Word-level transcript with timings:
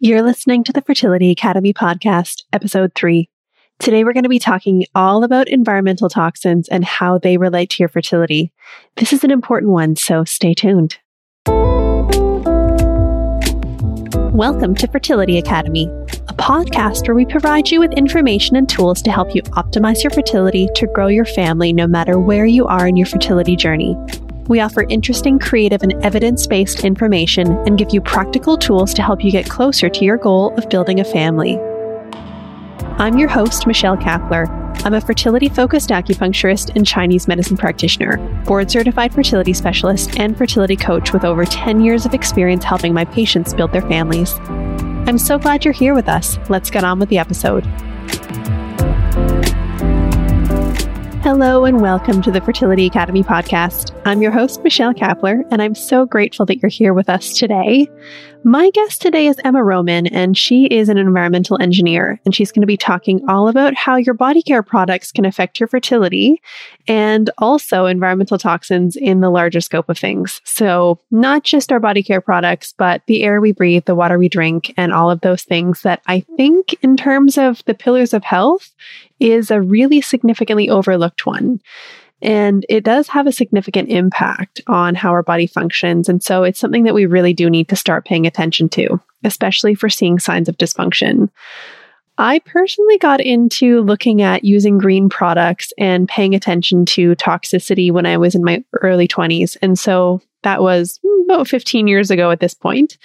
You're 0.00 0.22
listening 0.22 0.62
to 0.62 0.72
the 0.72 0.80
Fertility 0.80 1.32
Academy 1.32 1.72
podcast, 1.72 2.44
episode 2.52 2.92
three. 2.94 3.28
Today, 3.80 4.04
we're 4.04 4.12
going 4.12 4.22
to 4.22 4.28
be 4.28 4.38
talking 4.38 4.84
all 4.94 5.24
about 5.24 5.48
environmental 5.48 6.08
toxins 6.08 6.68
and 6.68 6.84
how 6.84 7.18
they 7.18 7.36
relate 7.36 7.70
to 7.70 7.76
your 7.80 7.88
fertility. 7.88 8.52
This 8.94 9.12
is 9.12 9.24
an 9.24 9.32
important 9.32 9.72
one, 9.72 9.96
so 9.96 10.22
stay 10.22 10.54
tuned. 10.54 10.98
Welcome 14.32 14.76
to 14.76 14.86
Fertility 14.86 15.36
Academy, 15.36 15.86
a 16.28 16.34
podcast 16.34 17.08
where 17.08 17.16
we 17.16 17.26
provide 17.26 17.68
you 17.68 17.80
with 17.80 17.92
information 17.94 18.54
and 18.54 18.68
tools 18.68 19.02
to 19.02 19.10
help 19.10 19.34
you 19.34 19.42
optimize 19.42 20.04
your 20.04 20.12
fertility 20.12 20.68
to 20.76 20.86
grow 20.86 21.08
your 21.08 21.24
family 21.24 21.72
no 21.72 21.88
matter 21.88 22.20
where 22.20 22.46
you 22.46 22.68
are 22.68 22.86
in 22.86 22.96
your 22.96 23.08
fertility 23.08 23.56
journey. 23.56 23.96
We 24.48 24.60
offer 24.60 24.86
interesting, 24.88 25.38
creative, 25.38 25.82
and 25.82 25.92
evidence 26.02 26.46
based 26.46 26.82
information 26.82 27.48
and 27.66 27.76
give 27.76 27.90
you 27.92 28.00
practical 28.00 28.56
tools 28.56 28.94
to 28.94 29.02
help 29.02 29.22
you 29.22 29.30
get 29.30 29.48
closer 29.48 29.90
to 29.90 30.04
your 30.04 30.16
goal 30.16 30.54
of 30.56 30.70
building 30.70 31.00
a 31.00 31.04
family. 31.04 31.58
I'm 32.96 33.18
your 33.18 33.28
host, 33.28 33.66
Michelle 33.66 33.98
Kapler. 33.98 34.48
I'm 34.86 34.94
a 34.94 35.02
fertility 35.02 35.50
focused 35.50 35.90
acupuncturist 35.90 36.74
and 36.74 36.86
Chinese 36.86 37.28
medicine 37.28 37.58
practitioner, 37.58 38.16
board 38.44 38.70
certified 38.70 39.12
fertility 39.12 39.52
specialist, 39.52 40.18
and 40.18 40.36
fertility 40.36 40.76
coach 40.76 41.12
with 41.12 41.24
over 41.24 41.44
10 41.44 41.82
years 41.82 42.06
of 42.06 42.14
experience 42.14 42.64
helping 42.64 42.94
my 42.94 43.04
patients 43.04 43.52
build 43.52 43.72
their 43.72 43.82
families. 43.82 44.34
I'm 45.06 45.18
so 45.18 45.38
glad 45.38 45.64
you're 45.64 45.72
here 45.72 45.94
with 45.94 46.08
us. 46.08 46.38
Let's 46.48 46.70
get 46.70 46.84
on 46.84 46.98
with 46.98 47.10
the 47.10 47.18
episode. 47.18 47.64
Hello 51.28 51.66
and 51.66 51.82
welcome 51.82 52.22
to 52.22 52.30
the 52.30 52.40
Fertility 52.40 52.86
Academy 52.86 53.22
podcast. 53.22 53.94
I'm 54.06 54.22
your 54.22 54.30
host, 54.30 54.64
Michelle 54.64 54.94
Kapler, 54.94 55.42
and 55.50 55.60
I'm 55.60 55.74
so 55.74 56.06
grateful 56.06 56.46
that 56.46 56.62
you're 56.62 56.70
here 56.70 56.94
with 56.94 57.10
us 57.10 57.36
today. 57.36 57.86
My 58.44 58.70
guest 58.70 59.02
today 59.02 59.26
is 59.26 59.40
Emma 59.44 59.64
Rohmann, 59.64 60.06
and 60.06 60.38
she 60.38 60.66
is 60.66 60.88
an 60.88 60.96
environmental 60.96 61.60
engineer, 61.60 62.20
and 62.24 62.32
she's 62.32 62.52
going 62.52 62.62
to 62.62 62.66
be 62.66 62.76
talking 62.76 63.20
all 63.28 63.48
about 63.48 63.74
how 63.74 63.96
your 63.96 64.14
body 64.14 64.42
care 64.42 64.62
products 64.62 65.10
can 65.10 65.24
affect 65.24 65.58
your 65.58 65.66
fertility 65.66 66.40
and 66.86 67.30
also 67.38 67.86
environmental 67.86 68.38
toxins 68.38 68.94
in 68.94 69.20
the 69.20 69.28
larger 69.28 69.60
scope 69.60 69.88
of 69.88 69.98
things. 69.98 70.40
So, 70.44 71.00
not 71.10 71.42
just 71.42 71.72
our 71.72 71.80
body 71.80 72.02
care 72.02 72.20
products, 72.20 72.72
but 72.78 73.02
the 73.06 73.24
air 73.24 73.40
we 73.40 73.50
breathe, 73.50 73.86
the 73.86 73.96
water 73.96 74.18
we 74.18 74.28
drink, 74.28 74.72
and 74.76 74.92
all 74.92 75.10
of 75.10 75.20
those 75.20 75.42
things 75.42 75.82
that 75.82 76.00
I 76.06 76.20
think, 76.36 76.76
in 76.80 76.96
terms 76.96 77.38
of 77.38 77.64
the 77.64 77.74
pillars 77.74 78.14
of 78.14 78.22
health, 78.22 78.72
is 79.18 79.50
a 79.50 79.60
really 79.60 80.00
significantly 80.00 80.70
overlooked 80.70 81.26
one. 81.26 81.60
And 82.20 82.66
it 82.68 82.84
does 82.84 83.08
have 83.08 83.26
a 83.26 83.32
significant 83.32 83.90
impact 83.90 84.60
on 84.66 84.94
how 84.94 85.10
our 85.10 85.22
body 85.22 85.46
functions. 85.46 86.08
And 86.08 86.22
so 86.22 86.42
it's 86.42 86.58
something 86.58 86.84
that 86.84 86.94
we 86.94 87.06
really 87.06 87.32
do 87.32 87.48
need 87.48 87.68
to 87.68 87.76
start 87.76 88.04
paying 88.04 88.26
attention 88.26 88.68
to, 88.70 89.00
especially 89.24 89.74
for 89.74 89.88
seeing 89.88 90.18
signs 90.18 90.48
of 90.48 90.58
dysfunction. 90.58 91.30
I 92.20 92.40
personally 92.40 92.98
got 92.98 93.20
into 93.20 93.82
looking 93.82 94.22
at 94.22 94.44
using 94.44 94.78
green 94.78 95.08
products 95.08 95.72
and 95.78 96.08
paying 96.08 96.34
attention 96.34 96.84
to 96.86 97.14
toxicity 97.14 97.92
when 97.92 98.06
I 98.06 98.16
was 98.16 98.34
in 98.34 98.42
my 98.42 98.64
early 98.82 99.06
20s. 99.06 99.56
And 99.62 99.78
so 99.78 100.20
that 100.42 100.60
was 100.60 100.98
about 101.26 101.46
15 101.46 101.86
years 101.86 102.10
ago 102.10 102.32
at 102.32 102.40
this 102.40 102.54
point. 102.54 102.98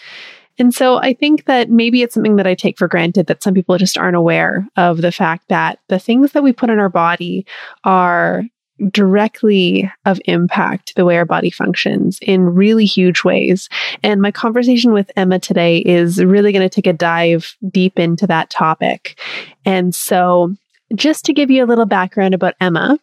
And 0.57 0.73
so 0.73 0.97
I 0.97 1.13
think 1.13 1.45
that 1.45 1.69
maybe 1.69 2.01
it's 2.01 2.13
something 2.13 2.35
that 2.35 2.47
I 2.47 2.55
take 2.55 2.77
for 2.77 2.87
granted 2.87 3.27
that 3.27 3.43
some 3.43 3.53
people 3.53 3.77
just 3.77 3.97
aren't 3.97 4.15
aware 4.15 4.67
of 4.77 5.01
the 5.01 5.11
fact 5.11 5.49
that 5.49 5.79
the 5.89 5.99
things 5.99 6.31
that 6.31 6.43
we 6.43 6.53
put 6.53 6.69
in 6.69 6.79
our 6.79 6.89
body 6.89 7.45
are 7.83 8.43
directly 8.89 9.91
of 10.05 10.19
impact 10.25 10.95
the 10.95 11.05
way 11.05 11.17
our 11.17 11.25
body 11.25 11.49
functions 11.49 12.19
in 12.21 12.41
really 12.41 12.85
huge 12.85 13.23
ways. 13.23 13.69
And 14.01 14.21
my 14.21 14.31
conversation 14.31 14.93
with 14.93 15.11
Emma 15.15 15.39
today 15.39 15.79
is 15.79 16.23
really 16.23 16.51
going 16.51 16.67
to 16.67 16.73
take 16.73 16.87
a 16.87 16.93
dive 16.93 17.55
deep 17.69 17.99
into 17.99 18.27
that 18.27 18.49
topic. 18.49 19.19
And 19.65 19.93
so, 19.93 20.55
just 20.95 21.25
to 21.25 21.33
give 21.33 21.49
you 21.49 21.63
a 21.63 21.67
little 21.67 21.85
background 21.85 22.33
about 22.33 22.53
Emma, 22.61 22.99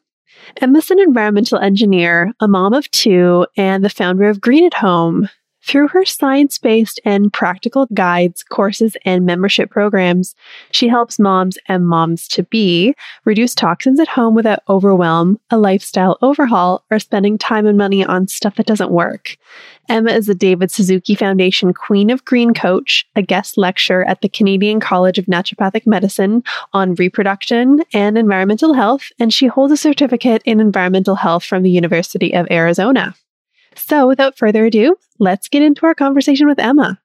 Emma's 0.61 0.91
an 0.91 1.01
environmental 1.01 1.59
engineer, 1.59 2.33
a 2.41 2.49
mom 2.49 2.73
of 2.73 2.91
two, 2.91 3.47
and 3.57 3.85
the 3.85 3.91
founder 3.91 4.29
of 4.29 4.41
Green 4.41 4.65
at 4.65 4.75
Home, 4.75 5.29
through 5.63 5.89
her 5.89 6.05
science 6.05 6.59
based 6.59 7.01
and 7.05 7.33
practical 7.33 7.87
guides, 7.93 8.43
courses, 8.43 8.97
and 9.05 9.27
membership 9.27 9.71
programs, 9.71 10.35
she 10.71 10.89
helps 10.89 11.19
moms 11.19 11.59
and 11.67 11.87
moms 11.87 12.27
to 12.29 12.43
be 12.45 12.95
reduce 13.25 13.55
toxins 13.55 14.01
at 14.01 14.09
home 14.09 14.35
without 14.35 14.63
overwhelm, 14.69 15.39
a 15.51 15.59
lifestyle 15.59 16.19
overhaul, 16.23 16.85
or 16.91 16.99
spending 16.99 17.39
time 17.39 17.67
and 17.67 17.79
money 17.79 18.05
on 18.05 18.29
stuff 18.29 18.57
that 18.57 18.67
doesn't 18.67 18.91
work. 18.91 19.37
Emma 19.89 20.13
is 20.13 20.27
the 20.27 20.35
David 20.35 20.71
Suzuki 20.71 21.15
Foundation 21.15 21.75
Queen 21.75 22.11
of 22.11 22.25
Green 22.25 22.55
Coach, 22.55 23.07
a 23.17 23.23
guest 23.23 23.59
lecturer 23.59 24.05
at 24.05 24.21
the 24.21 24.29
Canadian 24.29 24.79
College 24.79 25.19
of 25.19 25.27
Naturopathic 25.27 25.87
Medicine 25.87 26.45
on 26.73 26.95
reproduction 26.95 27.83
and 27.93 28.17
environmental 28.17 28.73
health, 28.73 29.11
and 29.19 29.33
she 29.33 29.47
holds 29.49 29.73
a 29.73 29.77
certificate 29.77 30.43
in 30.45 30.61
environmental 30.61 31.17
health 31.17 31.45
from 31.45 31.63
the 31.63 31.71
University 31.71 32.33
of 32.33 32.47
Arizona. 32.51 33.15
So, 33.75 34.07
without 34.07 34.37
further 34.37 34.65
ado, 34.65 34.97
let's 35.19 35.49
get 35.49 35.63
into 35.63 35.87
our 35.87 35.95
conversation 35.95 36.47
with 36.47 36.59
Emma. 36.59 37.01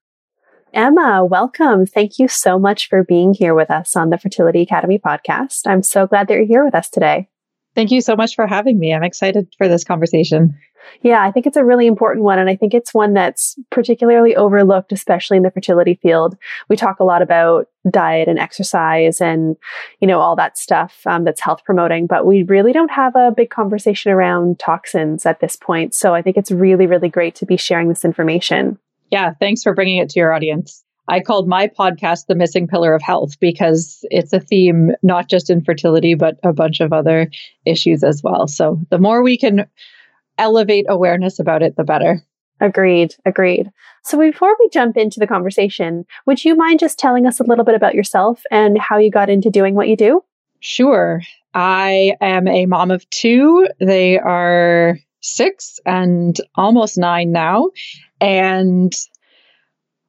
Emma, 0.73 1.23
welcome. 1.23 1.85
Thank 1.85 2.19
you 2.19 2.27
so 2.27 2.59
much 2.59 2.89
for 2.89 3.03
being 3.03 3.33
here 3.33 3.55
with 3.55 3.71
us 3.71 3.95
on 3.95 4.09
the 4.09 4.17
Fertility 4.17 4.61
Academy 4.61 4.99
podcast. 4.99 5.61
I'm 5.65 5.83
so 5.83 6.05
glad 6.05 6.27
that 6.27 6.33
you're 6.33 6.45
here 6.45 6.65
with 6.65 6.75
us 6.75 6.89
today. 6.89 7.29
Thank 7.75 7.91
you 7.91 8.01
so 8.01 8.15
much 8.15 8.35
for 8.35 8.47
having 8.47 8.79
me. 8.79 8.93
I'm 8.93 9.03
excited 9.03 9.53
for 9.57 9.67
this 9.67 9.83
conversation. 9.83 10.57
Yeah, 11.01 11.23
I 11.23 11.31
think 11.31 11.45
it's 11.45 11.57
a 11.57 11.65
really 11.65 11.87
important 11.87 12.23
one. 12.23 12.39
And 12.39 12.49
I 12.49 12.55
think 12.55 12.73
it's 12.73 12.93
one 12.93 13.13
that's 13.13 13.55
particularly 13.69 14.35
overlooked, 14.35 14.91
especially 14.91 15.37
in 15.37 15.43
the 15.43 15.51
fertility 15.51 15.99
field. 16.01 16.37
We 16.69 16.75
talk 16.75 16.99
a 16.99 17.03
lot 17.03 17.21
about 17.21 17.67
diet 17.89 18.27
and 18.27 18.39
exercise 18.39 19.21
and, 19.21 19.55
you 19.99 20.07
know, 20.07 20.19
all 20.19 20.35
that 20.35 20.57
stuff 20.57 21.01
um, 21.05 21.23
that's 21.23 21.41
health 21.41 21.63
promoting, 21.65 22.07
but 22.07 22.25
we 22.25 22.43
really 22.43 22.73
don't 22.73 22.91
have 22.91 23.15
a 23.15 23.31
big 23.35 23.49
conversation 23.49 24.11
around 24.11 24.59
toxins 24.59 25.25
at 25.25 25.39
this 25.39 25.55
point. 25.55 25.93
So 25.93 26.13
I 26.13 26.21
think 26.21 26.37
it's 26.37 26.51
really, 26.51 26.87
really 26.87 27.09
great 27.09 27.35
to 27.35 27.45
be 27.45 27.57
sharing 27.57 27.89
this 27.89 28.05
information. 28.05 28.77
Yeah, 29.11 29.33
thanks 29.39 29.63
for 29.63 29.73
bringing 29.73 29.97
it 29.97 30.09
to 30.09 30.19
your 30.19 30.33
audience. 30.33 30.83
I 31.07 31.19
called 31.19 31.47
my 31.47 31.67
podcast 31.67 32.25
The 32.25 32.35
Missing 32.35 32.67
Pillar 32.67 32.95
of 32.95 33.01
Health 33.03 33.39
because 33.39 34.03
it's 34.09 34.33
a 34.33 34.39
theme 34.39 34.91
not 35.03 35.29
just 35.29 35.51
infertility 35.51 36.15
but 36.15 36.39
a 36.43 36.51
bunch 36.51 36.79
of 36.79 36.91
other 36.91 37.29
issues 37.65 38.03
as 38.03 38.23
well. 38.23 38.47
So 38.47 38.79
the 38.89 38.97
more 38.97 39.21
we 39.21 39.37
can 39.37 39.67
elevate 40.37 40.85
awareness 40.89 41.39
about 41.39 41.61
it, 41.61 41.75
the 41.75 41.83
better. 41.83 42.23
Agreed. 42.61 43.15
Agreed. 43.25 43.71
So 44.03 44.19
before 44.19 44.55
we 44.59 44.69
jump 44.69 44.97
into 44.97 45.19
the 45.19 45.27
conversation, 45.27 46.05
would 46.25 46.45
you 46.45 46.55
mind 46.55 46.79
just 46.79 46.97
telling 46.99 47.25
us 47.25 47.39
a 47.39 47.43
little 47.43 47.65
bit 47.65 47.75
about 47.75 47.95
yourself 47.95 48.41
and 48.51 48.77
how 48.79 48.97
you 48.97 49.11
got 49.11 49.29
into 49.29 49.49
doing 49.49 49.75
what 49.75 49.87
you 49.87 49.97
do? 49.97 50.23
Sure. 50.59 51.21
I 51.53 52.15
am 52.21 52.47
a 52.47 52.65
mom 52.65 52.91
of 52.91 53.09
two. 53.09 53.67
They 53.79 54.17
are 54.19 54.97
six 55.21 55.79
and 55.85 56.37
almost 56.55 56.97
nine 56.97 57.31
now. 57.31 57.71
And 58.21 58.93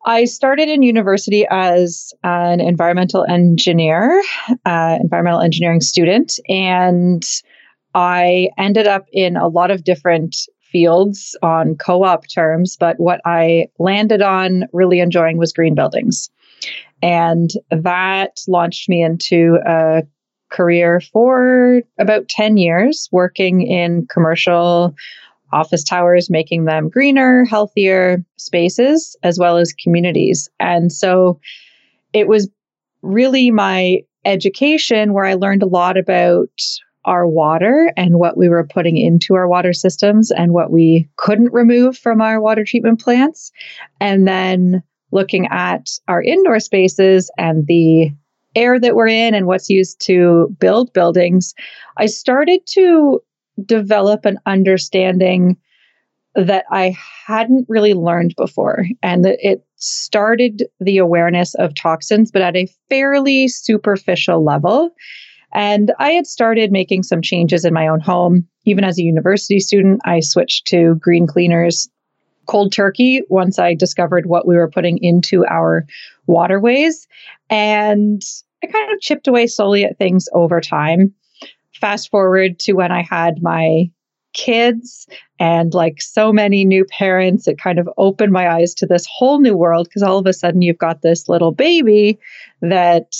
I 0.05 0.25
started 0.25 0.69
in 0.69 0.84
university 0.84 1.47
as 1.51 2.13
an 2.23 2.61
environmental 2.61 3.25
engineer, 3.28 4.23
uh, 4.65 4.99
environmental 5.01 5.41
engineering 5.41 5.81
student, 5.81 6.39
and 6.49 7.25
I 7.93 8.51
ended 8.57 8.87
up 8.87 9.07
in 9.13 9.37
a 9.37 9.49
lot 9.49 9.73
of 9.73 9.83
different 9.83 10.37
fields 10.76 11.34
on 11.41 11.75
co 11.76 12.04
op 12.04 12.28
terms, 12.28 12.76
but 12.78 13.00
what 13.00 13.22
I 13.25 13.69
landed 13.78 14.20
on 14.20 14.64
really 14.75 15.00
enjoying 15.00 15.38
was 15.38 15.50
green 15.50 15.75
buildings. 15.75 16.28
And 17.00 17.48
that 17.70 18.42
launched 18.47 18.86
me 18.86 19.03
into 19.03 19.59
a 19.66 20.03
career 20.50 21.00
for 21.00 21.81
about 21.98 22.28
10 22.28 22.59
years 22.59 23.09
working 23.10 23.62
in 23.62 24.06
commercial 24.10 24.94
office 25.50 25.82
towers, 25.82 26.28
making 26.28 26.66
them 26.66 26.91
greener, 26.91 27.47
healthier 27.47 28.22
spaces, 28.36 29.16
as 29.22 29.38
well 29.38 29.56
as 29.56 29.72
communities. 29.72 30.50
And 30.60 30.92
so 30.92 31.41
it 32.12 32.28
was 32.28 32.50
really 33.01 33.51
my 33.51 34.03
education 34.27 35.15
where 35.15 35.24
I 35.24 35.34
learned 35.34 35.62
a 35.62 35.66
lot 35.66 35.97
about 35.97 36.51
our 37.06 37.26
water 37.26 37.92
and 37.97 38.18
what 38.18 38.36
we 38.36 38.48
were 38.48 38.66
putting 38.66 38.97
into 38.97 39.34
our 39.34 39.48
water 39.48 39.72
systems 39.72 40.30
and 40.30 40.53
what 40.53 40.70
we 40.70 41.08
couldn't 41.16 41.53
remove 41.53 41.97
from 41.97 42.20
our 42.20 42.41
water 42.41 42.64
treatment 42.64 43.00
plants. 43.00 43.53
And 44.00 44.26
then 44.26 44.82
looking 45.12 45.47
at 45.47 45.88
our 46.08 46.20
indoor 46.22 46.60
spaces 46.60 47.30
and 47.38 47.66
the 47.66 48.10
air 48.54 48.80
that 48.80 48.94
we're 48.94 49.06
in 49.06 49.34
and 49.34 49.47
what's 49.47 49.70
used 49.70 50.00
to 50.00 50.54
build 50.58 50.92
buildings, 50.92 51.54
I 51.97 52.06
started 52.06 52.66
to 52.70 53.22
develop 53.64 54.24
an 54.24 54.38
understanding 54.47 55.56
that 56.34 56.64
I 56.70 56.94
hadn't 57.26 57.66
really 57.68 57.94
learned 57.94 58.34
before. 58.36 58.84
And 59.03 59.24
that 59.24 59.38
it 59.41 59.64
started 59.76 60.64
the 60.80 60.98
awareness 60.98 61.54
of 61.54 61.74
toxins, 61.74 62.30
but 62.30 62.42
at 62.42 62.56
a 62.56 62.68
fairly 62.88 63.48
superficial 63.48 64.44
level. 64.44 64.91
And 65.56 65.91
I 65.98 66.10
had 66.10 66.26
started 66.26 66.70
making 66.70 67.03
some 67.03 67.22
changes 67.22 67.64
in 67.64 67.72
my 67.72 67.88
own 67.88 67.98
home. 67.98 68.47
Even 68.66 68.84
as 68.84 68.98
a 68.98 69.03
university 69.03 69.58
student, 69.58 70.03
I 70.04 70.20
switched 70.20 70.66
to 70.66 70.97
green 70.97 71.26
cleaners 71.26 71.88
cold 72.47 72.72
turkey 72.72 73.22
once 73.30 73.58
I 73.58 73.74
discovered 73.74 74.26
what 74.26 74.47
we 74.47 74.54
were 74.54 74.70
putting 74.70 74.98
into 75.03 75.47
our 75.47 75.86
waterways. 76.26 77.08
And 77.48 78.22
I 78.62 78.66
kind 78.66 78.92
of 78.92 79.00
chipped 79.00 79.28
away 79.28 79.47
slowly 79.47 79.84
at 79.84 79.97
things 79.97 80.28
over 80.34 80.60
time. 80.60 81.14
Fast 81.80 82.10
forward 82.10 82.58
to 82.60 82.74
when 82.74 82.92
I 82.92 83.03
had 83.03 83.42
my 83.42 83.91
kids 84.34 85.06
and 85.41 85.72
like 85.72 86.03
so 86.03 86.34
many 86.34 86.66
new 86.66 86.84
parents, 86.84 87.48
it 87.48 87.58
kind 87.58 87.78
of 87.78 87.88
opened 87.97 88.32
my 88.32 88.47
eyes 88.50 88.74
to 88.74 88.86
this 88.86 89.06
whole 89.10 89.41
new 89.41 89.56
world 89.56 89.88
because 89.88 90.03
all 90.03 90.18
of 90.18 90.26
a 90.26 90.34
sudden 90.34 90.60
you've 90.60 90.76
got 90.76 91.00
this 91.00 91.30
little 91.30 91.50
baby 91.50 92.18
that 92.60 93.14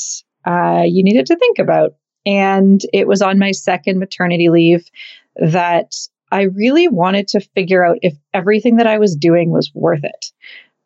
uh, 0.44 0.82
you 0.84 1.02
needed 1.02 1.24
to 1.26 1.36
think 1.36 1.58
about. 1.58 1.94
And 2.26 2.81
it 2.93 3.06
was 3.06 3.23
on 3.23 3.38
my 3.38 3.52
second 3.52 3.99
maternity 3.99 4.50
leave 4.50 4.90
that 5.37 5.94
I 6.32 6.43
really 6.43 6.88
wanted 6.88 7.28
to 7.28 7.40
figure 7.40 7.84
out 7.84 7.99
if 8.02 8.14
everything 8.34 8.76
that 8.76 8.87
I 8.87 8.99
was 8.99 9.14
doing 9.14 9.50
was 9.50 9.70
worth 9.73 10.02
it 10.02 10.26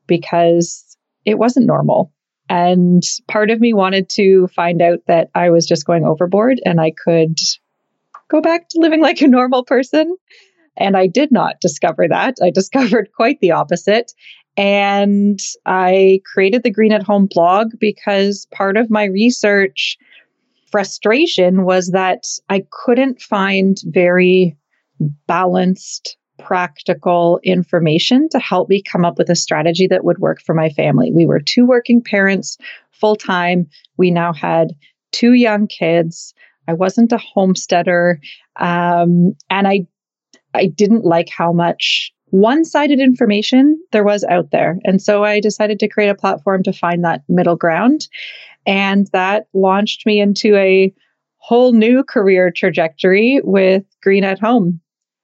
because 0.06 0.96
it 1.24 1.38
wasn't 1.38 1.66
normal. 1.66 2.12
And 2.50 3.02
part 3.28 3.50
of 3.50 3.60
me 3.60 3.72
wanted 3.72 4.08
to 4.10 4.48
find 4.48 4.82
out 4.82 4.98
that 5.06 5.30
I 5.34 5.50
was 5.50 5.66
just 5.66 5.86
going 5.86 6.04
overboard 6.04 6.60
and 6.64 6.80
I 6.80 6.90
could 6.90 7.38
go 8.28 8.40
back 8.40 8.68
to 8.70 8.80
living 8.80 9.00
like 9.00 9.22
a 9.22 9.28
normal 9.28 9.64
person. 9.64 10.16
And 10.76 10.96
I 10.96 11.06
did 11.06 11.32
not 11.32 11.60
discover 11.60 12.06
that. 12.08 12.36
I 12.42 12.50
discovered 12.54 13.10
quite 13.14 13.40
the 13.40 13.52
opposite. 13.52 14.12
And 14.56 15.38
I 15.64 16.20
created 16.30 16.64
the 16.64 16.70
Green 16.70 16.92
at 16.92 17.04
Home 17.04 17.26
blog 17.26 17.70
because 17.78 18.46
part 18.52 18.76
of 18.76 18.90
my 18.90 19.04
research 19.04 19.96
frustration 20.70 21.64
was 21.64 21.90
that 21.90 22.24
I 22.48 22.64
couldn't 22.70 23.20
find 23.20 23.76
very 23.86 24.56
balanced, 25.26 26.16
practical 26.38 27.40
information 27.42 28.28
to 28.30 28.38
help 28.38 28.68
me 28.68 28.82
come 28.82 29.04
up 29.04 29.18
with 29.18 29.28
a 29.28 29.36
strategy 29.36 29.86
that 29.88 30.04
would 30.04 30.18
work 30.18 30.40
for 30.40 30.54
my 30.54 30.68
family. 30.70 31.10
We 31.12 31.26
were 31.26 31.40
two 31.40 31.66
working 31.66 32.02
parents 32.02 32.56
full 32.92 33.16
time. 33.16 33.66
We 33.96 34.10
now 34.10 34.32
had 34.32 34.74
two 35.12 35.32
young 35.32 35.66
kids. 35.66 36.34
I 36.68 36.72
wasn't 36.72 37.12
a 37.12 37.18
homesteader. 37.18 38.20
Um, 38.56 39.34
and 39.48 39.66
I, 39.66 39.86
I 40.54 40.66
didn't 40.66 41.04
like 41.04 41.28
how 41.28 41.52
much 41.52 42.12
one 42.26 42.64
sided 42.64 43.00
information 43.00 43.80
there 43.92 44.04
was 44.04 44.24
out 44.24 44.50
there. 44.52 44.78
And 44.84 45.02
so 45.02 45.24
I 45.24 45.40
decided 45.40 45.80
to 45.80 45.88
create 45.88 46.08
a 46.08 46.14
platform 46.14 46.62
to 46.62 46.72
find 46.72 47.04
that 47.04 47.22
middle 47.28 47.56
ground. 47.56 48.06
And 48.66 49.08
that 49.12 49.46
launched 49.54 50.06
me 50.06 50.20
into 50.20 50.56
a 50.56 50.92
whole 51.38 51.72
new 51.72 52.04
career 52.04 52.50
trajectory 52.50 53.40
with 53.42 53.84
Green 54.02 54.24
at 54.24 54.38
Home. 54.38 54.80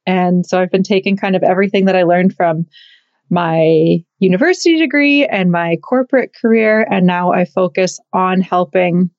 And 0.06 0.46
so 0.46 0.60
I've 0.60 0.70
been 0.70 0.82
taking 0.82 1.16
kind 1.16 1.36
of 1.36 1.42
everything 1.42 1.84
that 1.86 1.96
I 1.96 2.04
learned 2.04 2.34
from 2.34 2.66
my 3.28 3.98
university 4.18 4.78
degree 4.78 5.26
and 5.26 5.50
my 5.50 5.76
corporate 5.82 6.30
career. 6.40 6.86
And 6.90 7.06
now 7.06 7.32
I 7.32 7.44
focus 7.44 7.98
on 8.12 8.40
helping 8.40 9.10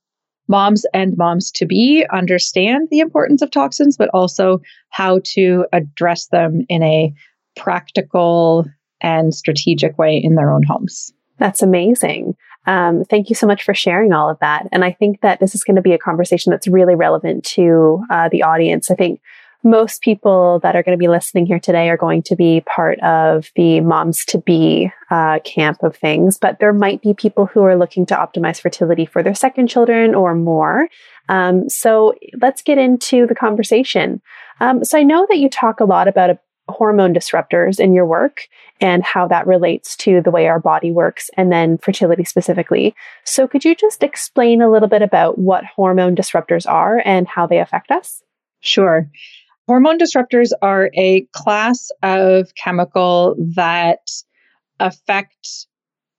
moms 0.47 0.85
and 0.93 1.17
moms 1.17 1.51
to 1.51 1.65
be 1.65 2.05
understand 2.11 2.87
the 2.89 2.99
importance 2.99 3.41
of 3.41 3.51
toxins, 3.51 3.97
but 3.97 4.09
also 4.13 4.61
how 4.89 5.19
to 5.23 5.65
address 5.73 6.27
them 6.27 6.61
in 6.69 6.83
a 6.83 7.13
practical 7.57 8.65
and 9.01 9.35
strategic 9.35 9.97
way 9.97 10.17
in 10.17 10.35
their 10.35 10.51
own 10.51 10.63
homes. 10.63 11.11
That's 11.37 11.61
amazing. 11.61 12.35
Um, 12.67 13.05
thank 13.05 13.29
you 13.29 13.35
so 13.35 13.47
much 13.47 13.63
for 13.63 13.73
sharing 13.73 14.13
all 14.13 14.29
of 14.29 14.37
that. 14.39 14.67
And 14.71 14.83
I 14.83 14.91
think 14.91 15.21
that 15.21 15.39
this 15.39 15.55
is 15.55 15.63
going 15.63 15.77
to 15.77 15.81
be 15.81 15.93
a 15.93 15.97
conversation 15.97 16.51
that's 16.51 16.67
really 16.67 16.95
relevant 16.95 17.45
to 17.45 18.03
uh, 18.09 18.29
the 18.29 18.43
audience. 18.43 18.91
I 18.91 18.95
think 18.95 19.21
most 19.63 20.01
people 20.01 20.59
that 20.59 20.75
are 20.75 20.83
going 20.83 20.97
to 20.97 21.01
be 21.01 21.07
listening 21.07 21.45
here 21.45 21.59
today 21.59 21.89
are 21.89 21.97
going 21.97 22.21
to 22.23 22.35
be 22.35 22.61
part 22.61 22.99
of 22.99 23.49
the 23.55 23.79
moms 23.81 24.23
to 24.25 24.37
be 24.37 24.91
uh, 25.09 25.39
camp 25.39 25.81
of 25.81 25.95
things, 25.95 26.37
but 26.37 26.59
there 26.59 26.73
might 26.73 27.01
be 27.01 27.13
people 27.13 27.47
who 27.47 27.63
are 27.63 27.75
looking 27.75 28.05
to 28.05 28.15
optimize 28.15 28.61
fertility 28.61 29.05
for 29.05 29.23
their 29.23 29.33
second 29.33 29.67
children 29.67 30.13
or 30.13 30.35
more. 30.35 30.87
Um, 31.29 31.69
so 31.69 32.13
let's 32.39 32.61
get 32.61 32.77
into 32.77 33.25
the 33.25 33.35
conversation. 33.35 34.21
Um, 34.59 34.83
so 34.83 34.97
I 34.97 35.03
know 35.03 35.25
that 35.29 35.37
you 35.37 35.49
talk 35.49 35.79
a 35.79 35.85
lot 35.85 36.07
about 36.07 36.29
hormone 36.69 37.13
disruptors 37.13 37.79
in 37.79 37.93
your 37.93 38.05
work 38.05 38.47
and 38.81 39.03
how 39.03 39.27
that 39.27 39.47
relates 39.47 39.95
to 39.97 40.21
the 40.21 40.31
way 40.31 40.47
our 40.47 40.59
body 40.59 40.91
works 40.91 41.29
and 41.35 41.51
then 41.51 41.77
fertility 41.77 42.23
specifically. 42.23 42.95
So 43.23 43.47
could 43.47 43.65
you 43.65 43.75
just 43.75 44.03
explain 44.03 44.61
a 44.61 44.69
little 44.69 44.87
bit 44.87 45.01
about 45.01 45.37
what 45.37 45.65
hormone 45.65 46.15
disruptors 46.15 46.69
are 46.69 47.01
and 47.05 47.27
how 47.27 47.47
they 47.47 47.59
affect 47.59 47.91
us? 47.91 48.21
Sure. 48.59 49.09
Hormone 49.67 49.97
disruptors 49.97 50.51
are 50.61 50.89
a 50.95 51.27
class 51.33 51.89
of 52.03 52.53
chemical 52.55 53.35
that 53.55 53.99
affect 54.79 55.67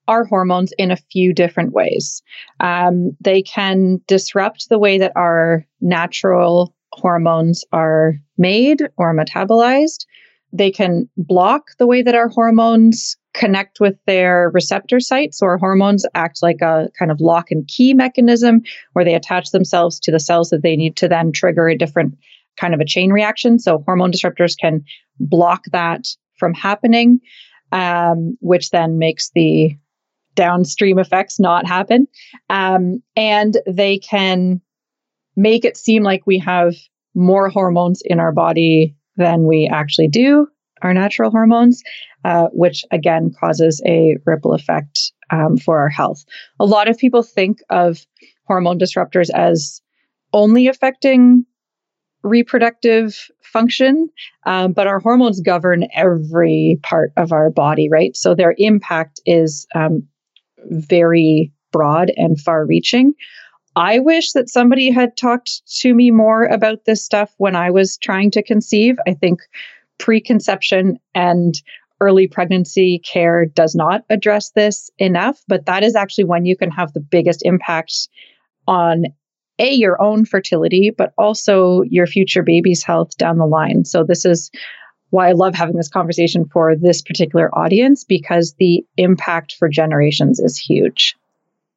our 0.06 0.24
hormones 0.24 0.72
in 0.78 0.90
a 0.90 0.96
few 0.96 1.32
different 1.32 1.72
ways. 1.72 2.22
Um, 2.60 3.16
they 3.20 3.42
can 3.42 4.00
disrupt 4.06 4.68
the 4.68 4.78
way 4.78 4.98
that 4.98 5.12
our 5.14 5.66
natural 5.80 6.74
hormones 6.92 7.64
are 7.72 8.14
made 8.38 8.88
or 8.96 9.14
metabolized. 9.14 10.06
They 10.52 10.70
can 10.70 11.08
block 11.16 11.70
the 11.78 11.86
way 11.86 12.02
that 12.02 12.14
our 12.14 12.28
hormones 12.28 13.16
connect 13.34 13.80
with 13.80 13.96
their 14.06 14.50
receptor 14.52 14.98
sites. 14.98 15.38
So 15.38 15.46
our 15.46 15.58
hormones 15.58 16.04
act 16.14 16.38
like 16.42 16.60
a 16.60 16.88
kind 16.98 17.10
of 17.10 17.20
lock 17.20 17.50
and 17.50 17.66
key 17.68 17.94
mechanism 17.94 18.62
where 18.92 19.04
they 19.04 19.14
attach 19.14 19.50
themselves 19.50 20.00
to 20.00 20.10
the 20.10 20.20
cells 20.20 20.50
that 20.50 20.62
they 20.62 20.76
need 20.76 20.96
to 20.96 21.08
then 21.08 21.32
trigger 21.32 21.68
a 21.68 21.78
different 21.78 22.16
kind 22.58 22.74
of 22.74 22.80
a 22.80 22.84
chain 22.84 23.12
reaction. 23.12 23.58
So 23.58 23.82
hormone 23.86 24.10
disruptors 24.10 24.58
can 24.58 24.84
block 25.20 25.64
that 25.72 26.06
from 26.36 26.54
happening, 26.54 27.20
um, 27.72 28.36
which 28.40 28.70
then 28.70 28.98
makes 28.98 29.30
the 29.34 29.76
downstream 30.34 30.98
effects 30.98 31.38
not 31.38 31.66
happen. 31.66 32.06
Um, 32.48 33.02
and 33.16 33.56
they 33.66 33.98
can 33.98 34.60
make 35.36 35.64
it 35.64 35.76
seem 35.76 36.02
like 36.02 36.26
we 36.26 36.38
have 36.38 36.74
more 37.14 37.48
hormones 37.48 38.02
in 38.04 38.20
our 38.20 38.32
body 38.32 38.96
than 39.18 39.44
we 39.44 39.68
actually 39.70 40.08
do, 40.08 40.48
our 40.82 40.94
natural 40.94 41.30
hormones, 41.30 41.82
uh, 42.24 42.46
which 42.52 42.84
again 42.90 43.30
causes 43.38 43.82
a 43.86 44.16
ripple 44.24 44.54
effect 44.54 45.12
um, 45.30 45.58
for 45.58 45.78
our 45.78 45.90
health. 45.90 46.24
A 46.58 46.64
lot 46.64 46.88
of 46.88 46.96
people 46.96 47.22
think 47.22 47.58
of 47.68 48.06
hormone 48.46 48.78
disruptors 48.78 49.28
as 49.34 49.82
only 50.32 50.68
affecting 50.68 51.44
reproductive 52.22 53.28
function, 53.42 54.08
um, 54.46 54.72
but 54.72 54.86
our 54.86 54.98
hormones 54.98 55.40
govern 55.40 55.86
every 55.94 56.78
part 56.82 57.12
of 57.16 57.32
our 57.32 57.50
body, 57.50 57.88
right? 57.88 58.16
So 58.16 58.34
their 58.34 58.54
impact 58.58 59.20
is 59.26 59.66
um, 59.74 60.06
very 60.70 61.52
broad 61.72 62.10
and 62.16 62.40
far 62.40 62.66
reaching. 62.66 63.14
I 63.78 64.00
wish 64.00 64.32
that 64.32 64.50
somebody 64.50 64.90
had 64.90 65.16
talked 65.16 65.62
to 65.82 65.94
me 65.94 66.10
more 66.10 66.42
about 66.42 66.84
this 66.84 67.04
stuff 67.04 67.32
when 67.38 67.54
I 67.54 67.70
was 67.70 67.96
trying 67.96 68.32
to 68.32 68.42
conceive. 68.42 68.96
I 69.06 69.14
think 69.14 69.38
preconception 69.98 70.98
and 71.14 71.54
early 72.00 72.26
pregnancy 72.26 72.98
care 72.98 73.46
does 73.46 73.76
not 73.76 74.04
address 74.10 74.50
this 74.50 74.90
enough, 74.98 75.40
but 75.46 75.66
that 75.66 75.84
is 75.84 75.94
actually 75.94 76.24
when 76.24 76.44
you 76.44 76.56
can 76.56 76.72
have 76.72 76.92
the 76.92 77.00
biggest 77.00 77.42
impact 77.44 78.08
on 78.66 79.04
a 79.60 79.72
your 79.72 80.00
own 80.00 80.24
fertility 80.24 80.90
but 80.96 81.12
also 81.18 81.82
your 81.82 82.06
future 82.06 82.42
baby's 82.42 82.84
health 82.84 83.16
down 83.16 83.38
the 83.38 83.46
line 83.46 83.84
so 83.84 84.04
this 84.04 84.24
is 84.24 84.52
why 85.10 85.28
i 85.28 85.32
love 85.32 85.54
having 85.54 85.76
this 85.76 85.88
conversation 85.88 86.44
for 86.44 86.76
this 86.76 87.02
particular 87.02 87.52
audience 87.58 88.04
because 88.04 88.54
the 88.58 88.84
impact 88.96 89.56
for 89.58 89.68
generations 89.68 90.38
is 90.38 90.56
huge 90.56 91.16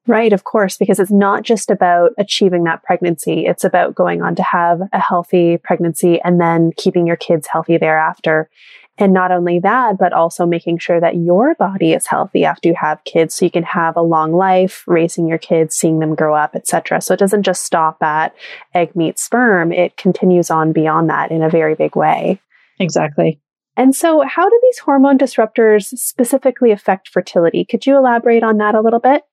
Right, 0.08 0.34
of 0.34 0.43
course, 0.43 0.77
because 0.77 1.00
it's 1.00 1.12
not 1.12 1.43
just 1.43 1.70
about 1.70 2.12
achieving 2.17 2.63
that 2.63 2.84
pregnancy. 2.84 3.46
It's 3.46 3.63
about 3.63 3.93
going 3.93 4.22
on 4.22 4.36
to 4.36 4.43
have 4.43 4.81
a 4.91 5.00
healthy 5.00 5.58
pregnancy 5.58 6.20
and 6.24 6.41
then 6.41 6.72
keeping 6.75 7.05
your 7.05 7.15
kids 7.15 7.48
healthy 7.48 7.77
thereafter. 7.77 8.50
And 8.98 9.13
not 9.13 9.31
only 9.31 9.60
that, 9.60 9.98
but 9.98 10.12
also 10.12 10.46
making 10.46 10.79
sure 10.79 11.00
that 11.00 11.15
your 11.15 11.55
body 11.55 11.93
is 11.93 12.08
healthy 12.08 12.46
after 12.46 12.70
you 12.70 12.75
have 12.79 13.03
kids 13.03 13.36
so 13.36 13.46
you 13.46 13.51
can 13.51 13.63
have 13.63 13.96
a 13.96 14.01
long 14.01 14.34
life, 14.34 14.84
raising 14.88 15.27
your 15.27 15.38
kids, 15.38 15.75
seeing 15.75 16.00
them 16.00 16.15
grow 16.15 16.36
up, 16.36 16.55
etc. 16.55 17.00
So 17.01 17.13
it 17.13 17.20
doesn't 17.20 17.43
just 17.43 17.63
stop 17.63 18.01
at 18.01 18.36
egg 18.74 18.96
meet 18.96 19.17
sperm, 19.17 19.72
it 19.72 19.98
continues 19.98 20.50
on 20.50 20.72
beyond 20.72 21.10
that 21.10 21.31
in 21.31 21.41
a 21.43 21.50
very 21.50 21.75
big 21.75 21.96
way. 21.96 22.39
Exactly. 22.79 23.39
And 23.77 23.96
so 23.96 24.22
how 24.22 24.50
do 24.50 24.60
these 24.62 24.79
hormone 24.79 25.17
disruptors 25.17 25.98
specifically 25.98 26.72
affect 26.72 27.08
fertility? 27.08 27.63
Could 27.65 27.86
you 27.86 27.98
elaborate 27.98 28.43
on 28.43 28.58
that 28.58 28.75
a 28.75 28.81
little 28.81 29.00
bit? 29.00 29.24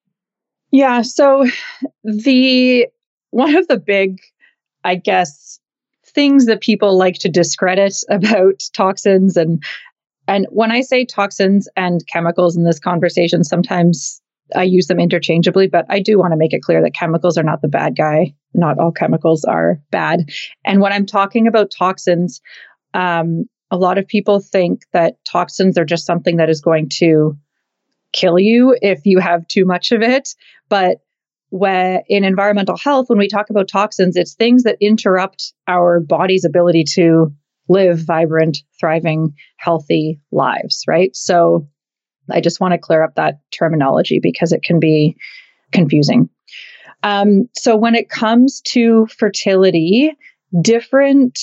Yeah, 0.70 1.02
so 1.02 1.46
the 2.04 2.88
one 3.30 3.56
of 3.56 3.68
the 3.68 3.78
big 3.78 4.18
I 4.84 4.96
guess 4.96 5.60
things 6.06 6.46
that 6.46 6.60
people 6.60 6.96
like 6.98 7.16
to 7.20 7.28
discredit 7.28 7.96
about 8.10 8.62
toxins 8.74 9.36
and 9.36 9.62
and 10.28 10.46
when 10.50 10.70
I 10.72 10.82
say 10.82 11.04
toxins 11.04 11.68
and 11.76 12.06
chemicals 12.06 12.56
in 12.56 12.64
this 12.64 12.78
conversation, 12.78 13.44
sometimes 13.44 14.22
I 14.56 14.64
use 14.64 14.86
them 14.86 15.00
interchangeably, 15.00 15.68
but 15.68 15.86
I 15.88 16.00
do 16.00 16.18
want 16.18 16.32
to 16.32 16.36
make 16.38 16.52
it 16.54 16.62
clear 16.62 16.82
that 16.82 16.94
chemicals 16.94 17.38
are 17.38 17.42
not 17.44 17.62
the 17.62 17.68
bad 17.68 17.96
guy. 17.96 18.34
Not 18.54 18.78
all 18.78 18.92
chemicals 18.92 19.44
are 19.44 19.80
bad. 19.90 20.30
And 20.64 20.80
when 20.80 20.92
I'm 20.92 21.06
talking 21.06 21.46
about 21.46 21.72
toxins, 21.76 22.40
um, 22.94 23.46
A 23.70 23.76
lot 23.78 23.98
of 23.98 24.06
people 24.08 24.40
think 24.40 24.82
that 24.92 25.16
toxins 25.24 25.78
are 25.78 25.84
just 25.84 26.06
something 26.06 26.36
that 26.38 26.50
is 26.50 26.60
going 26.60 26.88
to 26.98 27.36
kill 28.12 28.38
you 28.38 28.76
if 28.80 29.00
you 29.04 29.18
have 29.18 29.46
too 29.48 29.64
much 29.64 29.92
of 29.92 30.02
it. 30.02 30.34
But 30.68 30.98
when 31.50 32.02
in 32.08 32.24
environmental 32.24 32.76
health, 32.76 33.08
when 33.08 33.18
we 33.18 33.28
talk 33.28 33.50
about 33.50 33.68
toxins, 33.68 34.16
it's 34.16 34.34
things 34.34 34.64
that 34.64 34.76
interrupt 34.80 35.52
our 35.66 36.00
body's 36.00 36.44
ability 36.44 36.84
to 36.94 37.32
live 37.68 37.98
vibrant, 37.98 38.58
thriving, 38.78 39.34
healthy 39.56 40.20
lives, 40.32 40.84
right? 40.86 41.14
So 41.14 41.66
I 42.30 42.40
just 42.40 42.60
want 42.60 42.72
to 42.72 42.78
clear 42.78 43.02
up 43.02 43.14
that 43.14 43.40
terminology 43.50 44.20
because 44.22 44.52
it 44.52 44.62
can 44.62 44.78
be 44.80 45.16
confusing. 45.72 46.28
Um, 47.02 47.48
so 47.54 47.76
when 47.76 47.94
it 47.94 48.10
comes 48.10 48.60
to 48.68 49.06
fertility, 49.06 50.12
different 50.60 51.38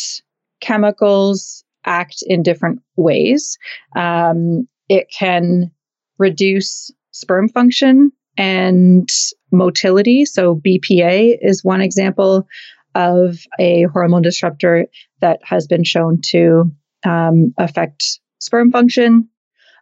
chemicals 0.61 1.63
act 1.85 2.23
in 2.25 2.43
different 2.43 2.81
ways. 2.95 3.57
Um, 3.95 4.67
it 4.89 5.07
can 5.15 5.71
reduce 6.17 6.91
sperm 7.11 7.49
function 7.49 8.11
and 8.37 9.09
motility. 9.51 10.25
So 10.25 10.55
BPA 10.55 11.37
is 11.41 11.63
one 11.63 11.81
example 11.81 12.47
of 12.93 13.37
a 13.59 13.83
hormone 13.93 14.21
disruptor 14.21 14.87
that 15.21 15.39
has 15.43 15.67
been 15.67 15.83
shown 15.83 16.21
to 16.27 16.71
um, 17.05 17.53
affect 17.57 18.19
sperm 18.39 18.71
function. 18.71 19.29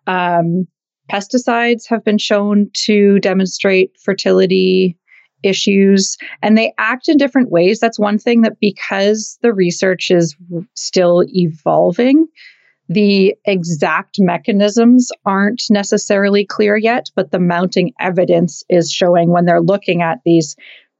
Um, 0.07 0.67
pesticides 1.11 1.87
have 1.89 2.03
been 2.03 2.17
shown 2.17 2.69
to 2.85 3.19
demonstrate 3.19 3.91
fertility 4.03 4.97
issues 5.43 6.17
and 6.41 6.57
they 6.57 6.73
act 6.77 7.09
in 7.09 7.17
different 7.17 7.51
ways. 7.51 7.79
That's 7.79 7.99
one 7.99 8.17
thing 8.17 8.41
that 8.41 8.59
because 8.59 9.37
the 9.41 9.53
research 9.53 10.09
is 10.09 10.35
still 10.75 11.23
evolving, 11.27 12.27
the 12.89 13.35
exact 13.45 14.17
mechanisms 14.19 15.09
aren't 15.25 15.63
necessarily 15.69 16.45
clear 16.45 16.75
yet, 16.75 17.09
but 17.15 17.31
the 17.31 17.39
mounting 17.39 17.93
evidence 17.99 18.63
is 18.69 18.91
showing 18.91 19.29
when 19.29 19.45
they're 19.45 19.61
looking 19.61 20.01
at 20.01 20.19
these 20.25 20.55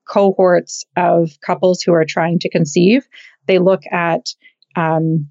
cohorts 0.08 0.86
of 0.96 1.32
couples 1.46 1.82
who 1.82 1.94
are 1.94 2.06
trying 2.06 2.40
to 2.40 2.50
conceive, 2.50 3.08
they 3.48 3.60
look 3.60 3.82
at, 3.92 4.28
um, 4.76 5.30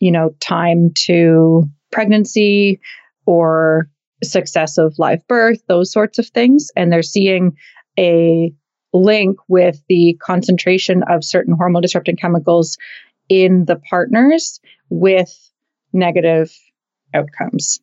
you 0.00 0.10
know, 0.10 0.30
time 0.40 0.90
to 0.94 1.64
pregnancy 1.90 2.80
or 3.26 3.88
success 4.22 4.78
of 4.78 4.94
live 4.98 5.26
birth, 5.28 5.62
those 5.68 5.92
sorts 5.92 6.18
of 6.18 6.26
things. 6.28 6.70
And 6.76 6.92
they're 6.92 7.02
seeing 7.02 7.56
a 7.98 8.52
link 8.92 9.38
with 9.48 9.82
the 9.88 10.16
concentration 10.22 11.02
of 11.08 11.24
certain 11.24 11.54
hormone 11.54 11.82
disrupting 11.82 12.16
chemicals 12.16 12.76
in 13.28 13.64
the 13.64 13.76
partners 13.88 14.60
with 14.90 15.51
negative 15.92 16.52
outcomes. 17.14 17.80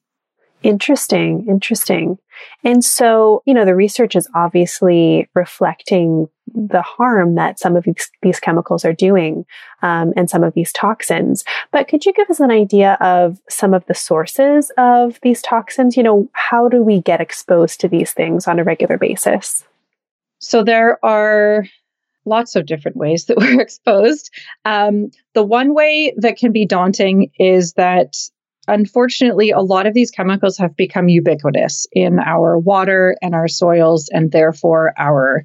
Interesting, 0.62 1.46
interesting. 1.48 2.18
And 2.63 2.84
so, 2.84 3.44
you 3.46 3.54
know, 3.54 3.63
the 3.63 3.75
research 3.75 4.16
is 4.16 4.30
obviously 4.36 5.30
reflecting 5.34 6.28
the 6.54 6.82
harm 6.82 7.36
that 7.36 7.60
some 7.60 7.78
of 7.78 7.84
these, 7.86 8.10
these 8.22 8.39
chemicals 8.39 8.84
are 8.84 8.94
doing 8.94 9.46
um, 9.82 10.12
and 10.18 10.30
some 10.30 10.44
of 10.44 10.54
these 10.54 10.74
toxins. 10.74 11.46
But 11.72 11.88
could 11.88 12.06
you 12.06 12.12
give 12.12 12.30
us 12.30 12.42
an 12.42 12.51
idea 12.51 12.98
of 13.00 13.39
some 13.50 13.74
of 13.74 13.86
the 13.86 13.96
sources 13.96 14.72
of 14.78 15.20
these 15.22 15.42
toxins? 15.42 15.96
You 15.96 16.04
know, 16.04 16.30
how 16.34 16.68
do 16.68 16.82
we 16.82 17.01
get 17.01 17.22
exposed 17.22 17.80
to 17.82 17.88
these 17.88 18.12
things 18.12 18.48
on 18.48 18.60
a 18.60 18.63
regular 18.63 18.98
basis? 18.98 19.63
So 20.39 20.63
there 20.63 21.04
are 21.06 21.66
lots 22.29 22.55
of 22.55 22.65
different 22.65 22.98
ways 22.98 23.25
that 23.25 23.38
we're 23.41 23.62
exposed. 23.62 24.29
Um, 24.65 25.09
the 25.33 25.43
one 25.43 25.74
way 25.74 26.13
that 26.17 26.38
can 26.38 26.51
be 26.51 26.65
daunting 26.65 27.31
is 27.38 27.74
that 27.74 28.15
unfortunately, 28.67 29.50
a 29.50 29.62
lot 29.62 29.88
of 29.88 29.93
these 29.93 30.12
chemicals 30.12 30.57
have 30.57 30.75
become 30.75 31.09
ubiquitous 31.09 31.88
in 31.91 32.19
our 32.19 32.57
water 32.57 33.17
and 33.21 33.33
our 33.33 33.48
soils, 33.48 34.09
and 34.13 34.31
therefore 34.31 34.93
our 34.98 35.43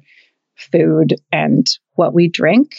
food 0.55 1.15
and 1.31 1.67
what 1.95 2.13
we 2.13 2.29
drink. 2.29 2.75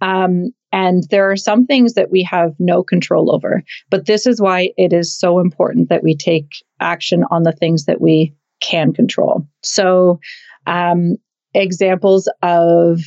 Um, 0.00 0.52
and 0.72 1.04
there 1.10 1.30
are 1.30 1.36
some 1.36 1.66
things 1.66 1.94
that 1.94 2.10
we 2.10 2.22
have 2.24 2.54
no 2.58 2.82
control 2.82 3.32
over. 3.32 3.62
But 3.90 4.06
this 4.06 4.26
is 4.26 4.40
why 4.40 4.70
it 4.76 4.92
is 4.92 5.16
so 5.16 5.38
important 5.38 5.88
that 5.88 6.02
we 6.02 6.16
take 6.16 6.48
action 6.80 7.24
on 7.30 7.44
the 7.44 7.52
things 7.52 7.84
that 7.84 8.00
we 8.00 8.34
can 8.60 8.92
control. 8.92 9.46
So, 9.62 10.18
um, 10.66 11.16
examples 11.54 12.28
of 12.42 13.00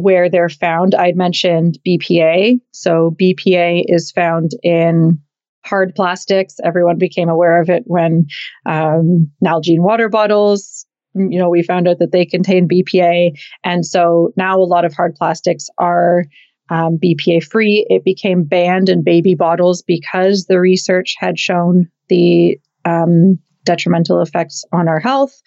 where 0.00 0.28
they're 0.28 0.48
found, 0.48 0.94
I'd 0.94 1.16
mentioned 1.16 1.78
BPA. 1.86 2.60
So, 2.72 3.14
BPA 3.20 3.84
is 3.86 4.10
found 4.10 4.52
in 4.62 5.20
hard 5.64 5.94
plastics. 5.94 6.56
Everyone 6.64 6.98
became 6.98 7.28
aware 7.28 7.60
of 7.60 7.68
it 7.68 7.82
when 7.86 8.26
um, 8.66 9.30
Nalgene 9.44 9.80
water 9.80 10.08
bottles, 10.08 10.86
you 11.14 11.38
know, 11.38 11.48
we 11.48 11.62
found 11.62 11.88
out 11.88 11.98
that 11.98 12.12
they 12.12 12.24
contain 12.24 12.68
BPA. 12.68 13.38
And 13.64 13.84
so 13.84 14.32
now 14.36 14.58
a 14.58 14.64
lot 14.64 14.84
of 14.84 14.94
hard 14.94 15.14
plastics 15.14 15.68
are 15.78 16.24
um, 16.70 16.98
BPA 17.02 17.44
free. 17.44 17.86
It 17.88 18.04
became 18.04 18.44
banned 18.44 18.88
in 18.88 19.02
baby 19.02 19.34
bottles 19.34 19.82
because 19.82 20.46
the 20.46 20.60
research 20.60 21.14
had 21.18 21.38
shown 21.38 21.88
the 22.08 22.58
um, 22.84 23.38
detrimental 23.64 24.20
effects 24.20 24.64
on 24.72 24.88
our 24.88 25.00
health. 25.00 25.42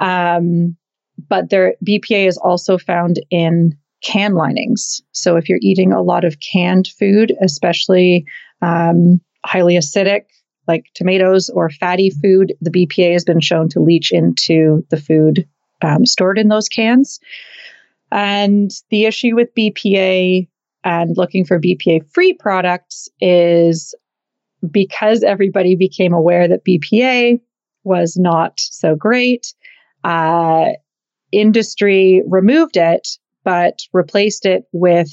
Um, 0.00 0.76
but 1.28 1.50
their 1.50 1.74
BPA 1.86 2.26
is 2.26 2.38
also 2.38 2.78
found 2.78 3.20
in 3.30 3.76
can 4.02 4.34
linings. 4.34 5.02
So 5.12 5.36
if 5.36 5.48
you're 5.48 5.58
eating 5.62 5.92
a 5.92 6.02
lot 6.02 6.24
of 6.24 6.38
canned 6.40 6.88
food, 6.98 7.32
especially 7.40 8.26
um, 8.60 9.20
highly 9.44 9.74
acidic 9.74 10.24
like 10.66 10.86
tomatoes 10.94 11.50
or 11.50 11.70
fatty 11.70 12.10
food, 12.10 12.54
the 12.60 12.70
BPA 12.70 13.12
has 13.12 13.24
been 13.24 13.40
shown 13.40 13.68
to 13.70 13.80
leach 13.80 14.12
into 14.12 14.84
the 14.90 14.96
food 14.96 15.46
um, 15.82 16.06
stored 16.06 16.38
in 16.38 16.48
those 16.48 16.68
cans. 16.68 17.20
And 18.10 18.70
the 18.90 19.04
issue 19.04 19.34
with 19.34 19.54
BPA 19.54 20.48
and 20.84 21.16
looking 21.16 21.44
for 21.44 21.60
BPA 21.60 22.10
free 22.12 22.34
products 22.34 23.08
is 23.20 23.94
because 24.70 25.22
everybody 25.22 25.76
became 25.76 26.12
aware 26.12 26.48
that 26.48 26.64
BPA 26.64 27.40
was 27.82 28.16
not 28.16 28.58
so 28.58 28.94
great, 28.94 29.52
uh, 30.04 30.68
industry 31.38 32.22
removed 32.26 32.76
it, 32.76 33.08
but 33.44 33.80
replaced 33.92 34.46
it 34.46 34.64
with 34.72 35.10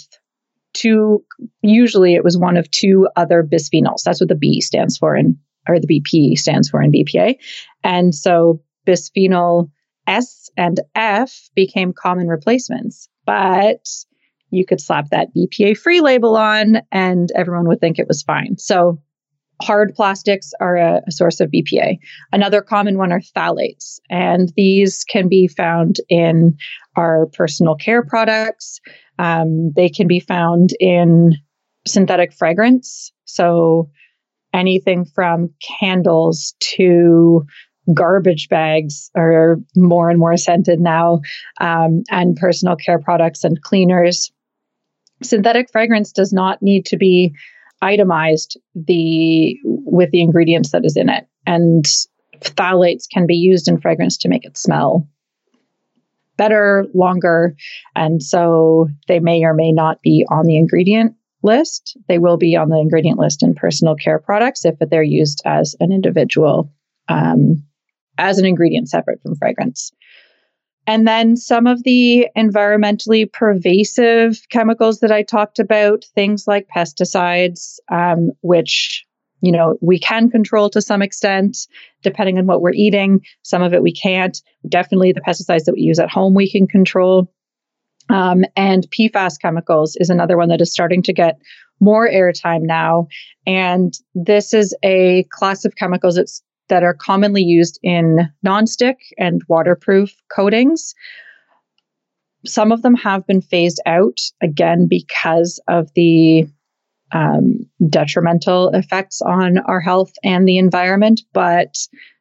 two, 0.73 1.23
usually 1.61 2.15
it 2.15 2.23
was 2.23 2.37
one 2.37 2.57
of 2.57 2.69
two 2.71 3.07
other 3.15 3.43
bisphenols. 3.43 4.03
That's 4.05 4.21
what 4.21 4.29
the 4.29 4.35
B 4.35 4.61
stands 4.61 4.97
for 4.97 5.15
in, 5.15 5.37
or 5.67 5.79
the 5.79 5.87
BP 5.87 6.37
stands 6.37 6.69
for 6.69 6.81
in 6.81 6.91
BPA. 6.91 7.35
And 7.83 8.15
so 8.15 8.61
bisphenol 8.87 9.69
S 10.07 10.49
and 10.57 10.79
F 10.95 11.49
became 11.55 11.93
common 11.93 12.27
replacements, 12.27 13.07
but 13.25 13.87
you 14.49 14.65
could 14.65 14.81
slap 14.81 15.09
that 15.09 15.29
BPA 15.35 15.77
free 15.77 16.01
label 16.01 16.35
on 16.35 16.81
and 16.91 17.31
everyone 17.35 17.67
would 17.67 17.79
think 17.79 17.99
it 17.99 18.07
was 18.07 18.23
fine. 18.23 18.57
So 18.57 19.01
hard 19.61 19.93
plastics 19.95 20.51
are 20.59 20.75
a, 20.75 21.01
a, 21.07 21.11
source 21.11 21.39
of 21.39 21.49
BPA. 21.49 21.97
Another 22.31 22.61
common 22.61 22.97
one 22.97 23.11
are 23.11 23.21
phthalates, 23.21 23.99
and 24.09 24.51
these 24.55 25.03
can 25.03 25.27
be 25.27 25.47
found 25.47 25.97
in 26.09 26.57
our 26.95 27.27
personal 27.27 27.75
care 27.75 28.03
products. 28.03 28.79
Um, 29.19 29.71
they 29.75 29.89
can 29.89 30.07
be 30.07 30.19
found 30.19 30.71
in 30.79 31.35
synthetic 31.85 32.33
fragrance. 32.33 33.11
So 33.25 33.89
anything 34.53 35.05
from 35.05 35.49
candles 35.79 36.55
to 36.75 37.45
garbage 37.93 38.47
bags 38.49 39.09
are 39.15 39.57
more 39.75 40.09
and 40.09 40.19
more 40.19 40.37
scented 40.37 40.79
now, 40.79 41.21
um, 41.59 42.03
and 42.09 42.35
personal 42.35 42.75
care 42.75 42.99
products 42.99 43.43
and 43.43 43.61
cleaners. 43.61 44.31
Synthetic 45.23 45.71
fragrance 45.71 46.11
does 46.11 46.33
not 46.33 46.61
need 46.61 46.85
to 46.87 46.97
be 46.97 47.33
itemized 47.81 48.59
the 48.75 49.57
with 49.63 50.11
the 50.11 50.21
ingredients 50.21 50.71
that 50.71 50.85
is 50.85 50.95
in 50.95 51.09
it, 51.09 51.27
and 51.45 51.85
phthalates 52.39 53.05
can 53.11 53.27
be 53.27 53.35
used 53.35 53.67
in 53.67 53.79
fragrance 53.79 54.17
to 54.17 54.29
make 54.29 54.45
it 54.45 54.57
smell 54.57 55.07
better, 56.37 56.87
longer. 56.95 57.55
And 57.95 58.23
so 58.23 58.87
they 59.07 59.19
may 59.19 59.43
or 59.43 59.53
may 59.53 59.71
not 59.71 60.01
be 60.01 60.25
on 60.31 60.47
the 60.47 60.57
ingredient 60.57 61.13
list. 61.43 61.95
They 62.07 62.17
will 62.17 62.37
be 62.37 62.55
on 62.55 62.69
the 62.69 62.79
ingredient 62.79 63.19
list 63.19 63.43
in 63.43 63.53
personal 63.53 63.95
care 63.95 64.17
products 64.17 64.65
if 64.65 64.75
they're 64.79 65.03
used 65.03 65.43
as 65.45 65.75
an 65.79 65.91
individual, 65.91 66.71
um, 67.09 67.63
as 68.17 68.39
an 68.39 68.45
ingredient 68.45 68.89
separate 68.89 69.21
from 69.21 69.35
fragrance. 69.35 69.91
And 70.91 71.07
then 71.07 71.37
some 71.37 71.67
of 71.67 71.83
the 71.83 72.27
environmentally 72.35 73.31
pervasive 73.31 74.41
chemicals 74.49 74.99
that 74.99 75.09
I 75.09 75.23
talked 75.23 75.57
about, 75.57 76.03
things 76.15 76.47
like 76.47 76.67
pesticides, 76.67 77.79
um, 77.89 78.31
which 78.41 79.05
you 79.39 79.53
know, 79.53 79.77
we 79.81 79.97
can 79.97 80.29
control 80.29 80.69
to 80.69 80.81
some 80.81 81.01
extent, 81.01 81.65
depending 82.03 82.37
on 82.37 82.45
what 82.45 82.61
we're 82.61 82.73
eating. 82.73 83.21
Some 83.41 83.61
of 83.61 83.73
it 83.73 83.81
we 83.81 83.93
can't. 83.93 84.37
Definitely 84.67 85.13
the 85.13 85.21
pesticides 85.21 85.63
that 85.63 85.75
we 85.75 85.81
use 85.81 85.97
at 85.97 86.11
home, 86.11 86.33
we 86.33 86.51
can 86.51 86.67
control. 86.67 87.33
Um, 88.09 88.43
and 88.57 88.85
PFAS 88.91 89.39
chemicals 89.41 89.95
is 89.95 90.09
another 90.09 90.37
one 90.37 90.49
that 90.49 90.59
is 90.59 90.73
starting 90.73 91.01
to 91.03 91.13
get 91.13 91.39
more 91.79 92.07
airtime 92.09 92.63
now. 92.63 93.07
And 93.47 93.93
this 94.13 94.53
is 94.53 94.75
a 94.83 95.23
class 95.31 95.63
of 95.63 95.77
chemicals 95.77 96.17
that's, 96.17 96.43
that 96.69 96.83
are 96.83 96.93
commonly 96.93 97.43
used 97.43 97.79
in 97.83 98.29
nonstick 98.45 98.95
and 99.17 99.41
waterproof 99.47 100.15
coatings. 100.33 100.93
Some 102.45 102.71
of 102.71 102.81
them 102.81 102.95
have 102.95 103.27
been 103.27 103.41
phased 103.41 103.81
out 103.85 104.19
again 104.41 104.87
because 104.89 105.59
of 105.67 105.89
the 105.95 106.47
um, 107.11 107.59
detrimental 107.89 108.69
effects 108.69 109.21
on 109.21 109.57
our 109.59 109.79
health 109.79 110.13
and 110.23 110.47
the 110.47 110.57
environment. 110.57 111.21
But 111.33 111.77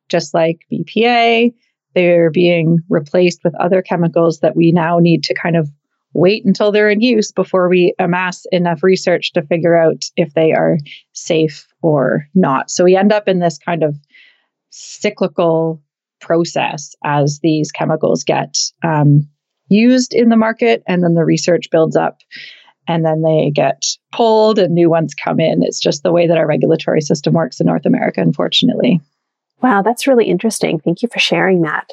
just 0.08 0.34
like 0.34 0.60
BPA, 0.72 1.54
they're 1.94 2.30
being 2.30 2.78
replaced 2.88 3.40
with 3.44 3.54
other 3.56 3.82
chemicals 3.82 4.40
that 4.40 4.56
we 4.56 4.72
now 4.72 4.98
need 4.98 5.22
to 5.24 5.34
kind 5.34 5.56
of 5.56 5.70
wait 6.12 6.44
until 6.44 6.72
they're 6.72 6.90
in 6.90 7.00
use 7.00 7.30
before 7.30 7.68
we 7.68 7.94
amass 7.98 8.44
enough 8.50 8.82
research 8.82 9.32
to 9.32 9.42
figure 9.42 9.76
out 9.76 10.04
if 10.16 10.34
they 10.34 10.52
are 10.52 10.76
safe 11.12 11.66
or 11.82 12.26
not. 12.34 12.70
So 12.70 12.84
we 12.84 12.96
end 12.96 13.12
up 13.12 13.28
in 13.28 13.38
this 13.38 13.58
kind 13.58 13.82
of 13.82 13.96
cyclical 14.70 15.82
process 16.20 16.94
as 17.04 17.40
these 17.42 17.72
chemicals 17.72 18.24
get 18.24 18.56
um, 18.84 19.28
used 19.68 20.14
in 20.14 20.28
the 20.28 20.36
market 20.36 20.82
and 20.86 21.02
then 21.02 21.14
the 21.14 21.24
research 21.24 21.70
builds 21.70 21.96
up 21.96 22.18
and 22.88 23.04
then 23.04 23.22
they 23.22 23.50
get 23.54 23.84
pulled 24.12 24.58
and 24.58 24.74
new 24.74 24.90
ones 24.90 25.14
come 25.14 25.38
in. 25.38 25.62
It's 25.62 25.80
just 25.80 26.02
the 26.02 26.12
way 26.12 26.26
that 26.26 26.36
our 26.36 26.46
regulatory 26.46 27.00
system 27.00 27.34
works 27.34 27.60
in 27.60 27.66
North 27.66 27.86
America, 27.86 28.20
unfortunately. 28.20 29.00
Wow, 29.62 29.82
that's 29.82 30.06
really 30.06 30.24
interesting. 30.24 30.80
Thank 30.80 31.02
you 31.02 31.08
for 31.08 31.18
sharing 31.18 31.62
that. 31.62 31.90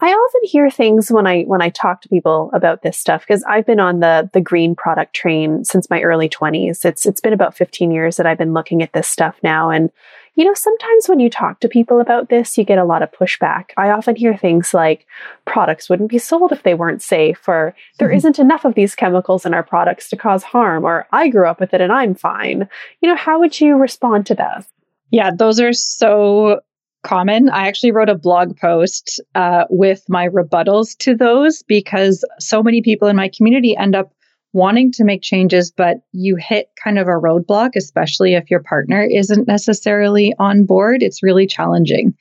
I 0.00 0.10
often 0.10 0.40
hear 0.44 0.70
things 0.70 1.10
when 1.10 1.26
I 1.26 1.42
when 1.42 1.60
I 1.60 1.70
talk 1.70 2.02
to 2.02 2.08
people 2.08 2.50
about 2.54 2.82
this 2.82 2.96
stuff 2.96 3.22
because 3.26 3.42
I've 3.44 3.66
been 3.66 3.80
on 3.80 3.98
the 3.98 4.30
the 4.32 4.40
green 4.40 4.76
product 4.76 5.14
train 5.14 5.64
since 5.64 5.90
my 5.90 6.00
early 6.02 6.28
20s. 6.28 6.84
It's 6.84 7.04
it's 7.04 7.20
been 7.20 7.32
about 7.32 7.56
15 7.56 7.90
years 7.90 8.16
that 8.16 8.26
I've 8.26 8.38
been 8.38 8.54
looking 8.54 8.80
at 8.80 8.92
this 8.92 9.08
stuff 9.08 9.36
now 9.42 9.70
and 9.70 9.90
you 10.38 10.44
know 10.44 10.54
sometimes 10.54 11.08
when 11.08 11.18
you 11.18 11.28
talk 11.28 11.58
to 11.58 11.68
people 11.68 12.00
about 12.00 12.28
this 12.28 12.56
you 12.56 12.62
get 12.64 12.78
a 12.78 12.84
lot 12.84 13.02
of 13.02 13.10
pushback. 13.10 13.70
I 13.76 13.90
often 13.90 14.14
hear 14.14 14.36
things 14.36 14.72
like 14.72 15.06
products 15.44 15.90
wouldn't 15.90 16.10
be 16.10 16.18
sold 16.18 16.52
if 16.52 16.62
they 16.62 16.74
weren't 16.74 17.02
safe 17.02 17.46
or 17.48 17.74
there 17.98 18.08
mm-hmm. 18.08 18.16
isn't 18.18 18.38
enough 18.38 18.64
of 18.64 18.74
these 18.74 18.94
chemicals 18.94 19.44
in 19.44 19.52
our 19.52 19.64
products 19.64 20.08
to 20.10 20.16
cause 20.16 20.44
harm 20.44 20.84
or 20.84 21.06
I 21.12 21.28
grew 21.28 21.48
up 21.48 21.58
with 21.58 21.74
it 21.74 21.80
and 21.80 21.92
I'm 21.92 22.14
fine. 22.14 22.68
You 23.00 23.08
know, 23.08 23.16
how 23.16 23.40
would 23.40 23.60
you 23.60 23.76
respond 23.76 24.26
to 24.26 24.36
that? 24.36 24.64
Yeah, 25.10 25.32
those 25.36 25.58
are 25.58 25.72
so 25.72 26.60
common. 27.02 27.48
I 27.48 27.66
actually 27.66 27.92
wrote 27.92 28.08
a 28.08 28.14
blog 28.14 28.56
post 28.56 29.20
uh, 29.34 29.64
with 29.70 30.04
my 30.08 30.28
rebuttals 30.28 30.96
to 30.98 31.16
those 31.16 31.64
because 31.64 32.24
so 32.38 32.62
many 32.62 32.80
people 32.80 33.08
in 33.08 33.16
my 33.16 33.28
community 33.28 33.76
end 33.76 33.96
up 33.96 34.12
wanting 34.52 34.92
to 34.92 35.04
make 35.04 35.22
changes, 35.22 35.70
but 35.70 35.98
you 36.12 36.36
hit 36.36 36.68
kind 36.82 36.98
of 36.98 37.06
a 37.06 37.10
roadblock, 37.10 37.70
especially 37.76 38.34
if 38.34 38.50
your 38.50 38.62
partner 38.62 39.02
isn't 39.02 39.46
necessarily 39.46 40.34
on 40.38 40.64
board. 40.64 41.02
It's 41.02 41.22
really 41.22 41.46
challenging. 41.46 42.14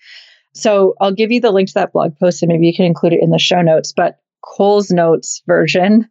So 0.53 0.95
I'll 0.99 1.13
give 1.13 1.31
you 1.31 1.39
the 1.39 1.51
link 1.51 1.67
to 1.69 1.73
that 1.75 1.93
blog 1.93 2.17
post 2.19 2.41
and 2.41 2.51
maybe 2.51 2.67
you 2.67 2.75
can 2.75 2.85
include 2.85 3.13
it 3.13 3.21
in 3.21 3.29
the 3.29 3.39
show 3.39 3.61
notes. 3.61 3.93
But 3.95 4.17
Coles 4.43 4.91
Notes 4.91 5.41
version. 5.47 6.07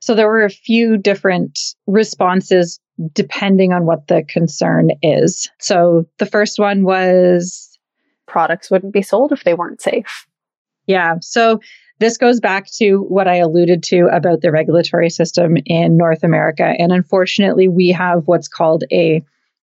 So 0.00 0.14
there 0.14 0.28
were 0.28 0.44
a 0.44 0.50
few 0.50 0.96
different 0.96 1.58
responses 1.86 2.80
depending 3.12 3.72
on 3.72 3.86
what 3.86 4.06
the 4.08 4.24
concern 4.28 4.90
is. 5.02 5.50
So 5.58 6.06
the 6.18 6.26
first 6.26 6.58
one 6.58 6.84
was 6.84 7.78
products 8.26 8.70
wouldn't 8.70 8.92
be 8.92 9.02
sold 9.02 9.32
if 9.32 9.44
they 9.44 9.54
weren't 9.54 9.82
safe. 9.82 10.26
Yeah. 10.86 11.16
So 11.20 11.60
this 12.00 12.16
goes 12.16 12.40
back 12.40 12.66
to 12.78 13.02
what 13.08 13.28
I 13.28 13.36
alluded 13.36 13.82
to 13.84 14.08
about 14.10 14.40
the 14.40 14.50
regulatory 14.50 15.10
system 15.10 15.56
in 15.66 15.96
North 15.96 16.24
America. 16.24 16.74
And 16.78 16.92
unfortunately, 16.92 17.68
we 17.68 17.88
have 17.90 18.22
what's 18.24 18.48
called 18.48 18.84
a 18.90 19.22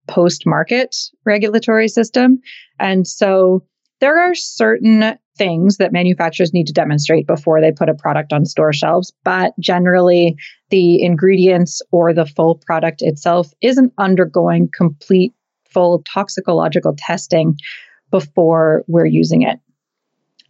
post 0.09 0.45
market 0.45 0.97
regulatory 1.25 1.89
system. 1.89 2.41
And 2.79 3.07
so 3.07 3.65
there 4.01 4.19
are 4.19 4.35
certain 4.35 5.17
things 5.39 5.79
that 5.79 5.93
manufacturers 5.93 6.53
need 6.53 6.67
to 6.67 6.73
demonstrate 6.73 7.27
before 7.27 7.61
they 7.61 7.73
put 7.73 7.89
a 7.89 7.95
product 7.95 8.33
on 8.33 8.45
store 8.45 8.73
shelves. 8.73 9.13
But 9.25 9.53
generally, 9.59 10.37
the 10.71 11.03
ingredients 11.03 11.81
or 11.93 12.13
the 12.13 12.27
full 12.27 12.57
product 12.67 13.01
itself 13.01 13.53
isn't 13.63 13.93
undergoing 13.99 14.69
complete, 14.77 15.33
full 15.71 16.03
toxicological 16.13 16.95
testing 16.99 17.57
before 18.11 18.85
we're 18.87 19.07
using 19.07 19.43
it. 19.43 19.59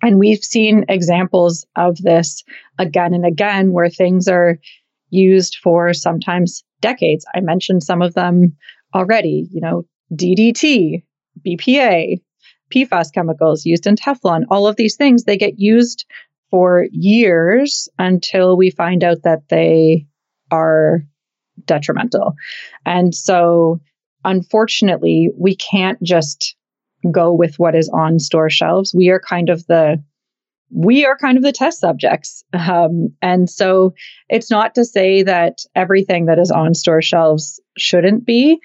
And 0.05 0.19
we've 0.19 0.45
seen 0.45 0.85
examples 0.91 1.67
of 1.77 1.97
this 1.97 2.45
again 2.79 3.15
and 3.15 3.25
again 3.25 3.73
where 3.73 3.89
things 3.89 4.29
are 4.29 4.59
used 5.09 5.57
for 5.63 5.95
sometimes 5.95 6.63
decades. 6.83 7.25
I 7.35 7.41
mentioned 7.41 7.83
some 7.83 8.03
of 8.03 8.13
them 8.13 8.55
already, 8.95 9.49
you 9.51 9.63
know, 9.63 9.87
DDT, 10.13 11.03
BPA, 11.47 12.21
PFAS 12.71 13.15
chemicals 13.15 13.65
used 13.65 13.87
in 13.87 13.97
Teflon, 13.97 14.43
all 14.51 14.67
of 14.67 14.77
these 14.77 14.97
things, 14.97 15.25
they 15.25 15.39
get 15.39 15.59
used 15.59 16.05
for 16.51 16.87
years 16.91 17.89
until 17.99 18.59
we 18.59 18.69
find 18.69 19.03
out 19.03 19.23
that 19.25 19.49
they 19.49 20.07
are 20.51 21.03
detrimental. 21.65 22.35
And 22.85 23.15
so, 23.15 23.81
unfortunately, 24.23 25.31
we 25.35 25.57
can't 25.57 26.03
just 26.03 26.57
go 27.11 27.33
with 27.33 27.59
what 27.59 27.75
is 27.75 27.89
on 27.91 28.19
store 28.19 28.51
shelves. 28.51 28.95
We 28.95 29.11
are 29.11 29.21
kind 29.21 29.49
of 29.49 29.67
the 29.67 30.03
we 30.71 31.05
are 31.05 31.17
kind 31.17 31.37
of 31.37 31.45
the 31.45 31.53
test 31.53 31.81
subjects. 31.81 32.45
Um, 32.55 33.15
and 33.23 33.49
so 33.49 33.95
it's 34.29 34.51
not 34.51 34.75
to 34.75 34.85
say 34.85 35.23
that 35.23 35.59
everything 35.77 36.27
that 36.27 36.39
is 36.39 36.51
on 36.51 36.75
store 36.75 37.03
shelves 37.03 37.61
shouldn't 37.77 38.25
be, 38.25 38.59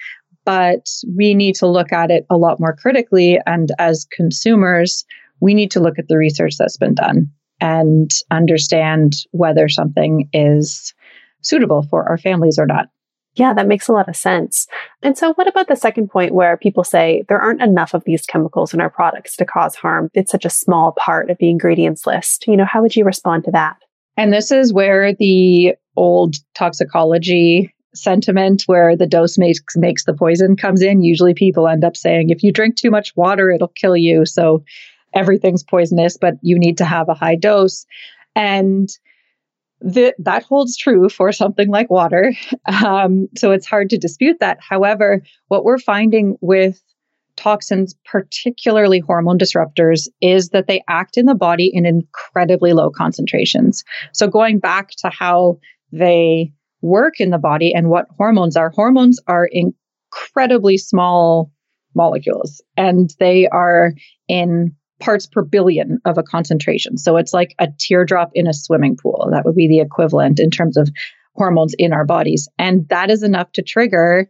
but 0.46 0.90
we 1.16 1.36
need 1.36 1.56
to 1.56 1.68
look 1.68 1.92
at 1.92 2.10
it 2.10 2.26
a 2.30 2.38
lot 2.38 2.60
more 2.60 2.76
critically. 2.76 3.40
And 3.46 3.70
as 3.78 4.08
consumers, 4.12 5.06
we 5.40 5.54
need 5.54 5.72
to 5.72 5.80
look 5.80 6.00
at 6.00 6.08
the 6.08 6.18
research 6.18 6.56
that's 6.58 6.78
been 6.78 6.96
done 6.96 7.30
and 7.62 8.10
understand 8.32 9.14
whether 9.32 9.68
something 9.68 10.30
is 10.34 10.94
suitable 11.42 11.84
for 11.84 12.08
our 12.08 12.18
families 12.18 12.58
or 12.58 12.66
not. 12.66 12.88
Yeah, 13.36 13.54
that 13.54 13.68
makes 13.68 13.88
a 13.88 13.94
lot 13.94 14.10
of 14.10 14.16
sense. 14.16 14.68
And 15.02 15.18
so, 15.18 15.34
what 15.34 15.48
about 15.48 15.68
the 15.68 15.76
second 15.76 16.10
point 16.10 16.34
where 16.34 16.58
people 16.58 16.84
say 16.84 17.24
there 17.30 17.40
aren't 17.40 17.62
enough 17.62 17.94
of 17.94 18.04
these 18.06 18.26
chemicals 18.26 18.74
in 18.74 18.82
our 18.82 18.90
products 18.90 19.36
to 19.38 19.46
cause 19.46 19.76
harm? 19.76 20.10
It's 20.14 20.32
such 20.32 20.46
a 20.46 20.50
small 20.50 20.94
part 20.94 21.30
of 21.30 21.38
the 21.40 21.50
ingredients 21.50 22.06
list. 22.06 22.46
You 22.48 22.58
know, 22.58 22.66
how 22.66 22.82
would 22.82 22.96
you 22.96 23.06
respond 23.06 23.46
to 23.46 23.52
that? 23.52 23.78
And 24.18 24.34
this 24.34 24.52
is 24.52 24.74
where 24.74 25.14
the 25.14 25.76
old 25.96 26.36
toxicology 26.56 27.74
sentiment 27.96 28.64
where 28.66 28.96
the 28.96 29.08
dose 29.08 29.38
makes 29.38 29.62
makes 29.76 30.06
the 30.06 30.14
poison 30.14 30.56
comes 30.56 30.82
in. 30.82 31.02
Usually 31.02 31.34
people 31.34 31.68
end 31.68 31.84
up 31.84 31.96
saying 31.96 32.30
if 32.30 32.44
you 32.44 32.52
drink 32.52 32.76
too 32.76 32.92
much 32.92 33.16
water 33.16 33.50
it'll 33.50 33.70
kill 33.70 33.96
you. 33.96 34.26
So 34.26 34.64
everything's 35.14 35.64
poisonous, 35.64 36.18
but 36.18 36.36
you 36.42 36.60
need 36.60 36.78
to 36.78 36.86
have 36.86 37.10
a 37.10 37.14
high 37.14 37.36
dose. 37.36 37.86
And 38.36 38.90
that 39.82 40.16
that 40.20 40.44
holds 40.44 40.78
true 40.78 41.10
for 41.10 41.32
something 41.32 41.70
like 41.70 41.90
water. 41.90 42.34
Um, 42.86 43.28
so 43.38 43.52
it's 43.52 43.66
hard 43.66 43.90
to 43.90 43.98
dispute 43.98 44.38
that. 44.40 44.58
However, 44.62 45.22
what 45.48 45.64
we're 45.64 45.80
finding 45.80 46.38
with 46.40 46.82
toxins, 47.36 47.96
particularly 48.06 49.00
hormone 49.00 49.40
disruptors, 49.40 50.08
is 50.22 50.50
that 50.50 50.68
they 50.68 50.84
act 50.88 51.18
in 51.18 51.26
the 51.26 51.36
body 51.36 51.72
in 51.74 51.86
incredibly 51.86 52.74
low 52.74 52.90
concentrations. 52.90 53.84
So 54.14 54.28
going 54.28 54.60
back 54.60 54.90
to 55.00 55.10
how 55.10 55.60
they 55.92 56.52
work 56.82 57.20
in 57.20 57.32
the 57.32 57.38
body 57.38 57.74
and 57.74 57.90
what 57.90 58.06
hormones 58.18 58.56
are, 58.56 58.70
hormones 58.70 59.20
are 59.28 59.50
incredibly 59.52 60.78
small 60.78 61.52
molecules 61.96 62.62
and 62.78 63.10
they 63.20 63.48
are 63.48 63.94
in 64.28 64.76
parts 65.00 65.26
per 65.26 65.44
billion 65.44 66.00
of 66.06 66.18
a 66.18 66.24
concentration. 66.24 66.98
So 66.98 67.18
it's 67.18 67.34
like 67.34 67.56
a 67.60 67.68
teardrop 67.80 68.32
in 68.34 68.48
a 68.48 68.54
swimming 68.54 68.98
pool. 68.98 69.28
That 69.32 69.46
would 69.46 69.56
be 69.56 69.68
the 69.68 69.80
equivalent 69.80 70.40
in 70.40 70.50
terms 70.50 70.78
of 70.78 70.90
hormones 71.36 71.74
in 71.78 71.94
our 71.94 72.06
bodies. 72.06 72.50
And 72.58 72.88
that 72.90 73.10
is 73.10 73.24
enough 73.24 73.52
to 73.54 73.62
trigger 73.62 74.30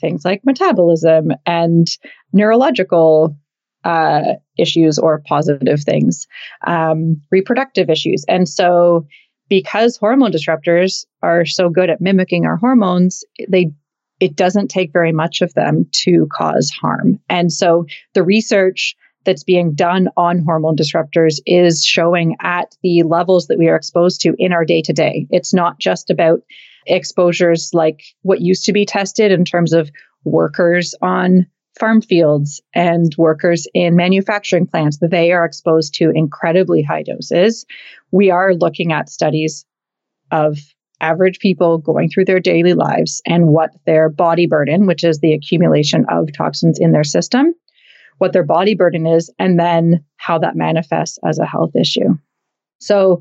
things 0.00 0.24
like 0.24 0.42
metabolism 0.44 1.32
and 1.46 1.88
neurological 2.32 3.36
uh, 3.84 4.34
issues 4.58 4.98
or 4.98 5.22
positive 5.26 5.80
things, 5.82 6.26
um, 6.66 7.20
reproductive 7.30 7.88
issues. 7.88 8.24
And 8.28 8.48
so, 8.48 9.06
because 9.48 9.96
hormone 9.96 10.32
disruptors 10.32 11.06
are 11.22 11.46
so 11.46 11.68
good 11.68 11.88
at 11.88 12.00
mimicking 12.00 12.46
our 12.46 12.56
hormones, 12.56 13.22
they 13.48 13.70
it 14.18 14.34
doesn't 14.34 14.68
take 14.68 14.92
very 14.92 15.12
much 15.12 15.42
of 15.42 15.52
them 15.54 15.86
to 15.92 16.26
cause 16.32 16.70
harm. 16.70 17.20
And 17.28 17.52
so 17.52 17.84
the 18.14 18.22
research 18.22 18.96
that's 19.26 19.44
being 19.44 19.74
done 19.74 20.08
on 20.16 20.38
hormone 20.38 20.76
disruptors 20.76 21.40
is 21.44 21.84
showing 21.84 22.36
at 22.40 22.74
the 22.82 23.02
levels 23.02 23.48
that 23.48 23.58
we 23.58 23.68
are 23.68 23.76
exposed 23.76 24.22
to 24.22 24.34
in 24.38 24.52
our 24.52 24.64
day 24.64 24.80
to 24.82 24.92
day. 24.92 25.26
It's 25.30 25.52
not 25.52 25.78
just 25.78 26.08
about 26.10 26.40
exposures 26.86 27.70
like 27.74 28.02
what 28.22 28.40
used 28.40 28.64
to 28.64 28.72
be 28.72 28.86
tested 28.86 29.30
in 29.30 29.44
terms 29.44 29.72
of 29.72 29.90
workers 30.24 30.94
on 31.02 31.46
farm 31.78 32.00
fields 32.00 32.60
and 32.74 33.14
workers 33.18 33.66
in 33.74 33.96
manufacturing 33.96 34.66
plants 34.66 34.98
that 34.98 35.10
they 35.10 35.32
are 35.32 35.44
exposed 35.44 35.94
to 35.94 36.10
incredibly 36.10 36.82
high 36.82 37.02
doses. 37.02 37.66
We 38.12 38.30
are 38.30 38.54
looking 38.54 38.92
at 38.92 39.10
studies 39.10 39.66
of 40.30 40.58
average 41.00 41.38
people 41.38 41.78
going 41.78 42.08
through 42.08 42.24
their 42.24 42.40
daily 42.40 42.72
lives 42.72 43.20
and 43.26 43.48
what 43.48 43.70
their 43.84 44.08
body 44.08 44.46
burden, 44.46 44.86
which 44.86 45.04
is 45.04 45.18
the 45.18 45.34
accumulation 45.34 46.06
of 46.08 46.32
toxins 46.32 46.78
in 46.78 46.92
their 46.92 47.04
system, 47.04 47.54
what 48.18 48.32
their 48.32 48.44
body 48.44 48.74
burden 48.74 49.06
is, 49.06 49.30
and 49.38 49.58
then 49.58 50.04
how 50.16 50.38
that 50.38 50.56
manifests 50.56 51.18
as 51.24 51.38
a 51.38 51.46
health 51.46 51.74
issue. 51.76 52.16
So, 52.78 53.20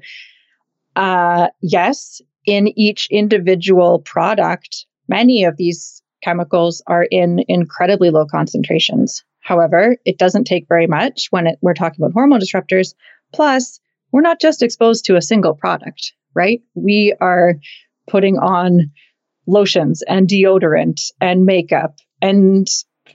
uh, 0.95 1.47
yes, 1.61 2.21
in 2.45 2.67
each 2.77 3.07
individual 3.11 3.99
product, 3.99 4.85
many 5.07 5.43
of 5.43 5.57
these 5.57 6.01
chemicals 6.23 6.81
are 6.87 7.03
in 7.03 7.43
incredibly 7.47 8.09
low 8.09 8.25
concentrations. 8.25 9.23
However, 9.41 9.97
it 10.05 10.17
doesn't 10.17 10.45
take 10.45 10.67
very 10.67 10.87
much 10.87 11.27
when 11.29 11.47
it, 11.47 11.59
we're 11.61 11.73
talking 11.73 12.03
about 12.03 12.13
hormone 12.13 12.39
disruptors. 12.39 12.95
Plus, 13.33 13.79
we're 14.11 14.21
not 14.21 14.41
just 14.41 14.63
exposed 14.63 15.05
to 15.05 15.17
a 15.17 15.21
single 15.21 15.53
product, 15.53 16.13
right? 16.33 16.61
We 16.73 17.15
are 17.21 17.55
putting 18.07 18.37
on 18.37 18.91
lotions 19.45 20.01
and 20.07 20.27
deodorant 20.27 20.99
and 21.21 21.45
makeup 21.45 21.97
and 22.21 22.67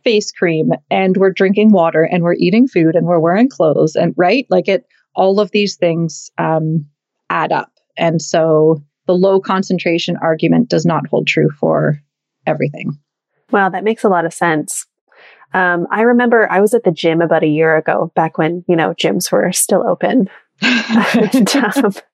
face 0.05 0.31
cream 0.33 0.71
and 0.91 1.17
we're 1.17 1.33
drinking 1.33 1.73
water 1.73 2.03
and 2.03 2.23
we're 2.23 2.35
eating 2.35 2.69
food 2.69 2.95
and 2.95 3.07
we're 3.07 3.19
wearing 3.19 3.49
clothes 3.49 3.97
and 3.97 4.15
right? 4.17 4.47
Like 4.51 4.69
it 4.69 4.87
all 5.15 5.41
of 5.41 5.51
these 5.51 5.77
things 5.77 6.31
um, 6.39 6.87
add 7.29 7.53
up. 7.53 7.73
And 7.97 8.23
so 8.23 8.83
the 9.07 9.15
low 9.15 9.41
concentration 9.41 10.17
argument 10.23 10.69
does 10.69 10.87
not 10.87 11.07
hold 11.09 11.27
true 11.27 11.51
for 11.51 12.01
everything. 12.47 12.99
Wow 13.51 13.69
that 13.69 13.85
makes 13.85 14.05
a 14.05 14.09
lot 14.09 14.25
of 14.25 14.33
sense. 14.33 14.87
Um, 15.53 15.89
i 15.91 16.03
remember 16.03 16.49
i 16.49 16.61
was 16.61 16.75
at 16.75 16.85
the 16.85 16.93
gym 16.93 17.21
about 17.21 17.43
a 17.43 17.49
year 17.49 17.77
ago 17.77 18.13
back 18.15 18.39
when 18.39 18.65
you 18.69 18.77
know 18.77 18.95
gyms 18.95 19.33
were 19.33 19.51
still 19.51 19.85
open 19.85 20.29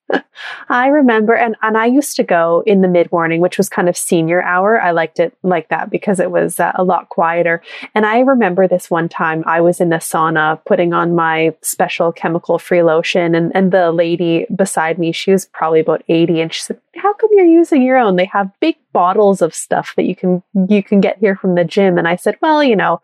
I 0.68 0.86
remember, 0.88 1.34
and, 1.34 1.56
and 1.62 1.76
I 1.76 1.86
used 1.86 2.14
to 2.16 2.22
go 2.22 2.62
in 2.66 2.80
the 2.80 2.88
mid 2.88 3.10
morning, 3.10 3.40
which 3.40 3.58
was 3.58 3.68
kind 3.68 3.88
of 3.88 3.96
senior 3.96 4.42
hour. 4.42 4.80
I 4.80 4.92
liked 4.92 5.18
it 5.18 5.36
like 5.42 5.68
that 5.70 5.90
because 5.90 6.20
it 6.20 6.30
was 6.30 6.60
uh, 6.60 6.72
a 6.76 6.84
lot 6.84 7.08
quieter. 7.08 7.62
And 7.94 8.06
I 8.06 8.20
remember 8.20 8.68
this 8.68 8.90
one 8.90 9.08
time 9.08 9.42
I 9.46 9.60
was 9.60 9.80
in 9.80 9.88
the 9.88 9.96
sauna 9.96 10.60
putting 10.64 10.92
on 10.92 11.14
my 11.14 11.54
special 11.62 12.12
chemical 12.12 12.58
free 12.58 12.82
lotion, 12.82 13.34
and, 13.34 13.50
and 13.54 13.72
the 13.72 13.90
lady 13.90 14.46
beside 14.54 14.98
me, 14.98 15.10
she 15.12 15.32
was 15.32 15.46
probably 15.46 15.80
about 15.80 16.04
80, 16.08 16.40
and 16.40 16.54
she 16.54 16.60
said, 16.60 16.80
How 16.96 17.12
come 17.14 17.30
you're 17.32 17.44
using 17.44 17.82
your 17.82 17.98
own? 17.98 18.16
They 18.16 18.26
have 18.26 18.50
big 18.60 18.76
bottles 18.92 19.42
of 19.42 19.54
stuff 19.54 19.94
that 19.96 20.04
you 20.04 20.14
can 20.14 20.42
you 20.68 20.82
can 20.82 21.00
get 21.00 21.18
here 21.18 21.36
from 21.36 21.54
the 21.54 21.64
gym. 21.64 21.98
And 21.98 22.06
I 22.06 22.16
said, 22.16 22.36
Well, 22.40 22.62
you 22.62 22.76
know, 22.76 23.00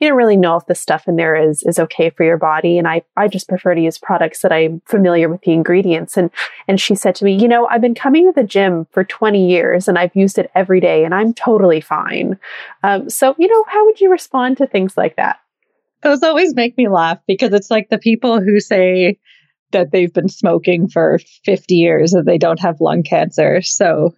you 0.00 0.08
don't 0.08 0.16
really 0.16 0.36
know 0.36 0.56
if 0.56 0.66
the 0.66 0.74
stuff 0.74 1.08
in 1.08 1.16
there 1.16 1.34
is 1.36 1.62
is 1.62 1.78
okay 1.78 2.10
for 2.10 2.24
your 2.24 2.36
body. 2.36 2.78
And 2.78 2.86
i 2.86 3.02
i 3.16 3.28
just 3.28 3.48
prefer 3.48 3.74
to 3.74 3.80
use 3.80 3.98
products 3.98 4.42
that 4.42 4.52
i'm 4.52 4.80
familiar 4.86 5.28
with 5.28 5.42
the 5.42 5.52
ingredients. 5.52 6.16
And 6.16 6.30
and 6.66 6.80
she 6.80 6.94
said 6.94 7.14
to 7.16 7.24
me 7.24 7.34
you 7.34 7.48
know 7.48 7.66
i've 7.66 7.80
been 7.80 7.94
coming 7.94 8.26
to 8.26 8.32
the 8.32 8.46
gym 8.46 8.86
for 8.92 9.04
20 9.04 9.48
years 9.48 9.88
and 9.88 9.98
i've 9.98 10.14
used 10.14 10.38
it 10.38 10.50
every 10.54 10.80
day 10.80 11.04
and 11.04 11.14
i'm 11.14 11.34
totally 11.34 11.80
fine. 11.80 12.38
Um, 12.82 13.10
so 13.10 13.34
you 13.38 13.48
know 13.48 13.64
how 13.68 13.84
would 13.86 14.00
you 14.00 14.10
respond 14.10 14.58
to 14.58 14.66
things 14.66 14.96
like 14.96 15.16
that? 15.16 15.38
Those 16.02 16.22
always 16.22 16.54
make 16.54 16.76
me 16.78 16.88
laugh 16.88 17.18
because 17.26 17.52
it's 17.52 17.70
like 17.70 17.88
the 17.88 17.98
people 17.98 18.40
who 18.40 18.60
say 18.60 19.18
that 19.72 19.90
they've 19.90 20.12
been 20.12 20.28
smoking 20.28 20.88
for 20.88 21.18
50 21.44 21.74
years 21.74 22.14
and 22.14 22.26
they 22.26 22.38
don't 22.38 22.60
have 22.60 22.80
lung 22.80 23.02
cancer. 23.02 23.60
So 23.60 24.14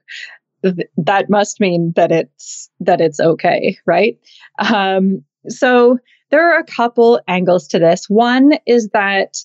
th- 0.63 0.89
that 0.99 1.31
must 1.31 1.59
mean 1.59 1.93
that 1.97 2.13
it's 2.13 2.71
that 2.81 3.01
it's 3.01 3.21
okay 3.21 3.79
right? 3.87 4.19
Um, 4.59 5.25
so 5.49 5.99
there 6.31 6.53
are 6.53 6.59
a 6.59 6.65
couple 6.65 7.21
angles 7.27 7.69
to 7.69 7.79
this. 7.79 8.09
One 8.09 8.53
is 8.67 8.89
that, 8.91 9.39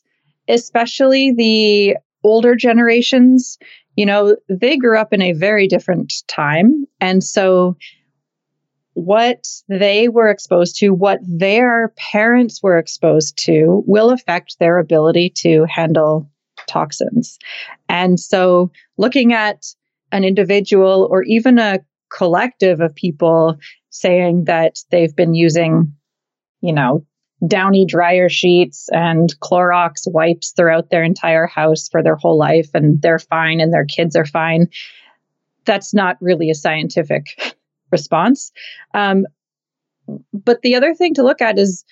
especially 0.47 1.31
the 1.31 1.97
older 2.23 2.55
generations, 2.55 3.57
you 3.95 4.05
know, 4.05 4.35
they 4.49 4.77
grew 4.77 4.97
up 4.97 5.13
in 5.13 5.21
a 5.21 5.33
very 5.33 5.67
different 5.67 6.13
time. 6.27 6.85
And 6.99 7.23
so 7.23 7.77
what 8.93 9.45
they 9.67 10.07
were 10.09 10.29
exposed 10.29 10.77
to, 10.79 10.89
what 10.89 11.19
their 11.23 11.93
parents 11.97 12.61
were 12.63 12.77
exposed 12.77 13.37
to, 13.45 13.83
will 13.85 14.09
affect 14.09 14.57
their 14.59 14.79
ability 14.79 15.31
to 15.37 15.65
handle 15.69 16.29
toxins. 16.67 17.37
And 17.89 18.19
so 18.19 18.71
looking 18.97 19.33
at 19.33 19.65
an 20.11 20.23
individual 20.23 21.07
or 21.11 21.23
even 21.23 21.59
a 21.59 21.79
collective 22.09 22.79
of 22.79 22.95
people 22.95 23.57
saying 23.99 24.45
that 24.45 24.79
they've 24.91 25.15
been 25.15 25.33
using, 25.33 25.93
you 26.61 26.73
know, 26.73 27.05
downy 27.45 27.85
dryer 27.85 28.29
sheets 28.29 28.87
and 28.91 29.33
Clorox 29.39 30.01
wipes 30.05 30.53
throughout 30.55 30.89
their 30.89 31.03
entire 31.03 31.47
house 31.47 31.89
for 31.89 32.01
their 32.01 32.15
whole 32.15 32.37
life 32.37 32.69
and 32.73 33.01
they're 33.01 33.19
fine 33.19 33.59
and 33.59 33.73
their 33.73 33.85
kids 33.85 34.15
are 34.15 34.25
fine. 34.25 34.67
That's 35.65 35.93
not 35.93 36.17
really 36.21 36.49
a 36.49 36.55
scientific 36.55 37.25
response. 37.91 38.51
Um, 38.93 39.25
but 40.33 40.61
the 40.61 40.75
other 40.75 40.93
thing 40.93 41.13
to 41.15 41.23
look 41.23 41.41
at 41.41 41.57
is 41.57 41.83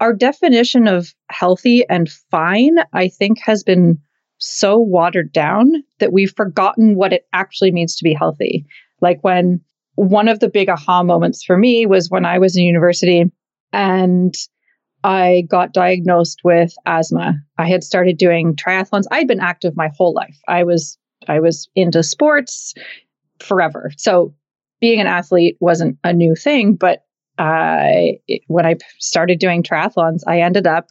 our 0.00 0.12
definition 0.12 0.88
of 0.88 1.14
healthy 1.30 1.88
and 1.88 2.10
fine, 2.10 2.78
I 2.92 3.08
think, 3.08 3.38
has 3.40 3.62
been 3.62 3.98
so 4.38 4.78
watered 4.78 5.32
down 5.32 5.84
that 6.00 6.12
we've 6.12 6.34
forgotten 6.36 6.96
what 6.96 7.12
it 7.12 7.26
actually 7.32 7.70
means 7.70 7.96
to 7.96 8.04
be 8.04 8.12
healthy. 8.12 8.66
Like 9.00 9.22
when 9.22 9.60
one 9.96 10.28
of 10.28 10.40
the 10.40 10.48
big 10.48 10.68
aha 10.68 11.02
moments 11.02 11.44
for 11.44 11.56
me 11.56 11.86
was 11.86 12.10
when 12.10 12.24
I 12.24 12.38
was 12.38 12.56
in 12.56 12.64
university 12.64 13.30
and 13.72 14.34
I 15.04 15.44
got 15.48 15.72
diagnosed 15.72 16.40
with 16.44 16.74
asthma. 16.86 17.34
I 17.58 17.68
had 17.68 17.84
started 17.84 18.16
doing 18.16 18.56
triathlons. 18.56 19.04
I'd 19.10 19.28
been 19.28 19.40
active 19.40 19.76
my 19.76 19.90
whole 19.96 20.14
life. 20.14 20.38
I 20.48 20.64
was 20.64 20.98
I 21.28 21.40
was 21.40 21.68
into 21.74 22.02
sports 22.02 22.74
forever. 23.38 23.90
So 23.96 24.34
being 24.80 25.00
an 25.00 25.06
athlete 25.06 25.56
wasn't 25.60 25.98
a 26.04 26.12
new 26.12 26.34
thing, 26.34 26.74
but 26.74 27.04
I 27.38 28.18
when 28.46 28.66
I 28.66 28.76
started 28.98 29.38
doing 29.38 29.62
triathlons, 29.62 30.22
I 30.26 30.40
ended 30.40 30.66
up 30.66 30.90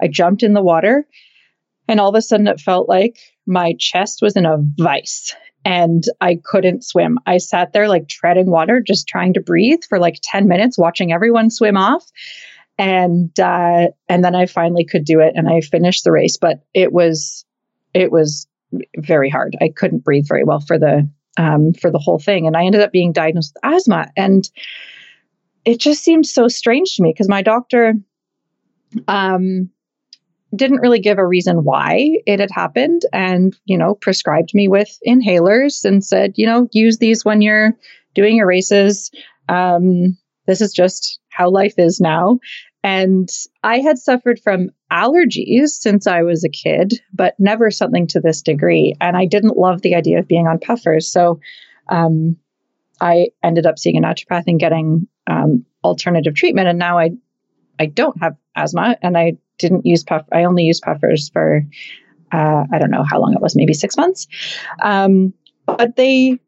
I 0.00 0.08
jumped 0.08 0.42
in 0.42 0.54
the 0.54 0.62
water 0.62 1.06
and 1.86 2.00
all 2.00 2.08
of 2.08 2.14
a 2.14 2.22
sudden 2.22 2.48
it 2.48 2.60
felt 2.60 2.88
like 2.88 3.18
my 3.46 3.74
chest 3.78 4.20
was 4.20 4.36
in 4.36 4.46
a 4.46 4.58
vice 4.78 5.34
and 5.64 6.04
I 6.20 6.40
couldn't 6.44 6.84
swim. 6.84 7.18
I 7.26 7.38
sat 7.38 7.72
there 7.72 7.88
like 7.88 8.08
treading 8.08 8.50
water, 8.50 8.80
just 8.80 9.08
trying 9.08 9.32
to 9.34 9.40
breathe 9.40 9.82
for 9.88 9.98
like 9.98 10.18
10 10.22 10.46
minutes, 10.46 10.78
watching 10.78 11.12
everyone 11.12 11.50
swim 11.50 11.76
off. 11.76 12.04
And, 12.76 13.38
uh, 13.38 13.88
and 14.08 14.24
then 14.24 14.34
I 14.34 14.46
finally 14.46 14.84
could 14.84 15.04
do 15.04 15.20
it 15.20 15.34
and 15.36 15.48
I 15.48 15.60
finished 15.60 16.04
the 16.04 16.12
race, 16.12 16.36
but 16.36 16.64
it 16.74 16.92
was, 16.92 17.44
it 17.94 18.10
was 18.10 18.46
very 18.98 19.30
hard. 19.30 19.56
I 19.60 19.68
couldn't 19.68 20.04
breathe 20.04 20.26
very 20.28 20.44
well 20.44 20.60
for 20.60 20.78
the, 20.78 21.08
um, 21.36 21.72
for 21.72 21.90
the 21.90 21.98
whole 21.98 22.18
thing. 22.18 22.46
And 22.46 22.56
I 22.56 22.64
ended 22.64 22.80
up 22.80 22.92
being 22.92 23.12
diagnosed 23.12 23.54
with 23.54 23.72
asthma. 23.72 24.10
And 24.16 24.48
it 25.64 25.78
just 25.80 26.02
seemed 26.02 26.26
so 26.26 26.48
strange 26.48 26.96
to 26.96 27.02
me 27.02 27.12
because 27.12 27.28
my 27.28 27.42
doctor, 27.42 27.94
um, 29.08 29.70
didn't 30.54 30.80
really 30.80 31.00
give 31.00 31.18
a 31.18 31.26
reason 31.26 31.64
why 31.64 32.18
it 32.26 32.40
had 32.40 32.50
happened 32.50 33.02
and, 33.12 33.56
you 33.64 33.78
know, 33.78 33.94
prescribed 33.94 34.54
me 34.54 34.68
with 34.68 34.98
inhalers 35.06 35.84
and 35.84 36.04
said, 36.04 36.32
you 36.36 36.46
know, 36.46 36.68
use 36.72 36.98
these 36.98 37.24
when 37.24 37.40
you're 37.40 37.76
doing 38.14 38.36
your 38.36 38.46
races. 38.46 39.10
Um, 39.48 40.16
this 40.46 40.60
is 40.60 40.72
just 40.72 41.18
how 41.30 41.50
life 41.50 41.74
is 41.78 42.00
now. 42.00 42.38
And 42.82 43.28
I 43.62 43.80
had 43.80 43.98
suffered 43.98 44.38
from 44.38 44.70
allergies 44.92 45.68
since 45.68 46.06
I 46.06 46.22
was 46.22 46.44
a 46.44 46.50
kid, 46.50 47.00
but 47.14 47.34
never 47.38 47.70
something 47.70 48.06
to 48.08 48.20
this 48.20 48.42
degree. 48.42 48.94
And 49.00 49.16
I 49.16 49.24
didn't 49.24 49.56
love 49.56 49.80
the 49.80 49.94
idea 49.94 50.18
of 50.18 50.28
being 50.28 50.46
on 50.46 50.58
puffers. 50.58 51.10
So 51.10 51.40
um, 51.88 52.36
I 53.00 53.28
ended 53.42 53.66
up 53.66 53.78
seeing 53.78 53.96
a 53.96 54.06
naturopath 54.06 54.44
and 54.46 54.60
getting 54.60 55.08
um, 55.26 55.64
alternative 55.82 56.34
treatment. 56.34 56.68
And 56.68 56.78
now 56.78 56.98
I, 56.98 57.10
I 57.80 57.86
don't 57.86 58.20
have 58.20 58.36
asthma 58.54 58.96
and 59.02 59.16
I 59.16 59.38
didn't 59.58 59.86
use 59.86 60.04
puff. 60.04 60.24
I 60.32 60.44
only 60.44 60.64
used 60.64 60.82
puffers 60.82 61.30
for 61.30 61.64
uh, 62.32 62.64
I 62.72 62.78
don't 62.78 62.90
know 62.90 63.04
how 63.04 63.20
long 63.20 63.32
it 63.32 63.40
was, 63.40 63.54
maybe 63.54 63.74
six 63.74 63.96
months. 63.96 64.26
Um, 64.82 65.32
but 65.66 65.96
they 65.96 66.38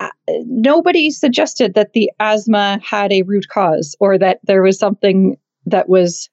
uh, 0.00 0.08
nobody 0.46 1.10
suggested 1.10 1.74
that 1.74 1.92
the 1.92 2.10
asthma 2.20 2.80
had 2.84 3.12
a 3.12 3.22
root 3.22 3.48
cause 3.48 3.96
or 4.00 4.18
that 4.18 4.40
there 4.44 4.62
was 4.62 4.78
something 4.78 5.36
that 5.66 5.88
was 5.88 6.28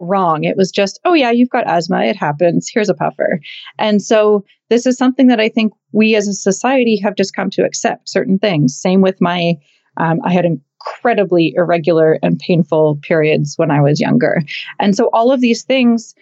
wrong. 0.00 0.44
It 0.44 0.56
was 0.56 0.70
just, 0.72 0.98
oh 1.04 1.14
yeah, 1.14 1.30
you've 1.30 1.50
got 1.50 1.66
asthma. 1.66 2.02
It 2.04 2.16
happens. 2.16 2.68
Here's 2.72 2.88
a 2.88 2.94
puffer. 2.94 3.40
And 3.78 4.02
so 4.02 4.44
this 4.68 4.86
is 4.86 4.96
something 4.96 5.28
that 5.28 5.40
I 5.40 5.48
think 5.48 5.72
we 5.92 6.16
as 6.16 6.26
a 6.26 6.32
society 6.32 6.96
have 6.96 7.14
just 7.14 7.36
come 7.36 7.50
to 7.50 7.64
accept 7.64 8.08
certain 8.08 8.38
things. 8.38 8.76
Same 8.76 9.00
with 9.00 9.20
my, 9.20 9.54
um, 9.98 10.20
I 10.24 10.32
had 10.32 10.44
incredibly 10.86 11.54
irregular 11.56 12.18
and 12.22 12.38
painful 12.38 12.98
periods 13.02 13.54
when 13.56 13.70
I 13.70 13.80
was 13.80 14.00
younger. 14.00 14.40
And 14.78 14.96
so 14.96 15.10
all 15.12 15.32
of 15.32 15.40
these 15.40 15.62
things 15.62 16.14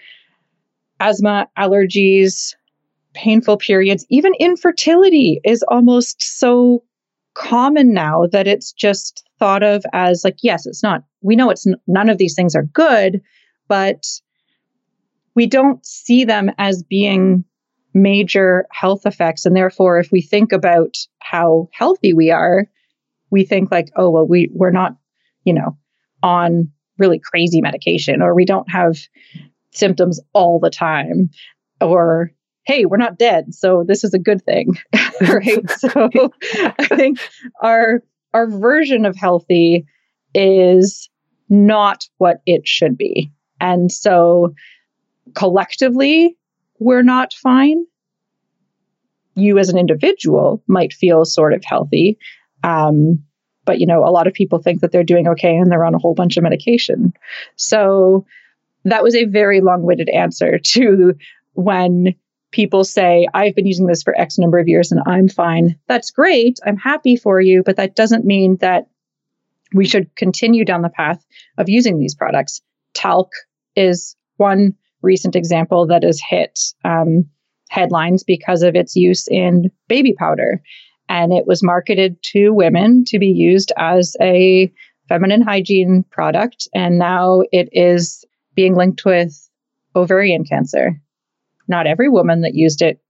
asthma, 1.01 1.49
allergies, 1.59 2.55
painful 3.15 3.57
periods, 3.57 4.05
even 4.11 4.35
infertility 4.39 5.41
is 5.45 5.65
almost 5.69 6.23
so 6.23 6.85
common 7.35 7.95
now 7.95 8.27
that 8.33 8.47
it's 8.47 8.73
just 8.73 9.27
thought 9.39 9.63
of 9.63 9.85
as 9.93 10.25
like 10.25 10.37
yes, 10.43 10.67
it's 10.67 10.83
not. 10.83 11.03
We 11.23 11.37
know 11.37 11.51
it's 11.51 11.67
n- 11.67 11.77
none 11.87 12.11
of 12.11 12.19
these 12.19 12.35
things 12.35 12.55
are 12.55 12.65
good, 12.65 13.23
but 13.69 14.05
we 15.35 15.47
don't 15.47 15.85
see 15.87 16.25
them 16.25 16.51
as 16.59 16.83
being 16.83 17.45
major 17.95 18.67
health 18.73 19.07
effects. 19.07 19.47
And 19.47 19.57
therefore, 19.57 19.99
if 19.99 20.13
we 20.13 20.21
think 20.21 20.53
about 20.53 20.97
how 21.21 21.69
healthy 21.73 22.13
we 22.13 22.31
are, 22.31 22.67
we 23.31 23.45
think 23.45 23.71
like, 23.71 23.91
oh, 23.97 24.11
well, 24.11 24.27
we, 24.27 24.51
we're 24.53 24.71
not, 24.71 24.97
you 25.45 25.53
know, 25.53 25.77
on 26.23 26.71
really 26.99 27.19
crazy 27.19 27.61
medication 27.61 28.21
or 28.23 28.35
we 28.35 28.45
don't 28.45 28.71
have 28.71 28.99
symptoms 29.73 30.21
all 30.33 30.59
the 30.59 30.71
time 30.71 31.31
or 31.81 32.31
hey 32.65 32.85
we're 32.85 32.99
not 32.99 33.19
dead 33.19 33.55
so 33.55 33.85
this 33.87 34.05
is 34.05 34.13
a 34.13 34.19
good 34.19 34.45
thing 34.45 34.77
right? 35.23 35.71
So 35.71 36.11
i 36.79 36.87
think 36.89 37.19
our 37.63 38.03
our 38.35 38.49
version 38.49 39.07
of 39.07 39.17
healthy 39.17 39.87
is 40.35 41.09
not 41.49 42.09
what 42.19 42.41
it 42.47 42.67
should 42.67 42.97
be. 42.97 43.33
And 43.61 43.91
so 43.91 44.55
collectively 45.35 46.37
we're 46.79 47.03
not 47.03 47.35
fine. 47.35 47.85
You 49.35 49.59
as 49.59 49.69
an 49.69 49.79
individual 49.79 50.63
might 50.67 50.93
feel 50.93 51.25
sort 51.25 51.53
of 51.53 51.63
healthy 51.65 52.19
um, 52.63 53.23
but 53.65 53.79
you 53.79 53.87
know 53.87 54.05
a 54.05 54.11
lot 54.11 54.27
of 54.27 54.33
people 54.33 54.59
think 54.59 54.81
that 54.81 54.93
they're 54.93 55.05
doing 55.05 55.29
okay 55.29 55.57
and 55.57 55.71
they're 55.71 55.85
on 55.85 55.95
a 55.95 55.99
whole 55.99 56.15
bunch 56.15 56.37
of 56.37 56.43
medication. 56.43 57.13
So 57.57 58.27
that 58.85 59.03
was 59.03 59.15
a 59.15 59.27
very 59.27 59.61
long-winded 59.61 60.09
answer 60.09 60.59
to 60.65 61.15
when 61.53 62.15
people 62.53 62.83
say 62.83 63.29
i've 63.35 63.55
been 63.55 63.67
using 63.67 63.87
this 63.87 64.03
for 64.03 64.19
x 64.19 64.37
number 64.37 64.59
of 64.59 64.67
years 64.67 64.91
and 64.91 65.01
i'm 65.07 65.29
fine. 65.29 65.79
That's 65.87 66.11
great. 66.11 66.59
I'm 66.67 66.77
happy 66.77 67.17
for 67.17 67.41
you. 67.41 67.63
But 67.65 67.77
that 67.77 67.95
doesn't 67.95 68.25
mean 68.25 68.57
that 68.57 68.89
we 69.73 69.87
should 69.87 70.15
continue 70.17 70.65
down 70.65 70.83
the 70.83 70.89
path 70.89 71.25
of 71.59 71.69
using 71.69 71.99
these 71.99 72.15
products. 72.15 72.61
Talc 72.95 73.29
is 73.77 74.17
one 74.37 74.75
recent 75.03 75.37
example 75.37 75.87
that 75.87 76.03
has 76.03 76.21
hit 76.21 76.59
um, 76.85 77.25
headlines 77.69 78.25
because 78.25 78.63
of 78.63 78.75
its 78.75 78.97
use 78.97 79.29
in 79.29 79.71
baby 79.89 80.13
powder 80.13 80.61
and 81.11 81.33
it 81.33 81.45
was 81.45 81.63
marketed 81.63 82.17
to 82.23 82.55
women 82.55 83.05
to 83.05 83.19
be 83.19 83.27
used 83.27 83.73
as 83.77 84.17
a 84.23 84.73
feminine 85.09 85.43
hygiene 85.43 86.05
product. 86.11 86.69
And 86.73 86.99
now 86.99 87.43
it 87.51 87.69
is 87.73 88.25
being 88.55 88.77
linked 88.77 89.05
with 89.05 89.51
ovarian 89.97 90.45
cancer. 90.45 91.03
Not 91.67 91.89
every 91.89 92.09
woman 92.09 92.43
that 92.43 92.55
used 92.55 92.81
it 92.81 93.03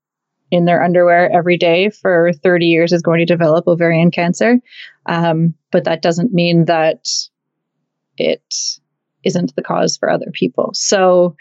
in 0.50 0.64
their 0.64 0.82
underwear 0.82 1.30
every 1.30 1.58
day 1.58 1.90
for 1.90 2.32
30 2.32 2.66
years 2.66 2.92
is 2.92 3.02
going 3.02 3.18
to 3.18 3.26
develop 3.26 3.68
ovarian 3.68 4.10
cancer. 4.10 4.56
Um, 5.04 5.54
but 5.70 5.84
that 5.84 6.00
doesn't 6.00 6.32
mean 6.32 6.64
that 6.64 7.06
it 8.16 8.42
isn't 9.24 9.54
the 9.54 9.62
cause 9.62 9.98
for 9.98 10.08
other 10.08 10.30
people. 10.32 10.70
So 10.72 11.36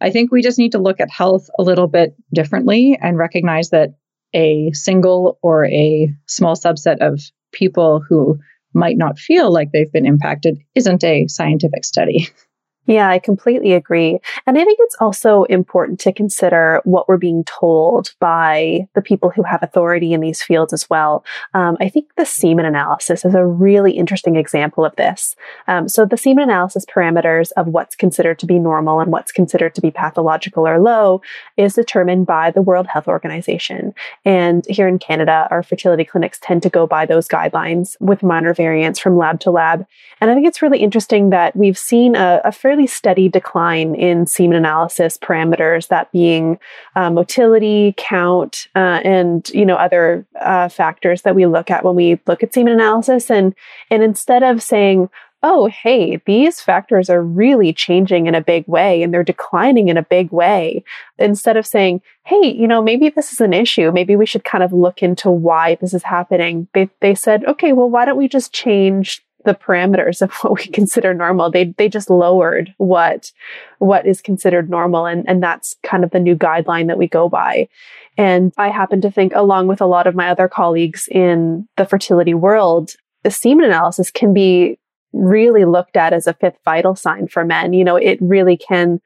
I 0.00 0.10
think 0.10 0.32
we 0.32 0.40
just 0.40 0.58
need 0.58 0.72
to 0.72 0.78
look 0.78 1.00
at 1.00 1.10
health 1.10 1.48
a 1.58 1.62
little 1.62 1.86
bit 1.86 2.16
differently 2.32 2.98
and 3.00 3.18
recognize 3.18 3.70
that 3.70 3.90
a 4.34 4.70
single 4.72 5.38
or 5.42 5.66
a 5.66 6.12
small 6.26 6.54
subset 6.54 6.98
of 7.00 7.20
people 7.52 8.02
who 8.06 8.38
might 8.74 8.96
not 8.96 9.18
feel 9.18 9.52
like 9.52 9.72
they've 9.72 9.92
been 9.92 10.06
impacted 10.06 10.58
isn't 10.74 11.02
a 11.04 11.26
scientific 11.28 11.84
study. 11.84 12.28
Yeah, 12.88 13.10
I 13.10 13.18
completely 13.18 13.74
agree. 13.74 14.18
And 14.46 14.56
I 14.56 14.64
think 14.64 14.78
it's 14.80 14.96
also 14.98 15.44
important 15.44 16.00
to 16.00 16.12
consider 16.12 16.80
what 16.84 17.06
we're 17.06 17.18
being 17.18 17.44
told 17.44 18.14
by 18.18 18.88
the 18.94 19.02
people 19.02 19.28
who 19.28 19.42
have 19.42 19.62
authority 19.62 20.14
in 20.14 20.22
these 20.22 20.42
fields 20.42 20.72
as 20.72 20.88
well. 20.88 21.22
Um, 21.52 21.76
I 21.80 21.90
think 21.90 22.06
the 22.16 22.24
semen 22.24 22.64
analysis 22.64 23.26
is 23.26 23.34
a 23.34 23.44
really 23.44 23.92
interesting 23.92 24.36
example 24.36 24.86
of 24.86 24.96
this. 24.96 25.36
Um, 25.66 25.86
so 25.86 26.06
the 26.06 26.16
semen 26.16 26.44
analysis 26.44 26.86
parameters 26.86 27.52
of 27.58 27.66
what's 27.66 27.94
considered 27.94 28.38
to 28.38 28.46
be 28.46 28.58
normal 28.58 29.00
and 29.00 29.12
what's 29.12 29.32
considered 29.32 29.74
to 29.74 29.82
be 29.82 29.90
pathological 29.90 30.66
or 30.66 30.80
low 30.80 31.20
is 31.58 31.74
determined 31.74 32.24
by 32.24 32.50
the 32.50 32.62
World 32.62 32.86
Health 32.86 33.06
Organization. 33.06 33.92
And 34.24 34.64
here 34.66 34.88
in 34.88 34.98
Canada, 34.98 35.46
our 35.50 35.62
fertility 35.62 36.06
clinics 36.06 36.38
tend 36.40 36.62
to 36.62 36.70
go 36.70 36.86
by 36.86 37.04
those 37.04 37.28
guidelines 37.28 37.96
with 38.00 38.22
minor 38.22 38.54
variants 38.54 38.98
from 38.98 39.18
lab 39.18 39.40
to 39.40 39.50
lab. 39.50 39.86
And 40.22 40.30
I 40.30 40.34
think 40.34 40.46
it's 40.46 40.62
really 40.62 40.78
interesting 40.78 41.28
that 41.30 41.54
we've 41.54 41.76
seen 41.76 42.16
a, 42.16 42.40
a 42.44 42.50
fairly 42.50 42.77
fairly 42.78 42.86
steady 42.86 43.28
decline 43.28 43.94
in 43.96 44.24
semen 44.26 44.56
analysis 44.56 45.18
parameters, 45.18 45.88
that 45.88 46.10
being 46.12 46.58
uh, 46.94 47.10
motility, 47.10 47.92
count, 47.96 48.68
uh, 48.76 49.00
and 49.04 49.48
you 49.50 49.66
know 49.66 49.74
other 49.74 50.24
uh, 50.40 50.68
factors 50.68 51.22
that 51.22 51.34
we 51.34 51.46
look 51.46 51.70
at 51.70 51.84
when 51.84 51.96
we 51.96 52.20
look 52.26 52.42
at 52.42 52.54
semen 52.54 52.72
analysis. 52.72 53.30
And 53.30 53.54
and 53.90 54.02
instead 54.02 54.44
of 54.44 54.62
saying, 54.62 55.08
oh, 55.42 55.66
hey, 55.66 56.20
these 56.26 56.60
factors 56.60 57.10
are 57.10 57.22
really 57.22 57.72
changing 57.72 58.26
in 58.26 58.34
a 58.34 58.40
big 58.40 58.66
way 58.66 59.02
and 59.02 59.14
they're 59.14 59.22
declining 59.22 59.88
in 59.88 59.96
a 59.96 60.02
big 60.02 60.32
way. 60.32 60.82
Instead 61.18 61.56
of 61.56 61.64
saying, 61.64 62.00
hey, 62.24 62.52
you 62.52 62.66
know, 62.66 62.82
maybe 62.82 63.08
this 63.08 63.32
is 63.32 63.40
an 63.40 63.52
issue. 63.52 63.92
Maybe 63.92 64.16
we 64.16 64.26
should 64.26 64.42
kind 64.42 64.64
of 64.64 64.72
look 64.72 65.00
into 65.00 65.30
why 65.30 65.76
this 65.76 65.94
is 65.94 66.02
happening. 66.02 66.66
They, 66.74 66.90
they 67.00 67.14
said, 67.14 67.44
okay, 67.44 67.72
well, 67.72 67.88
why 67.88 68.04
don't 68.04 68.18
we 68.18 68.26
just 68.26 68.52
change 68.52 69.22
the 69.44 69.54
parameters 69.54 70.22
of 70.22 70.32
what 70.42 70.54
we 70.54 70.66
consider 70.66 71.14
normal. 71.14 71.50
They 71.50 71.74
they 71.76 71.88
just 71.88 72.10
lowered 72.10 72.74
what 72.78 73.32
what 73.78 74.06
is 74.06 74.20
considered 74.20 74.70
normal 74.70 75.06
and 75.06 75.28
and 75.28 75.42
that's 75.42 75.76
kind 75.82 76.04
of 76.04 76.10
the 76.10 76.20
new 76.20 76.36
guideline 76.36 76.86
that 76.88 76.98
we 76.98 77.08
go 77.08 77.28
by. 77.28 77.68
And 78.16 78.52
I 78.58 78.68
happen 78.68 79.00
to 79.02 79.10
think 79.10 79.32
along 79.34 79.68
with 79.68 79.80
a 79.80 79.86
lot 79.86 80.06
of 80.06 80.14
my 80.14 80.28
other 80.28 80.48
colleagues 80.48 81.08
in 81.10 81.68
the 81.76 81.86
fertility 81.86 82.34
world, 82.34 82.92
the 83.22 83.30
semen 83.30 83.64
analysis 83.64 84.10
can 84.10 84.34
be 84.34 84.78
really 85.18 85.64
looked 85.64 85.96
at 85.96 86.12
as 86.12 86.26
a 86.26 86.34
fifth 86.34 86.58
vital 86.64 86.94
sign 86.94 87.26
for 87.26 87.44
men. 87.44 87.72
You 87.72 87.84
know, 87.84 87.96
it 87.96 88.18
really 88.20 88.56
can 88.56 89.00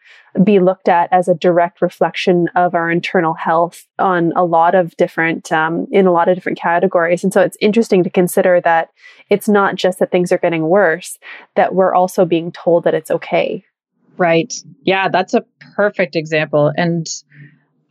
be 0.45 0.61
looked 0.61 0.89
at 0.89 1.09
as 1.13 1.29
a 1.29 1.35
direct 1.35 1.83
reflection 1.83 2.49
of 2.55 2.75
our 2.75 2.91
internal 2.91 3.35
health 3.35 3.87
on 3.99 4.33
a 4.37 4.45
lot 4.45 4.75
of 4.75 4.97
different, 4.97 5.51
um, 5.53 5.87
in 5.91 6.07
a 6.07 6.13
lot 6.13 6.29
of 6.29 6.35
different 6.35 6.59
categories. 6.59 7.25
And 7.25 7.33
so 7.33 7.41
it's 7.41 7.57
interesting 7.61 8.05
to 8.05 8.11
consider 8.11 8.61
that 8.61 8.91
it's 9.31 9.49
not 9.49 9.77
just 9.77 9.99
that 9.99 10.11
things 10.11 10.33
are 10.33 10.39
getting 10.39 10.69
worse, 10.69 11.19
that 11.57 11.75
we're 11.75 11.95
also 11.95 12.25
being 12.25 12.53
told 12.53 12.85
that 12.85 12.95
it's 12.95 13.11
okay. 13.11 13.65
Right. 14.17 14.53
Yeah, 14.85 15.09
that's 15.09 15.35
a 15.35 15.45
perfect 15.75 16.17
example 16.17 16.73
and 16.77 17.07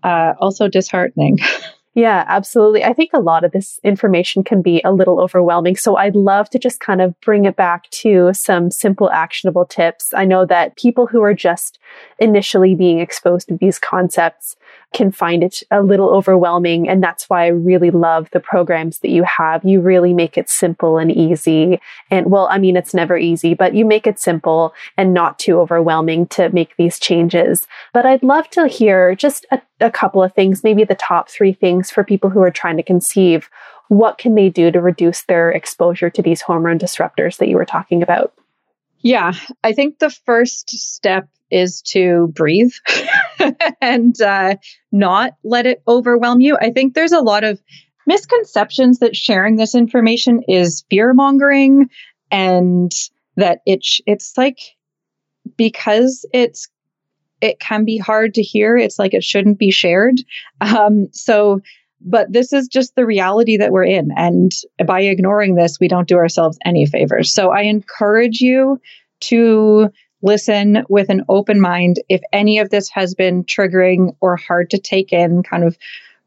uh, 0.03 0.33
also 0.39 0.67
disheartening. 0.67 1.39
Yeah, 1.93 2.23
absolutely. 2.27 2.85
I 2.85 2.93
think 2.93 3.09
a 3.13 3.19
lot 3.19 3.43
of 3.43 3.51
this 3.51 3.77
information 3.83 4.45
can 4.45 4.61
be 4.61 4.81
a 4.85 4.93
little 4.93 5.19
overwhelming. 5.19 5.75
So 5.75 5.97
I'd 5.97 6.15
love 6.15 6.49
to 6.51 6.59
just 6.59 6.79
kind 6.79 7.01
of 7.01 7.19
bring 7.19 7.43
it 7.43 7.57
back 7.57 7.89
to 7.89 8.33
some 8.33 8.71
simple, 8.71 9.11
actionable 9.11 9.65
tips. 9.65 10.13
I 10.13 10.23
know 10.23 10.45
that 10.45 10.77
people 10.77 11.05
who 11.05 11.21
are 11.21 11.33
just 11.33 11.79
initially 12.17 12.75
being 12.75 12.99
exposed 12.99 13.49
to 13.49 13.57
these 13.57 13.77
concepts 13.77 14.55
can 14.93 15.11
find 15.11 15.43
it 15.43 15.63
a 15.71 15.81
little 15.81 16.09
overwhelming. 16.09 16.89
And 16.89 17.01
that's 17.01 17.29
why 17.29 17.45
I 17.45 17.47
really 17.47 17.91
love 17.91 18.29
the 18.31 18.39
programs 18.39 18.99
that 18.99 19.09
you 19.09 19.23
have. 19.23 19.63
You 19.63 19.79
really 19.79 20.13
make 20.13 20.37
it 20.37 20.49
simple 20.49 20.97
and 20.97 21.11
easy. 21.11 21.79
And 22.09 22.29
well, 22.29 22.47
I 22.51 22.57
mean, 22.57 22.75
it's 22.75 22.93
never 22.93 23.17
easy, 23.17 23.53
but 23.53 23.73
you 23.73 23.85
make 23.85 24.05
it 24.05 24.19
simple 24.19 24.73
and 24.97 25.13
not 25.13 25.39
too 25.39 25.59
overwhelming 25.59 26.27
to 26.27 26.49
make 26.49 26.75
these 26.75 26.99
changes. 26.99 27.67
But 27.93 28.05
I'd 28.05 28.23
love 28.23 28.49
to 28.51 28.67
hear 28.67 29.15
just 29.15 29.45
a, 29.51 29.61
a 29.79 29.91
couple 29.91 30.21
of 30.21 30.33
things, 30.33 30.63
maybe 30.63 30.83
the 30.83 30.95
top 30.95 31.29
three 31.29 31.53
things 31.53 31.89
for 31.89 32.03
people 32.03 32.29
who 32.29 32.41
are 32.41 32.51
trying 32.51 32.77
to 32.77 32.83
conceive. 32.83 33.49
What 33.87 34.17
can 34.17 34.35
they 34.35 34.49
do 34.49 34.71
to 34.71 34.81
reduce 34.81 35.23
their 35.23 35.51
exposure 35.51 36.09
to 36.09 36.21
these 36.21 36.41
hormone 36.41 36.79
disruptors 36.79 37.37
that 37.37 37.47
you 37.47 37.55
were 37.55 37.65
talking 37.65 38.03
about? 38.03 38.33
Yeah, 39.01 39.33
I 39.63 39.73
think 39.73 39.99
the 39.99 40.11
first 40.11 40.69
step 40.69 41.27
is 41.49 41.81
to 41.81 42.27
breathe 42.33 42.71
and 43.81 44.21
uh, 44.21 44.55
not 44.91 45.33
let 45.43 45.65
it 45.65 45.81
overwhelm 45.87 46.41
you. 46.41 46.57
I 46.59 46.71
think 46.71 46.93
there's 46.93 47.11
a 47.11 47.21
lot 47.21 47.43
of 47.43 47.61
misconceptions 48.07 48.99
that 48.99 49.15
sharing 49.15 49.55
this 49.55 49.75
information 49.75 50.41
is 50.47 50.83
fear 50.89 51.13
mongering 51.13 51.89
and 52.31 52.91
that 53.35 53.59
it's 53.65 54.01
it's 54.05 54.37
like 54.37 54.57
because 55.57 56.25
it's 56.33 56.67
it 57.41 57.59
can 57.59 57.85
be 57.85 57.97
hard 57.97 58.33
to 58.33 58.41
hear 58.41 58.77
it's 58.77 58.99
like 58.99 59.13
it 59.13 59.23
shouldn't 59.23 59.59
be 59.59 59.71
shared 59.71 60.15
um, 60.61 61.07
so 61.11 61.61
but 62.03 62.31
this 62.33 62.51
is 62.51 62.67
just 62.67 62.95
the 62.95 63.05
reality 63.05 63.57
that 63.57 63.71
we're 63.71 63.83
in 63.83 64.09
and 64.17 64.51
by 64.85 65.01
ignoring 65.01 65.55
this 65.55 65.77
we 65.79 65.87
don't 65.87 66.07
do 66.07 66.15
ourselves 66.17 66.57
any 66.65 66.85
favors 66.85 67.33
so 67.33 67.51
i 67.51 67.61
encourage 67.61 68.41
you 68.41 68.79
to 69.19 69.87
listen 70.21 70.83
with 70.89 71.09
an 71.09 71.23
open 71.29 71.59
mind. 71.59 71.97
If 72.09 72.21
any 72.31 72.59
of 72.59 72.69
this 72.69 72.89
has 72.89 73.15
been 73.15 73.43
triggering 73.43 74.15
or 74.21 74.35
hard 74.35 74.69
to 74.71 74.79
take 74.79 75.11
in, 75.11 75.43
kind 75.43 75.63
of 75.63 75.77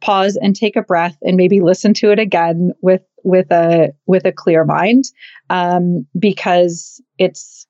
pause 0.01 0.37
and 0.37 0.55
take 0.55 0.77
a 0.77 0.83
breath 0.83 1.17
and 1.23 1.37
maybe 1.37 1.61
listen 1.61 1.95
to 1.95 2.11
it 2.11 2.19
again 2.19 2.73
with 2.83 3.03
with 3.23 3.51
a 3.51 3.93
with 4.07 4.27
a 4.27 4.33
clear 4.33 4.65
mind 4.65 5.05
um, 5.51 6.07
because 6.19 7.01
it's 7.19 7.67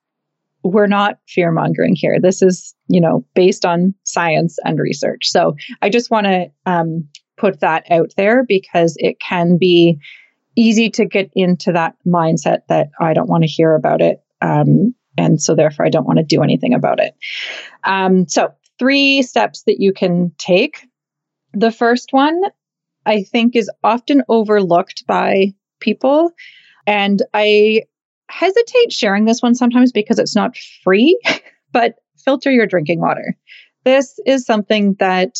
we're 0.63 0.87
not 0.87 1.19
fear 1.27 1.51
mongering 1.51 1.95
here. 1.95 2.19
This 2.19 2.41
is 2.41 2.75
you 2.87 2.99
know 2.99 3.25
based 3.35 3.65
on 3.65 3.93
science 4.03 4.57
and 4.65 4.79
research. 4.79 5.27
So 5.29 5.55
I 5.81 5.89
just 5.89 6.11
want 6.11 6.25
to 6.27 6.51
um, 6.65 7.07
put 7.37 7.61
that 7.61 7.89
out 7.89 8.11
there 8.17 8.43
because 8.43 8.95
it 8.99 9.19
can 9.19 9.57
be 9.57 9.97
easy 10.55 10.89
to 10.89 11.05
get 11.05 11.29
into 11.35 11.71
that 11.71 11.95
mindset 12.05 12.59
that 12.69 12.89
I 12.99 13.13
don't 13.13 13.29
want 13.29 13.43
to 13.43 13.49
hear 13.49 13.75
about 13.75 14.01
it. 14.01 14.23
Um, 14.41 14.95
and 15.17 15.41
so 15.41 15.55
therefore 15.55 15.85
I 15.85 15.89
don't 15.89 16.07
want 16.07 16.19
to 16.19 16.23
do 16.23 16.43
anything 16.43 16.73
about 16.73 16.99
it. 16.99 17.15
Um, 17.83 18.27
so 18.27 18.53
three 18.79 19.21
steps 19.21 19.63
that 19.63 19.79
you 19.79 19.93
can 19.93 20.31
take. 20.37 20.87
The 21.53 21.71
first 21.71 22.11
one 22.11 22.41
I 23.05 23.23
think 23.23 23.55
is 23.55 23.69
often 23.83 24.23
overlooked 24.29 25.05
by 25.07 25.53
people. 25.79 26.31
And 26.87 27.21
I 27.33 27.83
hesitate 28.29 28.91
sharing 28.91 29.25
this 29.25 29.41
one 29.41 29.55
sometimes 29.55 29.91
because 29.91 30.19
it's 30.19 30.35
not 30.35 30.57
free, 30.83 31.19
but 31.71 31.95
filter 32.23 32.51
your 32.51 32.65
drinking 32.65 32.99
water. 32.99 33.35
This 33.83 34.19
is 34.25 34.45
something 34.45 34.95
that 34.99 35.37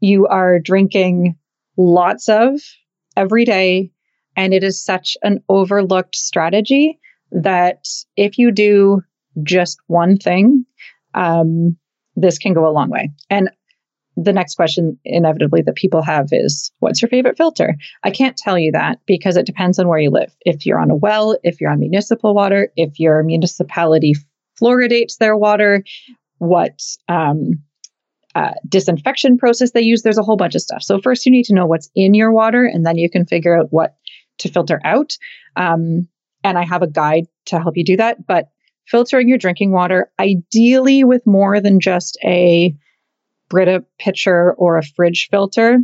you 0.00 0.26
are 0.26 0.58
drinking 0.58 1.36
lots 1.76 2.28
of 2.28 2.60
every 3.16 3.44
day. 3.44 3.92
And 4.36 4.52
it 4.54 4.64
is 4.64 4.82
such 4.82 5.16
an 5.22 5.42
overlooked 5.48 6.16
strategy 6.16 6.99
that 7.32 7.86
if 8.16 8.38
you 8.38 8.50
do 8.50 9.02
just 9.42 9.78
one 9.86 10.16
thing, 10.16 10.64
um, 11.14 11.76
this 12.16 12.38
can 12.38 12.52
go 12.52 12.68
a 12.68 12.72
long 12.72 12.90
way. 12.90 13.10
And 13.28 13.50
the 14.16 14.32
next 14.32 14.56
question 14.56 14.98
inevitably 15.04 15.62
that 15.62 15.76
people 15.76 16.02
have 16.02 16.28
is 16.32 16.72
what's 16.80 17.00
your 17.00 17.08
favorite 17.08 17.36
filter? 17.36 17.76
I 18.02 18.10
can't 18.10 18.36
tell 18.36 18.58
you 18.58 18.72
that 18.72 18.98
because 19.06 19.36
it 19.36 19.46
depends 19.46 19.78
on 19.78 19.88
where 19.88 19.98
you 19.98 20.10
live. 20.10 20.34
If 20.44 20.66
you're 20.66 20.80
on 20.80 20.90
a 20.90 20.96
well 20.96 21.38
if 21.42 21.60
you're 21.60 21.70
on 21.70 21.80
municipal 21.80 22.34
water 22.34 22.70
if 22.76 22.98
your 22.98 23.22
municipality 23.22 24.14
fluoridates 24.60 25.16
their 25.18 25.36
water 25.36 25.84
what 26.38 26.82
um, 27.08 27.62
uh, 28.34 28.52
disinfection 28.68 29.38
process 29.38 29.72
they 29.72 29.80
use 29.80 30.02
there's 30.02 30.18
a 30.18 30.22
whole 30.22 30.36
bunch 30.36 30.54
of 30.54 30.60
stuff. 30.60 30.82
So 30.82 31.00
first 31.00 31.24
you 31.24 31.32
need 31.32 31.44
to 31.44 31.54
know 31.54 31.66
what's 31.66 31.90
in 31.94 32.14
your 32.14 32.32
water 32.32 32.64
and 32.64 32.84
then 32.84 32.98
you 32.98 33.08
can 33.08 33.26
figure 33.26 33.58
out 33.58 33.68
what 33.70 33.96
to 34.38 34.50
filter 34.50 34.80
out. 34.84 35.16
Um, 35.56 36.08
and 36.44 36.58
i 36.58 36.64
have 36.64 36.82
a 36.82 36.86
guide 36.86 37.26
to 37.46 37.58
help 37.58 37.76
you 37.76 37.84
do 37.84 37.96
that 37.96 38.26
but 38.26 38.48
filtering 38.86 39.28
your 39.28 39.38
drinking 39.38 39.70
water 39.70 40.10
ideally 40.18 41.04
with 41.04 41.26
more 41.26 41.60
than 41.60 41.80
just 41.80 42.18
a 42.24 42.74
Brita 43.50 43.84
pitcher 43.98 44.54
or 44.54 44.78
a 44.78 44.82
fridge 44.82 45.28
filter, 45.30 45.80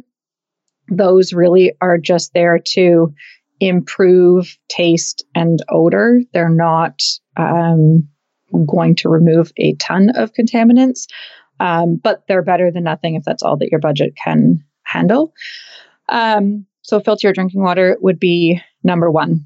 those 0.89 1.35
really 1.35 1.73
are 1.83 1.99
just 1.99 2.33
there 2.33 2.59
to 2.73 3.13
improve 3.61 4.57
taste 4.69 5.27
and 5.35 5.59
odor. 5.69 6.21
They're 6.33 6.49
not 6.49 7.03
um, 7.37 8.09
going 8.67 8.95
to 8.97 9.09
remove 9.09 9.53
a 9.59 9.75
ton 9.75 10.11
of 10.15 10.33
contaminants, 10.33 11.07
um, 11.61 11.97
but 11.97 12.23
they're 12.29 12.43
better 12.43 12.71
than 12.71 12.85
nothing 12.85 13.17
if 13.17 13.25
that's 13.25 13.43
all 13.43 13.57
that 13.59 13.71
your 13.71 13.81
budget 13.81 14.15
can 14.23 14.65
handle. 14.85 15.35
Um, 16.09 16.67
so, 16.83 17.01
filter 17.01 17.27
your 17.27 17.35
drinking 17.35 17.63
water 17.63 17.99
would 18.01 18.21
be 18.21 18.61
number 18.85 19.11
one. 19.11 19.45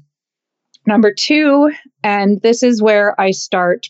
Number 0.85 1.13
two, 1.13 1.71
and 2.03 2.41
this 2.41 2.63
is 2.63 2.81
where 2.81 3.19
I 3.19 3.31
start 3.31 3.87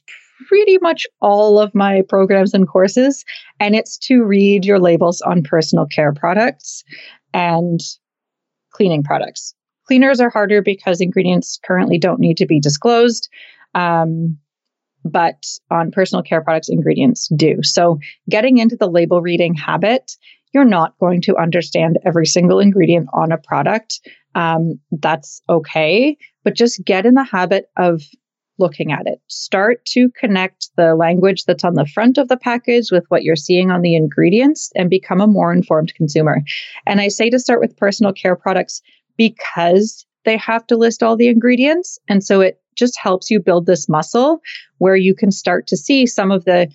pretty 0.47 0.77
much 0.81 1.05
all 1.21 1.59
of 1.59 1.73
my 1.73 2.01
programs 2.09 2.53
and 2.53 2.67
courses, 2.67 3.23
and 3.59 3.75
it's 3.75 3.97
to 3.99 4.23
read 4.23 4.65
your 4.65 4.79
labels 4.79 5.21
on 5.21 5.43
personal 5.43 5.85
care 5.85 6.13
products 6.13 6.83
and 7.33 7.79
cleaning 8.71 9.03
products. 9.03 9.53
Cleaners 9.87 10.19
are 10.19 10.29
harder 10.29 10.61
because 10.61 11.01
ingredients 11.01 11.59
currently 11.65 11.97
don't 11.97 12.19
need 12.19 12.37
to 12.37 12.45
be 12.45 12.59
disclosed. 12.59 13.29
Um, 13.73 14.37
but 15.03 15.43
on 15.69 15.91
personal 15.91 16.21
care 16.21 16.41
products, 16.41 16.69
ingredients 16.69 17.27
do. 17.35 17.63
So, 17.63 17.99
getting 18.29 18.59
into 18.59 18.75
the 18.75 18.89
label 18.89 19.21
reading 19.21 19.55
habit, 19.55 20.15
you're 20.53 20.65
not 20.65 20.97
going 20.99 21.21
to 21.21 21.37
understand 21.37 21.97
every 22.05 22.25
single 22.25 22.59
ingredient 22.59 23.07
on 23.13 23.31
a 23.31 23.37
product. 23.37 23.99
Um, 24.35 24.79
that's 24.91 25.41
okay. 25.49 26.17
But 26.43 26.55
just 26.55 26.83
get 26.85 27.05
in 27.05 27.15
the 27.15 27.23
habit 27.23 27.69
of 27.77 28.01
looking 28.57 28.91
at 28.91 29.07
it. 29.07 29.19
Start 29.27 29.83
to 29.85 30.09
connect 30.11 30.69
the 30.77 30.95
language 30.95 31.45
that's 31.45 31.63
on 31.63 31.73
the 31.73 31.85
front 31.85 32.17
of 32.17 32.27
the 32.27 32.37
package 32.37 32.91
with 32.91 33.03
what 33.09 33.23
you're 33.23 33.35
seeing 33.35 33.71
on 33.71 33.81
the 33.81 33.95
ingredients 33.95 34.71
and 34.75 34.89
become 34.89 35.19
a 35.19 35.27
more 35.27 35.51
informed 35.51 35.93
consumer. 35.95 36.41
And 36.85 37.01
I 37.01 37.07
say 37.07 37.29
to 37.29 37.39
start 37.39 37.59
with 37.59 37.75
personal 37.75 38.13
care 38.13 38.35
products 38.35 38.81
because 39.17 40.05
they 40.23 40.37
have 40.37 40.65
to 40.67 40.77
list 40.77 41.03
all 41.03 41.17
the 41.17 41.27
ingredients. 41.27 41.99
And 42.07 42.23
so 42.23 42.41
it 42.41 42.61
just 42.75 42.97
helps 42.97 43.29
you 43.29 43.39
build 43.39 43.65
this 43.65 43.89
muscle 43.89 44.41
where 44.77 44.95
you 44.95 45.15
can 45.15 45.31
start 45.31 45.67
to 45.67 45.77
see 45.77 46.05
some 46.05 46.31
of 46.31 46.45
the 46.45 46.69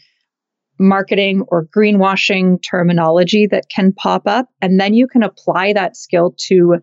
marketing 0.79 1.43
or 1.49 1.67
greenwashing 1.67 2.63
terminology 2.63 3.47
that 3.47 3.69
can 3.71 3.93
pop 3.93 4.23
up. 4.27 4.49
And 4.61 4.79
then 4.79 4.93
you 4.93 5.07
can 5.07 5.23
apply 5.23 5.73
that 5.73 5.97
skill 5.97 6.35
to 6.49 6.77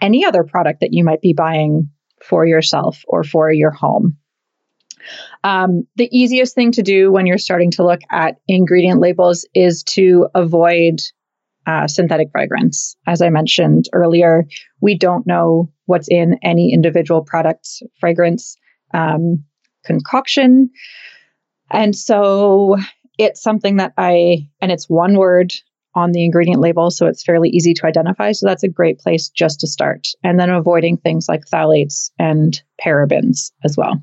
any 0.00 0.24
other 0.24 0.44
product 0.44 0.80
that 0.80 0.92
you 0.92 1.04
might 1.04 1.20
be 1.20 1.32
buying 1.32 1.88
for 2.22 2.46
yourself 2.46 3.02
or 3.06 3.24
for 3.24 3.52
your 3.52 3.70
home. 3.70 4.16
Um, 5.44 5.86
the 5.96 6.08
easiest 6.16 6.54
thing 6.54 6.72
to 6.72 6.82
do 6.82 7.12
when 7.12 7.26
you're 7.26 7.38
starting 7.38 7.70
to 7.72 7.84
look 7.84 8.00
at 8.10 8.36
ingredient 8.48 9.00
labels 9.00 9.46
is 9.54 9.82
to 9.84 10.28
avoid 10.34 11.00
uh, 11.66 11.86
synthetic 11.86 12.30
fragrance. 12.32 12.96
As 13.06 13.22
I 13.22 13.28
mentioned 13.28 13.86
earlier, 13.92 14.46
we 14.80 14.96
don't 14.96 15.26
know 15.26 15.70
what's 15.86 16.08
in 16.08 16.38
any 16.42 16.72
individual 16.72 17.22
product's 17.22 17.82
fragrance 18.00 18.56
um, 18.94 19.44
concoction. 19.84 20.70
And 21.70 21.94
so 21.94 22.76
it's 23.18 23.42
something 23.42 23.76
that 23.76 23.92
I, 23.98 24.48
and 24.60 24.72
it's 24.72 24.88
one 24.88 25.18
word 25.18 25.52
on 25.98 26.12
the 26.12 26.24
ingredient 26.24 26.60
label, 26.60 26.92
so 26.92 27.06
it's 27.06 27.24
fairly 27.24 27.48
easy 27.48 27.74
to 27.74 27.86
identify. 27.86 28.30
So 28.30 28.46
that's 28.46 28.62
a 28.62 28.68
great 28.68 29.00
place 29.00 29.28
just 29.28 29.58
to 29.60 29.66
start. 29.66 30.06
And 30.22 30.38
then 30.38 30.48
avoiding 30.48 30.96
things 30.96 31.26
like 31.28 31.42
phthalates 31.52 32.10
and 32.20 32.60
parabens 32.80 33.50
as 33.64 33.76
well. 33.76 34.00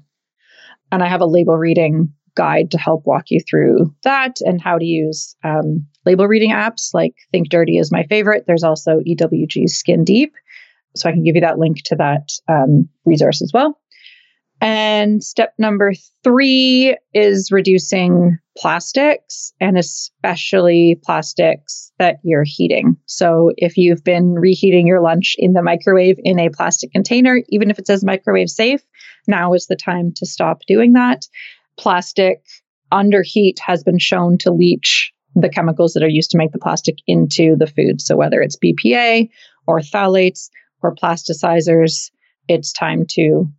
And 0.91 1.01
I 1.01 1.07
have 1.07 1.21
a 1.21 1.25
label 1.25 1.57
reading 1.57 2.11
guide 2.35 2.69
to 2.71 2.77
help 2.77 3.05
walk 3.05 3.31
you 3.31 3.39
through 3.49 3.95
that 4.03 4.35
and 4.41 4.61
how 4.61 4.77
to 4.77 4.83
use 4.83 5.37
um, 5.45 5.87
label 6.05 6.27
reading 6.27 6.51
apps 6.51 6.93
like 6.93 7.15
Think 7.31 7.47
Dirty 7.47 7.77
is 7.77 7.93
my 7.93 8.03
favorite. 8.03 8.43
There's 8.45 8.63
also 8.63 8.99
EWG 8.99 9.69
Skin 9.69 10.03
Deep. 10.03 10.33
So 10.97 11.07
I 11.07 11.13
can 11.13 11.23
give 11.23 11.35
you 11.35 11.41
that 11.41 11.59
link 11.59 11.77
to 11.85 11.95
that 11.95 12.29
um, 12.49 12.89
resource 13.05 13.41
as 13.41 13.51
well. 13.53 13.79
And 14.61 15.23
step 15.23 15.53
number 15.57 15.93
three 16.23 16.97
is 17.13 17.51
reducing 17.51 18.37
plastics 18.57 19.53
and 19.59 19.77
especially 19.77 20.99
plastics 21.03 21.91
that 21.99 22.17
you're 22.23 22.45
heating. 22.45 22.95
So 23.05 23.51
if 23.57 23.77
you've 23.77 24.03
been 24.03 24.33
reheating 24.33 24.87
your 24.87 25.01
lunch 25.01 25.35
in 25.37 25.53
the 25.53 25.61
microwave 25.61 26.17
in 26.23 26.39
a 26.39 26.49
plastic 26.49 26.91
container, 26.91 27.41
even 27.49 27.69
if 27.69 27.79
it 27.79 27.87
says 27.87 28.03
microwave 28.03 28.49
safe, 28.49 28.81
now 29.27 29.53
is 29.53 29.67
the 29.67 29.75
time 29.75 30.13
to 30.15 30.25
stop 30.25 30.61
doing 30.67 30.93
that. 30.93 31.25
Plastic 31.77 32.43
under 32.91 33.23
heat 33.23 33.59
has 33.59 33.83
been 33.83 33.99
shown 33.99 34.37
to 34.39 34.51
leach 34.51 35.11
the 35.35 35.49
chemicals 35.49 35.93
that 35.93 36.03
are 36.03 36.09
used 36.09 36.31
to 36.31 36.37
make 36.37 36.53
the 36.53 36.59
plastic 36.59 36.95
into 37.07 37.57
the 37.57 37.67
food. 37.67 37.99
So 37.99 38.15
whether 38.15 38.41
it's 38.41 38.57
BPA 38.57 39.29
or 39.67 39.79
phthalates 39.81 40.49
or 40.81 40.95
plasticizers, 40.95 42.09
it's 42.47 42.71
time 42.71 43.05
to 43.11 43.51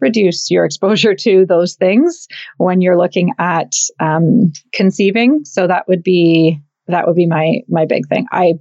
reduce 0.00 0.50
your 0.50 0.64
exposure 0.64 1.14
to 1.14 1.46
those 1.46 1.74
things 1.74 2.26
when 2.56 2.80
you're 2.80 2.98
looking 2.98 3.32
at 3.38 3.72
um, 3.98 4.52
conceiving. 4.72 5.44
So 5.44 5.66
that 5.66 5.88
would 5.88 6.02
be 6.02 6.60
that 6.86 7.06
would 7.06 7.16
be 7.16 7.26
my 7.26 7.60
my 7.68 7.86
big 7.86 8.08
thing. 8.08 8.26
I'm 8.32 8.60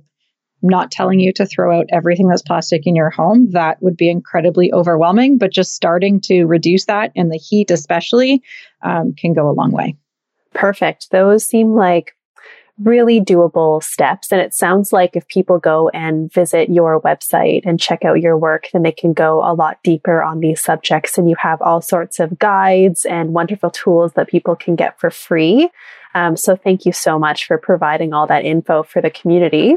not 0.61 0.91
telling 0.91 1.19
you 1.19 1.31
to 1.33 1.45
throw 1.45 1.79
out 1.79 1.85
everything 1.91 2.27
that's 2.27 2.41
plastic 2.41 2.85
in 2.85 2.95
your 2.95 3.09
home. 3.09 3.51
That 3.51 3.81
would 3.81 3.97
be 3.97 4.09
incredibly 4.09 4.71
overwhelming. 4.73 5.37
But 5.37 5.53
just 5.53 5.73
starting 5.73 6.19
to 6.21 6.45
reduce 6.45 6.85
that 6.85 7.11
and 7.15 7.31
the 7.31 7.37
heat, 7.37 7.71
especially, 7.71 8.43
um, 8.83 9.13
can 9.13 9.33
go 9.33 9.49
a 9.49 9.53
long 9.53 9.71
way. 9.71 9.95
Perfect. 10.53 11.11
Those 11.11 11.45
seem 11.45 11.75
like 11.75 12.13
really 12.83 13.19
doable 13.19 13.83
steps. 13.83 14.31
And 14.31 14.41
it 14.41 14.53
sounds 14.53 14.93
like 14.93 15.15
if 15.15 15.27
people 15.27 15.59
go 15.59 15.89
and 15.89 16.31
visit 16.31 16.69
your 16.69 17.01
website 17.01 17.61
and 17.65 17.79
check 17.79 18.05
out 18.05 18.21
your 18.21 18.37
work, 18.37 18.69
then 18.71 18.83
they 18.83 18.91
can 18.91 19.13
go 19.13 19.39
a 19.43 19.53
lot 19.53 19.79
deeper 19.83 20.21
on 20.21 20.39
these 20.39 20.61
subjects. 20.61 21.17
And 21.17 21.29
you 21.29 21.35
have 21.37 21.61
all 21.61 21.81
sorts 21.81 22.19
of 22.19 22.39
guides 22.39 23.05
and 23.05 23.33
wonderful 23.33 23.69
tools 23.69 24.13
that 24.13 24.29
people 24.29 24.55
can 24.55 24.75
get 24.75 24.99
for 24.99 25.09
free. 25.09 25.69
Um, 26.15 26.35
so 26.35 26.55
thank 26.55 26.85
you 26.85 26.91
so 26.91 27.19
much 27.19 27.45
for 27.45 27.57
providing 27.57 28.13
all 28.13 28.27
that 28.27 28.45
info 28.45 28.83
for 28.83 29.01
the 29.01 29.11
community. 29.11 29.75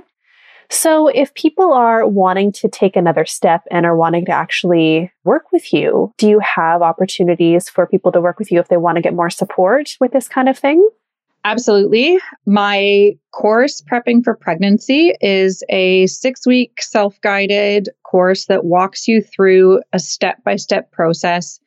So 0.70 1.08
if 1.08 1.34
people 1.34 1.74
are 1.74 2.06
wanting 2.06 2.50
to 2.52 2.68
take 2.68 2.96
another 2.96 3.26
step 3.26 3.62
and 3.70 3.84
are 3.84 3.94
wanting 3.94 4.24
to 4.24 4.32
actually 4.32 5.12
work 5.22 5.52
with 5.52 5.70
you, 5.70 6.14
do 6.16 6.26
you 6.26 6.38
have 6.38 6.80
opportunities 6.80 7.68
for 7.68 7.86
people 7.86 8.10
to 8.12 8.22
work 8.22 8.38
with 8.38 8.50
you 8.50 8.58
if 8.58 8.68
they 8.68 8.78
want 8.78 8.96
to 8.96 9.02
get 9.02 9.12
more 9.12 9.28
support 9.28 9.96
with 10.00 10.12
this 10.12 10.28
kind 10.28 10.48
of 10.48 10.58
thing? 10.58 10.88
Absolutely. 11.44 12.18
My 12.46 13.12
course, 13.32 13.82
Prepping 13.82 14.22
for 14.22 14.36
Pregnancy, 14.36 15.12
is 15.20 15.64
a 15.68 16.06
six 16.06 16.46
week 16.46 16.80
self 16.80 17.20
guided 17.20 17.88
course 18.04 18.46
that 18.46 18.64
walks 18.64 19.08
you 19.08 19.22
through 19.22 19.80
a 19.92 19.98
step 19.98 20.42
by 20.44 20.56
step 20.56 20.92
process 20.92 21.58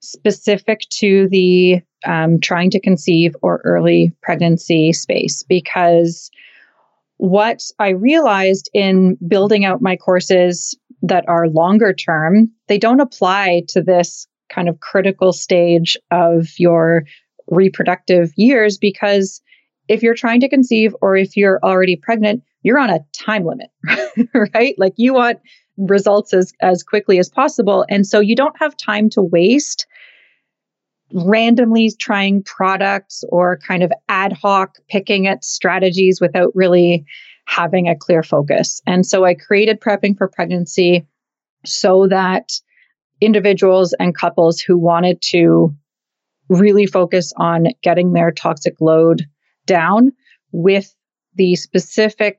specific 0.00 0.80
to 0.90 1.28
the 1.30 1.80
um, 2.04 2.38
trying 2.38 2.70
to 2.70 2.80
conceive 2.80 3.34
or 3.40 3.62
early 3.64 4.12
pregnancy 4.22 4.92
space. 4.92 5.42
Because 5.42 6.30
what 7.16 7.62
I 7.78 7.90
realized 7.90 8.68
in 8.74 9.16
building 9.26 9.64
out 9.64 9.80
my 9.80 9.96
courses 9.96 10.76
that 11.00 11.24
are 11.28 11.48
longer 11.48 11.94
term, 11.94 12.50
they 12.68 12.76
don't 12.76 13.00
apply 13.00 13.62
to 13.68 13.82
this 13.82 14.26
kind 14.50 14.68
of 14.68 14.80
critical 14.80 15.32
stage 15.32 15.96
of 16.10 16.48
your 16.58 17.04
reproductive 17.48 18.32
years 18.36 18.78
because 18.78 19.40
if 19.88 20.02
you're 20.02 20.14
trying 20.14 20.40
to 20.40 20.48
conceive 20.48 20.94
or 21.02 21.16
if 21.16 21.36
you're 21.36 21.60
already 21.62 21.96
pregnant, 21.96 22.42
you're 22.62 22.78
on 22.78 22.90
a 22.90 23.00
time 23.12 23.44
limit, 23.44 23.70
right? 24.54 24.74
Like 24.78 24.94
you 24.96 25.14
want 25.14 25.38
results 25.76 26.32
as, 26.32 26.52
as 26.60 26.82
quickly 26.82 27.18
as 27.18 27.28
possible. 27.28 27.84
And 27.88 28.06
so 28.06 28.20
you 28.20 28.36
don't 28.36 28.58
have 28.58 28.76
time 28.76 29.10
to 29.10 29.22
waste 29.22 29.86
randomly 31.12 31.90
trying 31.98 32.42
products 32.42 33.22
or 33.28 33.58
kind 33.58 33.82
of 33.82 33.92
ad 34.08 34.32
hoc 34.32 34.76
picking 34.88 35.26
at 35.26 35.44
strategies 35.44 36.20
without 36.20 36.50
really 36.54 37.04
having 37.46 37.88
a 37.88 37.96
clear 37.96 38.22
focus. 38.22 38.80
And 38.86 39.04
so 39.04 39.24
I 39.24 39.34
created 39.34 39.80
Prepping 39.80 40.16
for 40.16 40.28
Pregnancy 40.28 41.06
so 41.64 42.06
that 42.08 42.52
individuals 43.20 43.94
and 44.00 44.16
couples 44.16 44.60
who 44.60 44.78
wanted 44.78 45.20
to 45.22 45.74
really 46.48 46.86
focus 46.86 47.32
on 47.36 47.66
getting 47.82 48.12
their 48.12 48.30
toxic 48.30 48.80
load 48.80 49.26
down 49.66 50.12
with 50.52 50.94
the 51.34 51.56
specific 51.56 52.38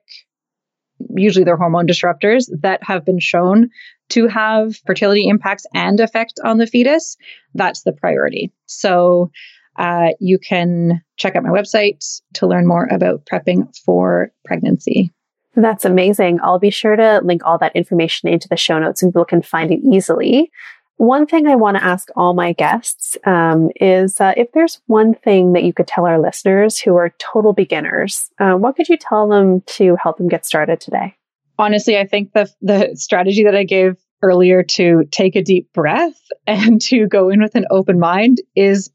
usually 1.15 1.43
they're 1.43 1.57
hormone 1.57 1.87
disruptors 1.87 2.45
that 2.61 2.81
have 2.81 3.03
been 3.03 3.19
shown 3.19 3.69
to 4.07 4.27
have 4.27 4.77
fertility 4.85 5.27
impacts 5.27 5.65
and 5.73 5.99
effect 5.99 6.39
on 6.43 6.57
the 6.57 6.67
fetus 6.67 7.17
that's 7.53 7.83
the 7.83 7.91
priority 7.91 8.51
so 8.65 9.29
uh, 9.77 10.11
you 10.21 10.39
can 10.39 11.01
check 11.17 11.35
out 11.35 11.43
my 11.43 11.49
website 11.49 12.21
to 12.33 12.47
learn 12.47 12.65
more 12.65 12.87
about 12.91 13.25
prepping 13.25 13.67
for 13.83 14.31
pregnancy 14.45 15.11
that's 15.55 15.85
amazing. 15.85 16.39
I'll 16.43 16.59
be 16.59 16.69
sure 16.69 16.95
to 16.95 17.21
link 17.23 17.41
all 17.45 17.57
that 17.59 17.75
information 17.75 18.27
into 18.27 18.47
the 18.49 18.57
show 18.57 18.77
notes 18.77 19.01
and 19.01 19.11
people 19.11 19.25
can 19.25 19.41
find 19.41 19.71
it 19.71 19.79
easily. 19.79 20.51
One 20.97 21.25
thing 21.25 21.45
I 21.45 21.55
want 21.55 21.75
to 21.75 21.83
ask 21.83 22.07
all 22.15 22.33
my 22.33 22.53
guests 22.53 23.17
um, 23.25 23.69
is 23.81 24.21
uh, 24.21 24.33
if 24.37 24.51
there's 24.53 24.79
one 24.87 25.13
thing 25.13 25.53
that 25.53 25.63
you 25.63 25.73
could 25.73 25.87
tell 25.87 26.05
our 26.05 26.19
listeners 26.19 26.79
who 26.79 26.95
are 26.95 27.13
total 27.19 27.51
beginners, 27.51 28.29
uh, 28.39 28.53
what 28.53 28.77
could 28.77 28.87
you 28.87 28.97
tell 28.97 29.27
them 29.27 29.61
to 29.67 29.97
help 30.01 30.17
them 30.17 30.29
get 30.29 30.45
started 30.45 30.79
today? 30.79 31.15
Honestly, 31.59 31.97
I 31.97 32.05
think 32.05 32.31
the 32.33 32.49
the 32.61 32.91
strategy 32.95 33.43
that 33.43 33.55
I 33.55 33.63
gave 33.63 33.97
earlier 34.21 34.63
to 34.63 35.03
take 35.11 35.35
a 35.35 35.43
deep 35.43 35.71
breath 35.73 36.19
and 36.47 36.81
to 36.83 37.07
go 37.07 37.29
in 37.29 37.41
with 37.41 37.55
an 37.55 37.65
open 37.69 37.99
mind 37.99 38.41
is 38.55 38.89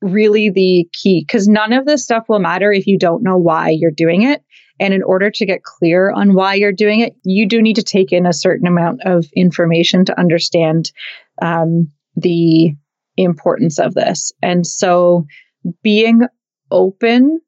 really 0.00 0.50
the 0.50 0.88
key 0.92 1.24
because 1.26 1.48
none 1.48 1.72
of 1.72 1.86
this 1.86 2.02
stuff 2.02 2.28
will 2.28 2.40
matter 2.40 2.72
if 2.72 2.86
you 2.86 2.98
don't 2.98 3.22
know 3.22 3.36
why 3.36 3.70
you're 3.70 3.90
doing 3.90 4.22
it. 4.22 4.42
And 4.80 4.92
in 4.92 5.02
order 5.02 5.30
to 5.30 5.46
get 5.46 5.62
clear 5.62 6.10
on 6.10 6.34
why 6.34 6.54
you're 6.54 6.72
doing 6.72 7.00
it, 7.00 7.14
you 7.22 7.46
do 7.46 7.62
need 7.62 7.76
to 7.76 7.84
take 7.84 8.10
in 8.10 8.26
a 8.26 8.32
certain 8.32 8.66
amount 8.66 9.02
of 9.04 9.26
information 9.36 10.04
to 10.06 10.18
understand 10.18 10.90
um, 11.42 11.88
the 12.16 12.74
importance 13.16 13.78
of 13.78 13.94
this. 13.94 14.32
And 14.42 14.66
so 14.66 15.26
being 15.82 16.22
open 16.70 17.40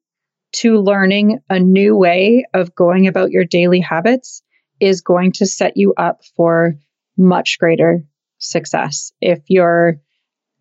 to 0.57 0.77
learning 0.77 1.39
a 1.49 1.59
new 1.59 1.95
way 1.95 2.45
of 2.53 2.75
going 2.75 3.07
about 3.07 3.31
your 3.31 3.45
daily 3.45 3.79
habits 3.79 4.43
is 4.79 5.01
going 5.01 5.31
to 5.31 5.45
set 5.45 5.75
you 5.75 5.93
up 5.97 6.21
for 6.35 6.75
much 7.17 7.57
greater 7.57 8.03
success. 8.37 9.11
If 9.21 9.39
you're 9.47 9.99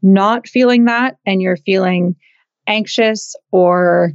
not 0.00 0.48
feeling 0.48 0.84
that 0.84 1.16
and 1.26 1.42
you're 1.42 1.56
feeling 1.56 2.14
anxious 2.66 3.34
or 3.50 4.12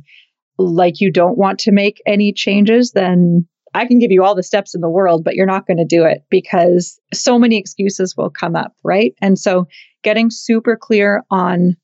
like 0.58 1.02
you 1.02 1.12
don't 1.12 1.38
want 1.38 1.60
to 1.60 1.72
make 1.72 2.02
any 2.06 2.34
changes, 2.34 2.92
then 2.92 3.48
I 3.74 3.86
can 3.86 4.00
give 4.00 4.12
you 4.12 4.24
all 4.24 4.36
the 4.36 4.44
steps 4.44 4.74
in 4.74 4.82
the 4.82 4.90
world, 4.90 5.24
but 5.24 5.36
you're 5.36 5.46
not 5.46 5.68
going 5.68 5.78
to 5.78 5.86
do 5.86 6.04
it 6.04 6.24
because 6.30 7.00
so 7.14 7.38
many 7.38 7.58
excuses 7.58 8.16
will 8.18 8.30
come 8.30 8.56
up, 8.56 8.74
right? 8.84 9.14
And 9.22 9.38
so 9.38 9.68
getting 10.04 10.30
super 10.30 10.76
clear 10.76 11.24
on 11.30 11.76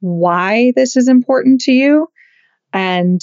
why 0.00 0.72
this 0.76 0.96
is 0.96 1.08
important 1.08 1.60
to 1.62 1.72
you 1.72 2.08
and 2.72 3.20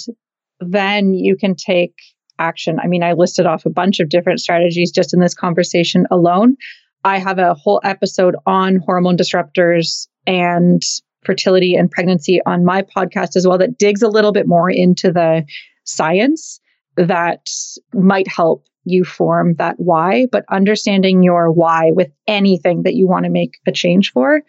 then 0.60 1.14
you 1.14 1.36
can 1.36 1.54
take 1.54 1.94
action. 2.38 2.78
I 2.82 2.86
mean, 2.86 3.02
I 3.02 3.12
listed 3.12 3.46
off 3.46 3.64
a 3.64 3.70
bunch 3.70 4.00
of 4.00 4.08
different 4.08 4.40
strategies 4.40 4.90
just 4.90 5.14
in 5.14 5.20
this 5.20 5.34
conversation 5.34 6.06
alone. 6.10 6.56
I 7.04 7.18
have 7.18 7.38
a 7.38 7.54
whole 7.54 7.80
episode 7.84 8.34
on 8.46 8.76
hormone 8.76 9.16
disruptors 9.16 10.08
and 10.26 10.82
fertility 11.24 11.74
and 11.74 11.90
pregnancy 11.90 12.40
on 12.46 12.64
my 12.64 12.82
podcast 12.82 13.36
as 13.36 13.46
well 13.46 13.58
that 13.58 13.78
digs 13.78 14.02
a 14.02 14.08
little 14.08 14.32
bit 14.32 14.46
more 14.46 14.70
into 14.70 15.12
the 15.12 15.44
science 15.84 16.60
that 16.96 17.48
might 17.92 18.28
help 18.28 18.66
you 18.84 19.04
form 19.04 19.54
that 19.54 19.76
why. 19.78 20.26
But 20.30 20.44
understanding 20.50 21.22
your 21.22 21.50
why 21.50 21.92
with 21.92 22.10
anything 22.26 22.82
that 22.82 22.94
you 22.94 23.08
want 23.08 23.24
to 23.24 23.30
make 23.30 23.58
a 23.66 23.72
change 23.72 24.12
for 24.12 24.42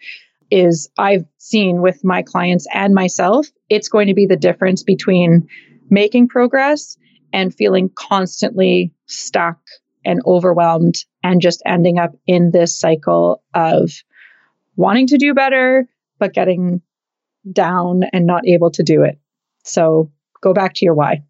is 0.50 0.88
I've 0.98 1.24
seen 1.38 1.82
with 1.82 2.04
my 2.04 2.22
clients 2.22 2.66
and 2.72 2.94
myself, 2.94 3.48
it's 3.68 3.88
going 3.88 4.08
to 4.08 4.14
be 4.14 4.26
the 4.26 4.36
difference 4.36 4.82
between 4.82 5.48
making 5.90 6.28
progress 6.28 6.96
and 7.32 7.54
feeling 7.54 7.90
constantly 7.94 8.92
stuck 9.06 9.58
and 10.04 10.20
overwhelmed 10.24 11.04
and 11.22 11.40
just 11.40 11.62
ending 11.66 11.98
up 11.98 12.12
in 12.26 12.52
this 12.52 12.78
cycle 12.78 13.42
of 13.54 13.90
wanting 14.76 15.08
to 15.08 15.18
do 15.18 15.34
better, 15.34 15.88
but 16.18 16.32
getting 16.32 16.80
down 17.50 18.02
and 18.12 18.26
not 18.26 18.46
able 18.46 18.70
to 18.70 18.82
do 18.82 19.02
it. 19.02 19.18
So 19.64 20.12
go 20.40 20.52
back 20.52 20.74
to 20.74 20.84
your 20.84 20.94
why. 20.94 21.24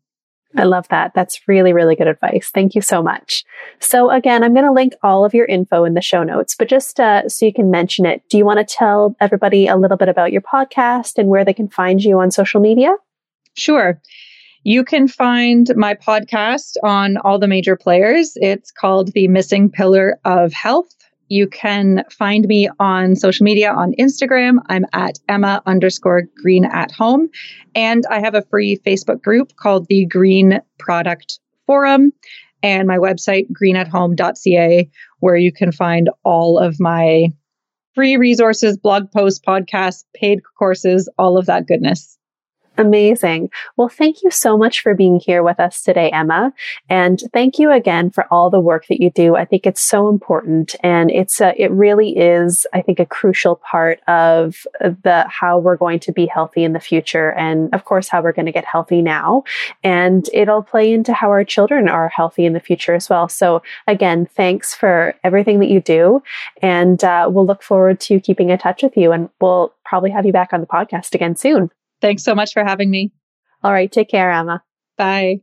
I 0.56 0.64
love 0.64 0.88
that. 0.88 1.12
That's 1.14 1.46
really, 1.46 1.72
really 1.72 1.96
good 1.96 2.08
advice. 2.08 2.50
Thank 2.52 2.74
you 2.74 2.80
so 2.80 3.02
much. 3.02 3.44
So 3.80 4.10
again, 4.10 4.42
I'm 4.42 4.54
going 4.54 4.64
to 4.64 4.72
link 4.72 4.94
all 5.02 5.24
of 5.24 5.34
your 5.34 5.46
info 5.46 5.84
in 5.84 5.94
the 5.94 6.00
show 6.00 6.22
notes, 6.22 6.54
but 6.54 6.68
just 6.68 6.98
uh, 6.98 7.28
so 7.28 7.46
you 7.46 7.52
can 7.52 7.70
mention 7.70 8.06
it, 8.06 8.22
do 8.28 8.38
you 8.38 8.44
want 8.44 8.58
to 8.58 8.74
tell 8.74 9.14
everybody 9.20 9.66
a 9.66 9.76
little 9.76 9.96
bit 9.96 10.08
about 10.08 10.32
your 10.32 10.42
podcast 10.42 11.18
and 11.18 11.28
where 11.28 11.44
they 11.44 11.54
can 11.54 11.68
find 11.68 12.02
you 12.02 12.18
on 12.18 12.30
social 12.30 12.60
media? 12.60 12.94
Sure. 13.54 14.00
You 14.62 14.82
can 14.82 15.06
find 15.06 15.70
my 15.76 15.94
podcast 15.94 16.76
on 16.82 17.18
all 17.18 17.38
the 17.38 17.46
major 17.46 17.76
players. 17.76 18.32
It's 18.36 18.72
called 18.72 19.12
The 19.12 19.28
Missing 19.28 19.70
Pillar 19.70 20.18
of 20.24 20.52
Health. 20.52 20.92
You 21.28 21.48
can 21.48 22.04
find 22.10 22.46
me 22.46 22.68
on 22.78 23.16
social 23.16 23.44
media 23.44 23.72
on 23.72 23.94
Instagram. 23.94 24.58
I'm 24.68 24.84
at 24.92 25.18
Emma 25.28 25.62
underscore 25.66 26.22
green 26.42 26.64
at 26.64 26.92
home. 26.92 27.28
And 27.74 28.04
I 28.10 28.20
have 28.20 28.34
a 28.34 28.42
free 28.42 28.78
Facebook 28.86 29.22
group 29.22 29.56
called 29.56 29.86
the 29.88 30.06
Green 30.06 30.60
Product 30.78 31.40
Forum 31.66 32.12
and 32.62 32.86
my 32.86 32.98
website, 32.98 33.46
greenathome.ca, 33.52 34.90
where 35.20 35.36
you 35.36 35.52
can 35.52 35.72
find 35.72 36.10
all 36.24 36.58
of 36.58 36.80
my 36.80 37.26
free 37.94 38.16
resources, 38.16 38.76
blog 38.76 39.10
posts, 39.10 39.40
podcasts, 39.46 40.04
paid 40.14 40.40
courses, 40.58 41.08
all 41.18 41.38
of 41.38 41.46
that 41.46 41.66
goodness. 41.66 42.18
Amazing. 42.78 43.50
Well, 43.76 43.88
thank 43.88 44.22
you 44.22 44.30
so 44.30 44.58
much 44.58 44.80
for 44.80 44.94
being 44.94 45.18
here 45.18 45.42
with 45.42 45.58
us 45.58 45.82
today, 45.82 46.10
Emma. 46.10 46.52
And 46.88 47.22
thank 47.32 47.58
you 47.58 47.70
again 47.72 48.10
for 48.10 48.26
all 48.30 48.50
the 48.50 48.60
work 48.60 48.86
that 48.88 49.00
you 49.00 49.10
do. 49.10 49.36
I 49.36 49.44
think 49.44 49.66
it's 49.66 49.80
so 49.80 50.08
important 50.08 50.76
and 50.82 51.10
it's 51.10 51.40
a, 51.40 51.54
it 51.60 51.70
really 51.70 52.16
is, 52.16 52.66
I 52.74 52.82
think, 52.82 53.00
a 53.00 53.06
crucial 53.06 53.56
part 53.56 54.00
of 54.08 54.66
the, 54.80 55.24
how 55.28 55.58
we're 55.58 55.76
going 55.76 56.00
to 56.00 56.12
be 56.12 56.26
healthy 56.26 56.64
in 56.64 56.74
the 56.74 56.80
future. 56.80 57.32
And 57.32 57.72
of 57.74 57.84
course, 57.84 58.08
how 58.08 58.20
we're 58.20 58.32
going 58.32 58.46
to 58.46 58.52
get 58.52 58.64
healthy 58.64 59.00
now. 59.00 59.44
And 59.82 60.28
it'll 60.34 60.62
play 60.62 60.92
into 60.92 61.14
how 61.14 61.30
our 61.30 61.44
children 61.44 61.88
are 61.88 62.08
healthy 62.08 62.44
in 62.44 62.52
the 62.52 62.60
future 62.60 62.94
as 62.94 63.08
well. 63.08 63.28
So 63.28 63.62
again, 63.86 64.26
thanks 64.26 64.74
for 64.74 65.14
everything 65.24 65.60
that 65.60 65.68
you 65.68 65.80
do. 65.80 66.22
And 66.60 67.02
uh, 67.02 67.28
we'll 67.30 67.46
look 67.46 67.62
forward 67.62 68.00
to 68.00 68.20
keeping 68.20 68.50
in 68.50 68.58
touch 68.58 68.82
with 68.82 68.96
you 68.96 69.12
and 69.12 69.30
we'll 69.40 69.72
probably 69.84 70.10
have 70.10 70.26
you 70.26 70.32
back 70.32 70.52
on 70.52 70.60
the 70.60 70.66
podcast 70.66 71.14
again 71.14 71.36
soon. 71.36 71.70
Thanks 72.06 72.22
so 72.22 72.36
much 72.36 72.52
for 72.52 72.62
having 72.62 72.88
me. 72.88 73.10
All 73.64 73.72
right. 73.72 73.90
Take 73.90 74.08
care, 74.08 74.30
Emma. 74.30 74.62
Bye. 74.96 75.40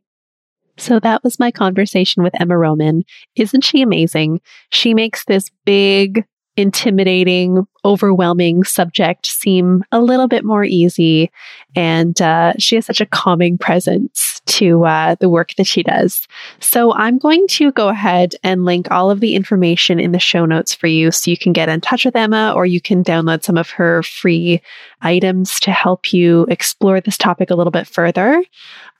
So 0.78 0.98
that 1.02 1.22
was 1.22 1.38
my 1.38 1.52
conversation 1.52 2.24
with 2.24 2.40
Emma 2.40 2.58
Rohmann. 2.58 3.04
Isn't 3.36 3.66
she 3.66 3.82
amazing? 3.82 4.40
She 4.70 4.94
makes 4.94 5.26
this 5.26 5.52
big, 5.66 6.26
intimidating, 6.56 7.68
overwhelming 7.84 8.64
subject 8.64 9.26
seem 9.26 9.84
a 9.92 10.00
little 10.00 10.30
bit 10.30 10.46
more 10.46 10.64
easy. 10.64 11.30
And 11.76 12.20
uh, 12.22 12.54
she 12.60 12.76
has 12.76 12.86
such 12.86 13.02
a 13.02 13.06
calming 13.06 13.58
presence 13.58 14.33
to 14.46 14.86
uh, 14.86 15.16
the 15.20 15.30
work 15.30 15.56
that 15.56 15.68
she 15.68 15.84
does. 15.84 16.28
So 16.60 16.94
I'm 16.94 17.18
going 17.18 17.48
to 17.50 17.72
go 17.72 17.90
ahead 17.90 18.36
and 18.44 18.66
link 18.66 18.92
all 18.92 19.10
of 19.10 19.20
the 19.20 19.36
information 19.36 20.00
in 20.00 20.12
the 20.12 20.20
show 20.20 20.46
notes 20.46 20.74
for 20.74 20.88
you 20.88 21.12
so 21.12 21.32
you 21.32 21.38
can 21.38 21.54
get 21.54 21.70
in 21.70 21.82
touch 21.82 22.06
with 22.06 22.16
Emma 22.16 22.54
or 22.56 22.66
you 22.66 22.82
can 22.82 23.04
download 23.04 23.44
some 23.44 23.58
of 23.58 23.70
her 23.72 24.04
free 24.04 24.62
items 25.02 25.60
to 25.62 25.72
help 25.72 26.14
you 26.14 26.46
explore 26.50 27.02
this 27.02 27.18
topic 27.18 27.50
a 27.50 27.56
little 27.56 27.72
bit 27.72 27.88
further. 27.88 28.44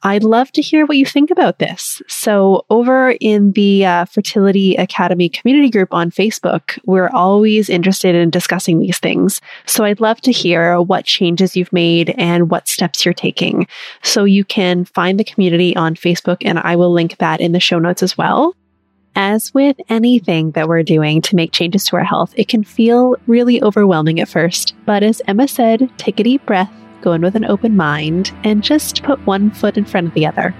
I'd 0.06 0.24
love 0.24 0.52
to 0.52 0.62
hear 0.62 0.86
what 0.86 0.98
you 0.98 1.06
think 1.06 1.32
about 1.32 1.60
this. 1.60 2.02
So, 2.10 2.66
over 2.70 3.16
in 3.22 3.54
the 3.54 3.86
uh, 3.86 4.06
Fertility 4.06 4.76
Academy 4.76 5.30
community 5.30 5.70
group 5.70 5.94
on 5.94 6.12
Facebook, 6.12 6.78
we're 6.86 7.10
always 7.10 7.70
interested 7.70 8.14
in 8.14 8.30
discussing 8.30 8.80
these 8.80 9.00
things. 9.00 9.40
So, 9.66 9.86
I'd 9.86 10.02
love 10.02 10.20
to 10.22 10.32
hear 10.32 10.82
what 10.82 11.06
changes 11.06 11.56
you've 11.56 11.72
made 11.72 12.14
and 12.18 12.52
what 12.52 12.68
steps 12.68 13.06
you're 13.06 13.14
taking. 13.14 13.66
So, 14.02 14.26
you 14.26 14.44
can 14.44 14.84
find 14.84 15.18
the 15.18 15.24
community 15.34 15.76
on 15.76 15.96
Facebook, 15.96 16.38
and 16.42 16.60
I 16.60 16.76
will 16.76 16.92
link 16.92 17.18
that 17.18 17.42
in 17.42 17.52
the 17.52 17.60
show 17.60 17.80
notes 17.80 18.04
as 18.04 18.18
well. 18.18 18.56
As 19.16 19.54
with 19.54 19.78
anything 19.90 20.52
that 20.52 20.68
we're 20.68 20.84
doing 20.84 21.22
to 21.24 21.36
make 21.36 21.52
changes 21.52 21.86
to 21.86 21.98
our 21.98 22.04
health, 22.04 22.34
it 22.36 22.48
can 22.48 22.64
feel 22.64 23.16
really 23.28 23.62
overwhelming 23.62 24.20
at 24.20 24.30
first. 24.30 24.74
But 24.86 25.04
as 25.04 25.22
Emma 25.28 25.48
said, 25.48 25.92
take 25.98 26.20
a 26.20 26.24
deep 26.24 26.46
breath 26.46 26.72
go 27.04 27.12
in 27.12 27.22
with 27.22 27.36
an 27.36 27.46
open 27.46 27.76
mind, 27.76 28.32
and 28.44 28.64
just 28.64 29.04
put 29.04 29.24
one 29.28 29.52
foot 29.52 29.78
in 29.78 29.86
front 29.86 30.08
of 30.08 30.14
the 30.14 30.26
other. 30.26 30.56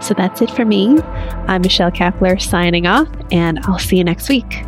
So 0.00 0.14
that's 0.14 0.40
it 0.40 0.50
for 0.50 0.64
me. 0.64 1.00
I'm 1.48 1.62
Michelle 1.62 1.90
Kapler 1.90 2.40
signing 2.40 2.86
off, 2.86 3.08
and 3.30 3.58
I'll 3.64 3.78
see 3.78 3.98
you 3.98 4.04
next 4.04 4.28
week. 4.28 4.64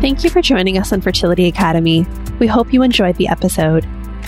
Thank 0.00 0.24
you 0.24 0.30
for 0.30 0.42
joining 0.42 0.78
us 0.78 0.92
on 0.92 1.00
Fertility 1.00 1.46
Academy. 1.46 2.06
We 2.38 2.46
hope 2.46 2.72
you 2.72 2.82
enjoyed 2.82 3.16
the 3.16 3.28
episode. 3.28 3.86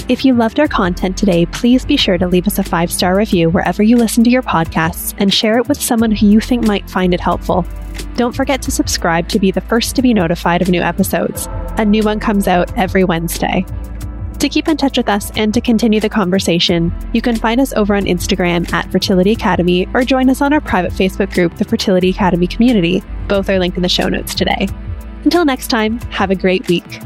If 0.09 0.25
you 0.25 0.35
loved 0.35 0.59
our 0.59 0.69
content 0.69 1.17
today, 1.19 1.47
please 1.47 1.85
be 1.85 1.97
sure 1.97 2.17
to 2.17 2.27
leave 2.27 2.47
us 2.47 2.59
a 2.59 2.63
five 2.63 2.91
star 2.91 3.17
review 3.17 3.51
wherever 3.51 3.83
you 3.83 3.97
listen 3.97 4.25
to 4.25 4.31
your 4.31 4.43
podcasts 4.43 5.15
and 5.19 5.33
share 5.33 5.59
it 5.59 5.69
with 5.69 5.81
someone 5.81 6.11
who 6.11 6.27
you 6.27 6.41
think 6.41 6.67
might 6.67 6.89
find 6.89 7.13
it 7.13 7.21
helpful. 7.21 7.67
Don't 8.15 8.35
forget 8.35 8.63
to 8.63 8.71
subscribe 8.71 9.29
to 9.29 9.39
be 9.39 9.51
the 9.51 9.61
first 9.61 9.95
to 9.97 10.03
be 10.03 10.15
notified 10.15 10.63
of 10.63 10.69
new 10.69 10.81
episodes. 10.81 11.47
A 11.77 11.85
new 11.85 12.03
one 12.03 12.21
comes 12.21 12.49
out 12.49 12.77
every 12.77 13.05
Wednesday. 13.05 13.65
To 14.39 14.49
keep 14.49 14.69
in 14.69 14.77
touch 14.77 14.97
with 14.97 15.09
us 15.09 15.33
and 15.37 15.53
to 15.53 15.61
continue 15.61 16.01
the 16.01 16.09
conversation, 16.09 16.95
you 17.13 17.21
can 17.21 17.37
find 17.37 17.61
us 17.61 17.73
over 17.73 17.95
on 17.95 18.05
Instagram 18.05 18.73
at 18.73 18.91
Fertility 18.93 19.33
Academy 19.33 19.89
or 19.95 20.05
join 20.05 20.31
us 20.31 20.41
on 20.41 20.53
our 20.53 20.61
private 20.61 20.93
Facebook 20.93 21.35
group, 21.35 21.57
the 21.57 21.65
Fertility 21.65 22.11
Academy 22.11 22.47
Community. 22.47 23.03
Both 23.27 23.51
are 23.51 23.59
linked 23.59 23.77
in 23.77 23.83
the 23.83 23.89
show 23.89 24.09
notes 24.09 24.35
today. 24.35 24.69
Until 25.25 25.45
next 25.45 25.69
time, 25.69 25.99
have 26.11 26.31
a 26.31 26.37
great 26.37 26.67
week. 26.69 27.01